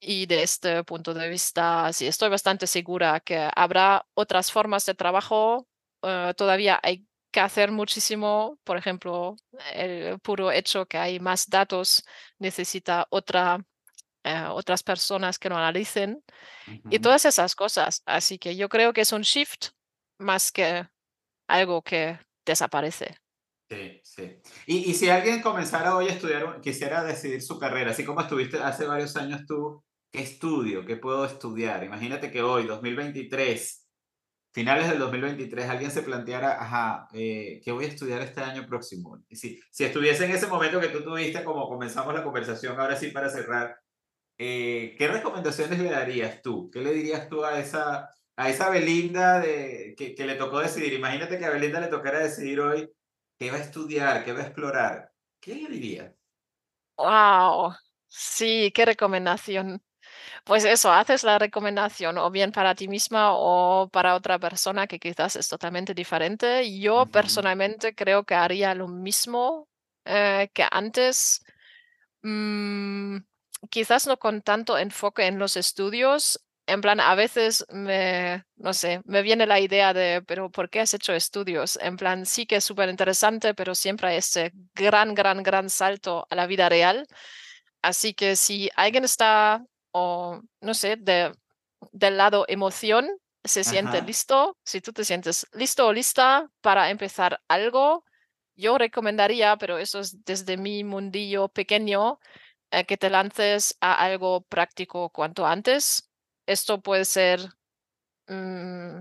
Y 0.00 0.26
de 0.26 0.42
este 0.42 0.84
punto 0.84 1.14
de 1.14 1.28
vista, 1.28 1.92
sí, 1.92 2.06
estoy 2.06 2.28
bastante 2.28 2.66
segura 2.66 3.20
que 3.20 3.48
habrá 3.54 4.06
otras 4.14 4.52
formas 4.52 4.84
de 4.86 4.94
trabajo. 4.94 5.66
eh, 6.02 6.34
todavía 6.36 6.78
hay 6.82 7.06
que 7.30 7.40
hacer 7.40 7.72
muchísimo. 7.72 8.58
Por 8.64 8.76
ejemplo, 8.76 9.36
el 9.74 10.20
puro 10.20 10.52
hecho 10.52 10.86
que 10.86 10.98
hay 10.98 11.18
más 11.20 11.48
datos 11.48 12.04
necesita 12.38 13.06
otra, 13.10 13.64
eh, 14.26 14.44
otras 14.50 14.82
personas 14.82 15.38
que 15.38 15.48
lo 15.48 15.56
analicen 15.56 16.20
y 16.66 16.96
ujú. 16.96 17.00
todas 17.00 17.24
esas 17.24 17.54
cosas. 17.54 18.02
Así 18.04 18.38
que 18.38 18.56
yo 18.56 18.68
creo 18.68 18.92
que 18.92 19.02
es 19.02 19.12
un 19.12 19.22
shift 19.22 19.68
más 20.18 20.50
que 20.50 20.88
algo 21.48 21.80
que 21.82 22.18
desaparece. 22.44 23.16
Sí, 23.70 24.00
sí. 24.02 24.40
Y, 24.66 24.90
y 24.90 24.94
si 24.94 25.08
alguien 25.10 25.42
comenzara 25.42 25.96
hoy 25.96 26.06
a 26.06 26.12
estudiar, 26.12 26.60
quisiera 26.60 27.04
decidir 27.04 27.40
su 27.40 27.58
carrera, 27.58 27.92
así 27.92 28.04
como 28.04 28.20
estuviste 28.20 28.58
hace 28.58 28.84
varios 28.84 29.16
años 29.16 29.44
tú, 29.46 29.84
¿qué 30.10 30.22
estudio? 30.22 30.84
¿Qué 30.84 30.96
puedo 30.96 31.24
estudiar? 31.24 31.84
Imagínate 31.84 32.30
que 32.30 32.42
hoy, 32.42 32.66
2023, 32.66 33.88
finales 34.52 34.88
del 34.88 34.98
2023, 34.98 35.68
alguien 35.68 35.90
se 35.90 36.02
planteara, 36.02 36.62
ajá, 36.62 37.08
eh, 37.12 37.60
¿qué 37.64 37.72
voy 37.72 37.84
a 37.84 37.88
estudiar 37.88 38.22
este 38.22 38.40
año 38.40 38.66
próximo? 38.66 39.22
Y 39.28 39.36
si, 39.36 39.60
si 39.70 39.84
estuviese 39.84 40.24
en 40.24 40.32
ese 40.32 40.46
momento 40.46 40.80
que 40.80 40.88
tú 40.88 41.02
tuviste, 41.04 41.44
como 41.44 41.68
comenzamos 41.68 42.14
la 42.14 42.24
conversación, 42.24 42.78
ahora 42.80 42.96
sí 42.96 43.08
para 43.08 43.28
cerrar, 43.28 43.76
eh, 44.38 44.94
¿qué 44.98 45.08
recomendaciones 45.08 45.78
le 45.78 45.90
darías 45.90 46.42
tú? 46.42 46.70
¿Qué 46.70 46.80
le 46.80 46.92
dirías 46.92 47.28
tú 47.28 47.44
a 47.44 47.58
esa, 47.60 48.10
a 48.36 48.50
esa 48.50 48.70
Belinda 48.70 49.40
de, 49.40 49.94
que, 49.96 50.14
que 50.14 50.26
le 50.26 50.36
tocó 50.36 50.60
decidir? 50.60 50.92
Imagínate 50.94 51.38
que 51.38 51.44
a 51.46 51.50
Belinda 51.50 51.80
le 51.80 51.88
tocara 51.88 52.20
decidir 52.20 52.60
hoy 52.60 52.90
qué 53.38 53.50
va 53.50 53.58
a 53.58 53.60
estudiar, 53.60 54.24
qué 54.24 54.32
va 54.32 54.40
a 54.40 54.42
explorar. 54.46 55.12
¿Qué 55.40 55.54
le 55.54 55.68
dirías? 55.68 56.12
¡Wow! 56.98 57.74
Sí, 58.08 58.72
qué 58.74 58.84
recomendación. 58.86 59.82
Pues 60.44 60.64
eso, 60.64 60.92
haces 60.92 61.24
la 61.24 61.38
recomendación 61.38 62.18
o 62.18 62.30
bien 62.30 62.52
para 62.52 62.74
ti 62.74 62.88
misma 62.88 63.30
o 63.34 63.88
para 63.90 64.16
otra 64.16 64.38
persona 64.38 64.86
que 64.88 64.98
quizás 65.00 65.36
es 65.36 65.48
totalmente 65.48 65.94
diferente. 65.94 66.78
Yo 66.80 67.06
Ujú, 67.06 67.08
personalmente 67.08 67.94
creo 67.94 68.24
que 68.24 68.34
haría 68.36 68.74
lo 68.74 68.88
mismo 68.88 69.68
eh, 70.06 70.50
que 70.54 70.66
antes, 70.70 71.44
mm, 72.22 73.18
quizás 73.68 74.06
no 74.06 74.18
con 74.18 74.42
tanto 74.42 74.78
enfoque 74.78 75.26
en 75.26 75.38
los 75.38 75.56
estudios. 75.56 76.40
En 76.68 76.80
plan, 76.80 76.98
a 77.00 77.14
veces 77.14 77.64
me, 77.70 78.44
no 78.56 78.72
sé, 78.74 79.00
me 79.04 79.22
viene 79.22 79.46
la 79.46 79.60
idea 79.60 79.94
de, 79.94 80.22
pero 80.26 80.50
¿por 80.50 80.68
qué 80.68 80.80
has 80.80 80.94
hecho 80.94 81.12
estudios? 81.12 81.78
En 81.80 81.96
plan, 81.96 82.26
sí 82.26 82.46
que 82.46 82.56
es 82.56 82.64
súper 82.64 82.88
interesante, 82.88 83.54
pero 83.54 83.74
siempre 83.74 84.08
hay 84.08 84.16
ese 84.16 84.52
gran, 84.74 85.14
gran, 85.14 85.42
gran 85.44 85.70
salto 85.70 86.26
a 86.28 86.34
la 86.34 86.46
vida 86.46 86.68
real 86.68 87.06
Así 87.86 88.14
que 88.14 88.34
si 88.34 88.68
alguien 88.74 89.04
está, 89.04 89.64
o 89.92 90.40
no 90.60 90.74
sé, 90.74 90.96
de, 90.96 91.32
del 91.92 92.16
lado 92.16 92.44
emoción, 92.48 93.08
se 93.44 93.62
siente 93.62 93.98
Ajá. 93.98 94.06
listo, 94.06 94.58
si 94.64 94.80
tú 94.80 94.92
te 94.92 95.04
sientes 95.04 95.46
listo 95.52 95.86
o 95.86 95.92
lista 95.92 96.50
para 96.62 96.90
empezar 96.90 97.40
algo, 97.46 98.04
yo 98.56 98.76
recomendaría, 98.76 99.56
pero 99.56 99.78
eso 99.78 100.00
es 100.00 100.24
desde 100.24 100.56
mi 100.56 100.82
mundillo 100.82 101.48
pequeño, 101.48 102.18
eh, 102.70 102.84
que 102.86 102.96
te 102.96 103.10
lances 103.10 103.76
a 103.80 103.94
algo 103.94 104.42
práctico 104.42 105.10
cuanto 105.10 105.46
antes. 105.46 106.10
Esto 106.46 106.80
puede 106.80 107.04
ser, 107.04 107.40
mm, 108.28 109.00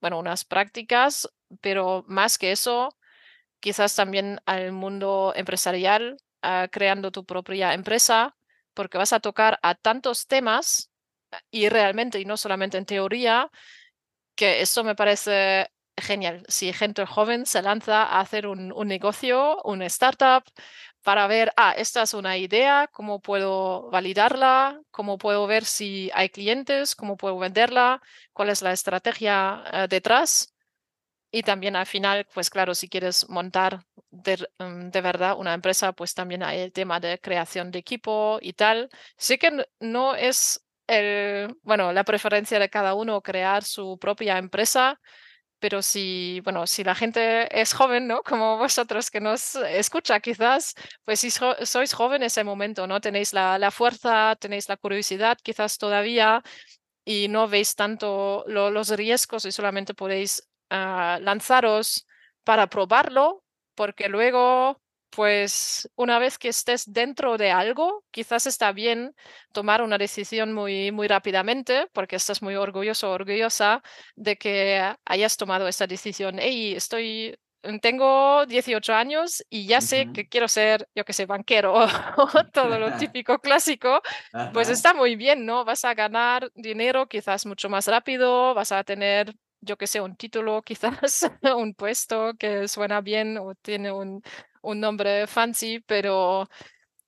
bueno, 0.00 0.18
unas 0.18 0.44
prácticas, 0.44 1.28
pero 1.60 2.04
más 2.08 2.38
que 2.38 2.52
eso, 2.52 2.96
quizás 3.60 3.94
también 3.96 4.40
al 4.46 4.72
mundo 4.72 5.32
empresarial, 5.36 6.18
ah, 6.42 6.68
creando 6.70 7.12
tu 7.12 7.24
propia 7.26 7.74
empresa, 7.74 8.36
porque 8.74 8.98
vas 8.98 9.12
a 9.12 9.20
tocar 9.20 9.58
a 9.62 9.74
tantos 9.76 10.26
temas 10.26 10.90
ah, 11.32 11.40
y 11.50 11.68
realmente, 11.68 12.20
y 12.20 12.24
no 12.26 12.36
solamente 12.36 12.78
en 12.78 12.86
teoría, 12.86 13.50
que 14.36 14.62
eso 14.62 14.84
me 14.84 14.94
parece 14.94 15.68
genial. 15.96 16.44
Si 16.48 16.72
gente 16.72 17.06
joven 17.06 17.46
se 17.46 17.62
lanza 17.62 18.02
a 18.04 18.20
hacer 18.20 18.46
un, 18.46 18.72
un 18.72 18.88
negocio, 18.88 19.60
una 19.64 19.86
startup, 19.86 20.44
para 21.02 21.26
ver, 21.26 21.52
ah, 21.56 21.74
esta 21.76 22.02
es 22.02 22.14
una 22.14 22.36
idea, 22.38 22.88
cómo 22.92 23.20
puedo 23.20 23.90
validarla, 23.90 24.80
cómo 24.90 25.18
puedo 25.18 25.46
ver 25.46 25.64
si 25.64 26.10
hay 26.14 26.28
clientes, 26.30 26.94
cómo 26.96 27.16
puedo 27.16 27.38
venderla, 27.38 28.00
cuál 28.32 28.50
es 28.50 28.62
la 28.62 28.72
estrategia 28.72 29.64
eh, 29.72 29.86
detrás 29.88 30.52
y 31.32 31.42
también 31.42 31.76
al 31.76 31.86
final, 31.86 32.26
pues 32.34 32.50
claro, 32.50 32.74
si 32.74 32.88
quieres 32.88 33.28
montar 33.30 33.84
mm, 34.10 34.90
de 34.90 35.00
verdad 35.00 35.36
una 35.38 35.54
empresa, 35.54 35.92
pues 35.92 36.14
también 36.14 36.42
hay 36.42 36.60
el 36.60 36.72
tema 36.72 37.00
de 37.00 37.18
creación 37.20 37.70
de 37.70 37.78
equipo 37.78 38.38
y 38.42 38.52
tal. 38.52 38.90
Sí 39.16 39.38
que 39.38 39.66
no 39.80 40.14
es 40.14 40.62
el, 40.86 41.56
bueno, 41.62 41.92
la 41.92 42.04
preferencia 42.04 42.58
de 42.58 42.68
cada 42.68 42.94
uno 42.94 43.22
crear 43.22 43.64
su 43.64 43.98
propia 43.98 44.36
empresa, 44.38 45.00
pero 45.62 45.82
si, 45.82 46.40
bueno, 46.44 46.66
si 46.66 46.84
la 46.84 46.94
gente 46.96 47.48
es 47.60 47.72
joven, 47.74 48.08
¿no? 48.08 48.22
Como 48.24 48.58
vosotros 48.58 49.10
que 49.10 49.20
nos 49.22 49.54
escucha 49.56 50.20
quizás, 50.20 50.74
pues 51.04 51.20
si 51.20 51.30
so- 51.30 51.56
sois 51.64 51.94
joven 51.94 52.22
ese 52.24 52.44
momento, 52.44 52.86
¿no? 52.88 53.00
Tenéis 53.00 53.32
la, 53.34 53.58
la 53.60 53.70
fuerza, 53.70 54.36
tenéis 54.40 54.68
la 54.68 54.76
curiosidad 54.78 55.38
quizás 55.42 55.78
todavía 55.78 56.42
y 57.04 57.28
no 57.28 57.48
veis 57.48 57.76
tanto 57.76 58.44
lo- 58.48 58.70
los 58.72 58.90
riesgos 58.90 59.44
y 59.46 59.52
solamente 59.52 59.94
podéis 59.94 60.48
ah, 60.70 61.20
lanzaros 61.22 62.08
para 62.44 62.68
probarlo, 62.68 63.44
porque 63.76 64.08
luego, 64.10 64.81
pues 65.14 65.88
una 65.94 66.18
vez 66.18 66.38
que 66.38 66.48
estés 66.48 66.90
dentro 66.90 67.36
de 67.36 67.50
algo, 67.50 68.04
quizás 68.10 68.46
está 68.46 68.72
bien 68.72 69.14
tomar 69.52 69.82
una 69.82 69.98
decisión 69.98 70.52
muy, 70.54 70.90
muy 70.90 71.06
rápidamente, 71.06 71.86
porque 71.92 72.16
estás 72.16 72.42
muy 72.42 72.56
orgulloso 72.56 73.10
o 73.10 73.14
orgullosa 73.14 73.82
de 74.16 74.36
que 74.36 74.94
hayas 75.04 75.36
tomado 75.36 75.68
esa 75.68 75.86
decisión. 75.86 76.38
Hey, 76.38 76.74
estoy... 76.74 77.36
Tengo 77.80 78.44
18 78.46 78.92
años 78.92 79.44
y 79.48 79.66
ya 79.66 79.80
sé 79.80 80.08
que 80.12 80.28
quiero 80.28 80.48
ser, 80.48 80.88
yo 80.96 81.04
que 81.04 81.12
sé, 81.12 81.26
banquero 81.26 81.74
o 82.16 82.26
todo 82.52 82.76
lo 82.78 82.96
típico 82.96 83.38
clásico, 83.38 84.00
pues 84.52 84.68
está 84.68 84.94
muy 84.94 85.14
bien, 85.14 85.46
¿no? 85.46 85.64
Vas 85.64 85.84
a 85.84 85.94
ganar 85.94 86.50
dinero 86.54 87.06
quizás 87.06 87.46
mucho 87.46 87.68
más 87.68 87.86
rápido, 87.86 88.52
vas 88.54 88.72
a 88.72 88.82
tener, 88.82 89.32
yo 89.60 89.76
que 89.76 89.86
sé, 89.86 90.00
un 90.00 90.16
título, 90.16 90.62
quizás 90.66 91.30
un 91.56 91.74
puesto 91.74 92.32
que 92.36 92.66
suena 92.66 93.00
bien 93.00 93.38
o 93.38 93.54
tiene 93.54 93.92
un, 93.92 94.22
un 94.62 94.80
nombre 94.80 95.26
fancy, 95.26 95.80
pero 95.80 96.48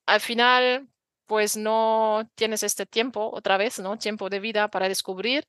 al 0.06 0.20
final, 0.20 0.88
pues 1.26 1.56
no 1.56 2.30
tienes 2.34 2.62
este 2.62 2.86
tiempo 2.86 3.30
otra 3.32 3.56
vez, 3.56 3.78
¿no? 3.80 3.98
Tiempo 3.98 4.30
de 4.30 4.40
vida 4.40 4.68
para 4.68 4.88
descubrir. 4.88 5.46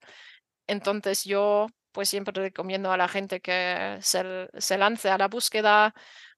Entonces 0.68 1.24
yo, 1.26 1.68
pues 1.92 2.10
siempre 2.10 2.34
recomiendo 2.42 2.92
a 2.92 2.98
la 2.98 3.08
gente 3.08 3.42
que 3.42 3.98
se, 4.02 4.78
lance 4.78 5.10
a 5.10 5.18
la 5.18 5.28
búsqueda 5.28 5.94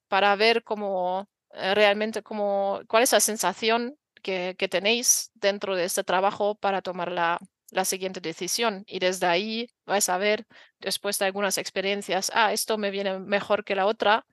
para 0.07 0.35
ver 0.35 0.63
cómo 0.63 1.29
eh, 1.53 1.75
realmente 1.75 2.23
cómo, 2.23 2.81
cuál 2.87 3.03
es 3.03 3.11
la 3.13 3.19
sensación 3.19 3.97
que, 4.23 4.55
que 4.57 4.67
tenéis 4.69 5.31
dentro 5.35 5.75
de 5.75 5.85
este 5.85 6.03
trabajo 6.03 6.55
para 6.55 6.81
tomar 6.81 7.11
la, 7.11 7.39
la 7.71 7.85
siguiente 7.85 8.21
decisión. 8.21 8.83
Y 8.87 8.99
desde 8.99 9.27
ahí 9.27 9.69
vais 9.85 10.09
a 10.09 10.17
ver, 10.17 10.45
después 10.79 11.19
de 11.19 11.25
algunas 11.25 11.57
experiencias, 11.57 12.31
ah, 12.33 12.53
esto 12.53 12.77
me 12.77 12.91
viene 12.91 13.19
mejor 13.19 13.63
que 13.63 13.75
la 13.75 13.85
otra, 13.85 14.25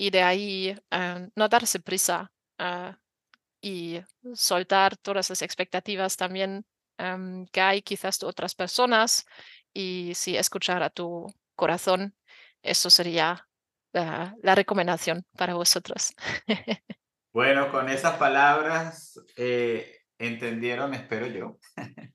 y 0.00 0.08
de 0.08 0.22
ahí 0.22 0.74
eh, 0.90 1.28
no 1.36 1.48
darse 1.50 1.78
prisa 1.78 2.32
ah, 2.58 2.96
y 3.60 4.00
soltar 4.32 4.96
todas 4.96 5.28
las 5.28 5.42
expectativas 5.42 6.16
también 6.16 6.64
em, 6.96 7.44
que 7.48 7.60
hay 7.60 7.82
quizás 7.82 8.18
de 8.18 8.26
otras 8.26 8.54
personas 8.54 9.26
y 9.74 10.12
sí 10.14 10.38
escuchar 10.38 10.82
a 10.82 10.88
tu 10.88 11.26
corazón. 11.54 12.14
Eso 12.62 12.88
sería 12.88 13.46
la, 13.92 14.34
la 14.42 14.54
recomendación 14.54 15.26
para 15.36 15.54
vosotros. 15.54 16.14
Bueno, 17.32 17.70
con 17.70 17.88
esas 17.88 18.16
palabras 18.16 19.22
eh, 19.36 19.98
entendieron, 20.18 20.94
espero 20.94 21.28
yo, 21.28 21.58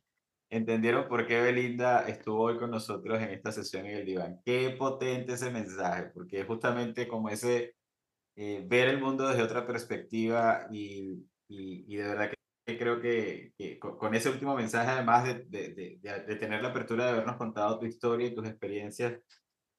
entendieron 0.50 1.08
por 1.08 1.26
qué 1.26 1.40
Belinda 1.40 2.06
estuvo 2.06 2.42
hoy 2.44 2.58
con 2.58 2.70
nosotros 2.70 3.22
en 3.22 3.30
esta 3.30 3.54
sesión 3.54 3.86
en 3.86 3.96
el 4.00 4.06
diván. 4.06 4.42
Qué 4.44 4.72
potente 4.72 5.36
ese 5.36 5.52
mensaje, 5.52 6.12
porque 6.14 6.44
justamente 6.44 7.08
como 7.08 7.30
ese 7.30 7.75
eh, 8.36 8.64
ver 8.68 8.90
el 8.90 9.00
mundo 9.00 9.28
desde 9.28 9.44
otra 9.44 9.66
perspectiva 9.66 10.68
y, 10.72 11.26
y, 11.48 11.96
de 11.96 12.04
verdad 12.04 12.32
que 12.66 12.78
creo 12.78 13.00
que, 13.00 13.54
con 13.80 14.16
ese 14.16 14.30
último 14.30 14.56
mensaje, 14.56 14.90
además 14.90 15.26
de, 15.26 15.46
de, 15.46 16.00
de, 16.02 16.36
tener 16.36 16.62
la 16.62 16.70
apertura 16.70 17.06
de 17.06 17.12
habernos 17.12 17.38
contado 17.38 17.80
tu 17.80 17.86
historia 17.86 18.28
y 18.28 18.36
tus 18.36 18.48
experiencias, 18.48 19.20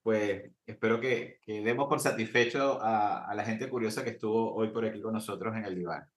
pues 0.03 0.53
espero 0.67 1.01
que, 1.01 1.41
que 1.43 1.63
demos 1.63 1.89
por 1.89 2.01
satisfecho 2.01 2.81
a, 2.81 3.27
a, 3.27 3.35
la 3.35 3.45
gente 3.45 3.69
curiosa 3.69 4.05
que 4.05 4.11
estuvo 4.11 4.55
hoy 4.55 4.69
por 4.69 4.85
aquí 4.85 5.03
con 5.03 5.13
nosotros 5.13 5.57
en 5.57 5.65
el 5.65 5.75
diván. 5.75 6.09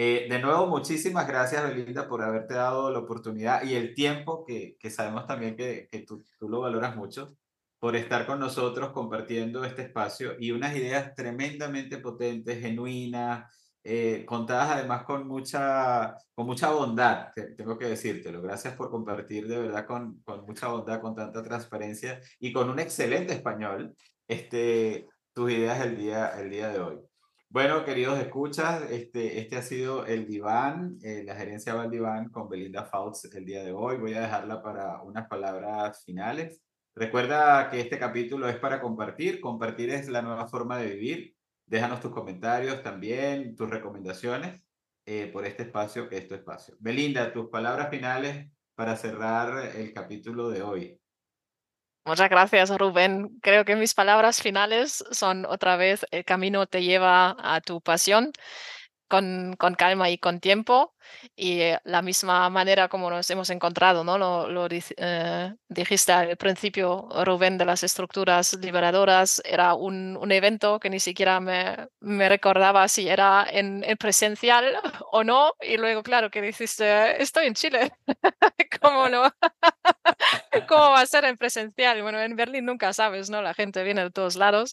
Eh, 0.00 0.28
de 0.30 0.38
nuevo, 0.38 0.68
muchísimas 0.68 1.26
gracias, 1.26 1.62
Belinda, 1.64 2.08
por 2.08 2.22
haberte 2.22 2.54
dado 2.54 2.88
la 2.92 3.00
oportunidad 3.00 3.64
y 3.64 3.74
el 3.74 3.94
tiempo, 3.94 4.44
que, 4.46 4.76
que 4.78 4.90
sabemos 4.90 5.26
también 5.26 5.56
que, 5.56 5.88
que 5.90 6.02
tú, 6.02 6.24
tú, 6.38 6.48
lo 6.48 6.60
valoras 6.60 6.94
mucho, 6.94 7.36
por 7.78 7.96
estar 7.96 8.26
con 8.26 8.40
nosotros 8.40 8.90
compartiendo 8.92 9.64
este 9.64 9.82
espacio 9.82 10.32
y 10.38 10.50
unas 10.50 10.76
ideas 10.76 11.14
tremendamente 11.14 11.98
potentes, 11.98 12.60
genuinas, 12.60 13.54
eh, 13.84 14.24
contadas 14.26 14.70
además 14.70 15.04
con 15.04 15.26
mucha, 15.26 16.16
con 16.34 16.46
mucha 16.46 16.70
bondad, 16.70 17.28
tengo 17.56 17.78
que 17.78 17.86
decírtelo. 17.86 18.42
Gracias 18.42 18.74
por 18.74 18.90
compartir 18.90 19.46
de 19.48 19.58
verdad 19.58 19.86
con, 19.86 20.20
con 20.22 20.44
mucha 20.44 20.68
bondad, 20.68 21.00
con 21.00 21.14
tanta 21.14 21.42
transparencia 21.42 22.20
y 22.38 22.52
con 22.52 22.68
un 22.68 22.80
excelente 22.80 23.32
español 23.32 23.94
este, 24.26 25.06
tus 25.32 25.50
ideas 25.52 25.80
el 25.80 25.96
día, 25.96 26.38
el 26.38 26.50
día 26.50 26.68
de 26.68 26.80
hoy. 26.80 26.98
Bueno, 27.50 27.82
queridos 27.84 28.18
escuchas, 28.18 28.82
este, 28.90 29.40
este 29.40 29.56
ha 29.56 29.62
sido 29.62 30.04
el 30.04 30.26
diván, 30.26 30.98
eh, 31.02 31.22
la 31.24 31.34
gerencia 31.34 31.74
Valdiván 31.74 32.28
con 32.28 32.46
Belinda 32.46 32.84
Fouts 32.84 33.32
el 33.34 33.46
día 33.46 33.64
de 33.64 33.72
hoy. 33.72 33.96
Voy 33.96 34.12
a 34.12 34.20
dejarla 34.20 34.62
para 34.62 35.00
unas 35.00 35.26
palabras 35.28 36.04
finales. 36.04 36.60
Recuerda 36.98 37.70
que 37.70 37.78
este 37.78 37.96
capítulo 37.96 38.48
es 38.48 38.56
para 38.56 38.80
compartir. 38.80 39.40
Compartir 39.40 39.90
es 39.90 40.08
la 40.08 40.20
nueva 40.20 40.48
forma 40.48 40.78
de 40.78 40.86
vivir. 40.86 41.36
Déjanos 41.64 42.00
tus 42.00 42.12
comentarios 42.12 42.82
también, 42.82 43.54
tus 43.54 43.70
recomendaciones 43.70 44.60
eh, 45.06 45.30
por 45.32 45.46
este 45.46 45.62
espacio 45.62 46.08
que 46.08 46.16
es 46.16 46.26
tu 46.26 46.34
espacio. 46.34 46.74
Belinda, 46.80 47.32
tus 47.32 47.50
palabras 47.50 47.88
finales 47.88 48.50
para 48.74 48.96
cerrar 48.96 49.76
el 49.76 49.92
capítulo 49.92 50.50
de 50.50 50.62
hoy. 50.62 51.00
Muchas 52.04 52.30
gracias, 52.30 52.76
Rubén. 52.76 53.38
Creo 53.42 53.64
que 53.64 53.76
mis 53.76 53.94
palabras 53.94 54.42
finales 54.42 55.04
son 55.12 55.46
otra 55.46 55.76
vez, 55.76 56.04
el 56.10 56.24
camino 56.24 56.66
te 56.66 56.82
lleva 56.82 57.36
a 57.38 57.60
tu 57.60 57.80
pasión 57.80 58.32
con, 59.08 59.56
calma 59.76 60.10
y 60.10 60.18
con 60.18 60.40
tiempo 60.40 60.94
y 61.34 61.60
eh, 61.60 61.80
la 61.84 62.02
misma 62.02 62.48
manera 62.50 62.88
como 62.88 63.10
nos 63.10 63.28
hemos 63.30 63.50
encontrado, 63.50 64.04
¿no? 64.04 64.18
Lo, 64.18 64.68
eh, 64.70 65.54
dijiste 65.68 66.12
al 66.12 66.36
principio, 66.36 67.08
Rubén, 67.24 67.58
de 67.58 67.64
las 67.64 67.82
estructuras 67.82 68.54
liberadoras, 68.60 69.42
era 69.44 69.74
un, 69.74 70.16
un 70.20 70.32
evento 70.32 70.78
que 70.78 70.90
ni 70.90 71.00
siquiera 71.00 71.40
me, 71.40 71.88
me 72.00 72.28
recordaba 72.28 72.86
si 72.88 73.08
era 73.08 73.46
en, 73.50 73.82
en, 73.84 73.96
presencial 73.96 74.64
o 75.12 75.24
no 75.24 75.52
y 75.60 75.76
luego, 75.76 76.02
claro, 76.02 76.30
que 76.30 76.42
dijiste, 76.42 77.20
estoy 77.22 77.46
en 77.46 77.54
Chile, 77.54 77.92
¿cómo 78.80 79.08
no? 79.08 79.32
¿Cómo 80.68 80.90
va 80.90 81.00
a 81.00 81.06
ser 81.06 81.24
en 81.24 81.36
presencial? 81.36 82.02
Bueno, 82.02 82.20
en 82.20 82.36
Berlín 82.36 82.66
nunca 82.66 82.92
sabes, 82.92 83.30
¿no? 83.30 83.42
La 83.42 83.54
gente 83.54 83.82
viene 83.82 84.02
de 84.04 84.10
todos 84.10 84.36
lados 84.36 84.72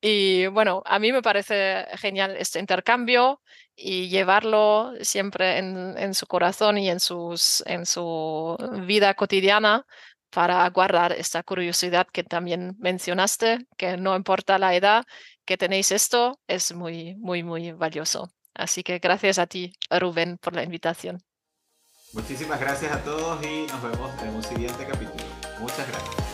y 0.00 0.46
bueno, 0.46 0.82
a 0.86 0.98
mí 0.98 1.12
me 1.12 1.22
parece 1.22 1.86
genial 1.98 2.36
este 2.38 2.58
intercambio 2.58 3.40
y 3.76 4.08
llevarlo 4.08 4.92
siempre 5.00 5.58
en, 5.58 6.14
su 6.14 6.26
corazón 6.26 6.78
y 6.78 6.90
en, 6.90 7.00
sus, 7.00 7.62
en 7.66 7.86
su 7.86 8.56
vida 8.86 9.14
cotidiana 9.14 9.86
para 10.30 10.68
guardar 10.70 11.12
esta 11.12 11.42
curiosidad 11.42 12.06
que 12.12 12.22
también 12.22 12.76
mencionaste, 12.78 13.66
que 13.76 13.96
no 13.96 14.16
importa 14.16 14.58
la 14.58 14.74
edad 14.74 15.04
que 15.44 15.56
tenéis 15.56 15.90
esto, 15.92 16.38
es 16.46 16.72
muy, 16.72 17.16
muy, 17.16 17.42
muy 17.42 17.72
valioso. 17.72 18.30
Así 18.54 18.82
que 18.82 18.98
gracias 18.98 19.38
a 19.38 19.46
ti, 19.46 19.72
Rubén, 19.90 20.38
por 20.38 20.54
la 20.54 20.62
invitación. 20.62 21.22
Muchísimas 22.12 22.60
gracias 22.60 22.92
a 22.92 23.02
todos 23.02 23.44
y 23.44 23.66
nos 23.66 23.82
vemos 23.82 24.10
en 24.22 24.34
un 24.34 24.42
siguiente 24.42 24.86
capítulo. 24.86 25.24
Muchas 25.60 25.86
gracias. 25.88 26.29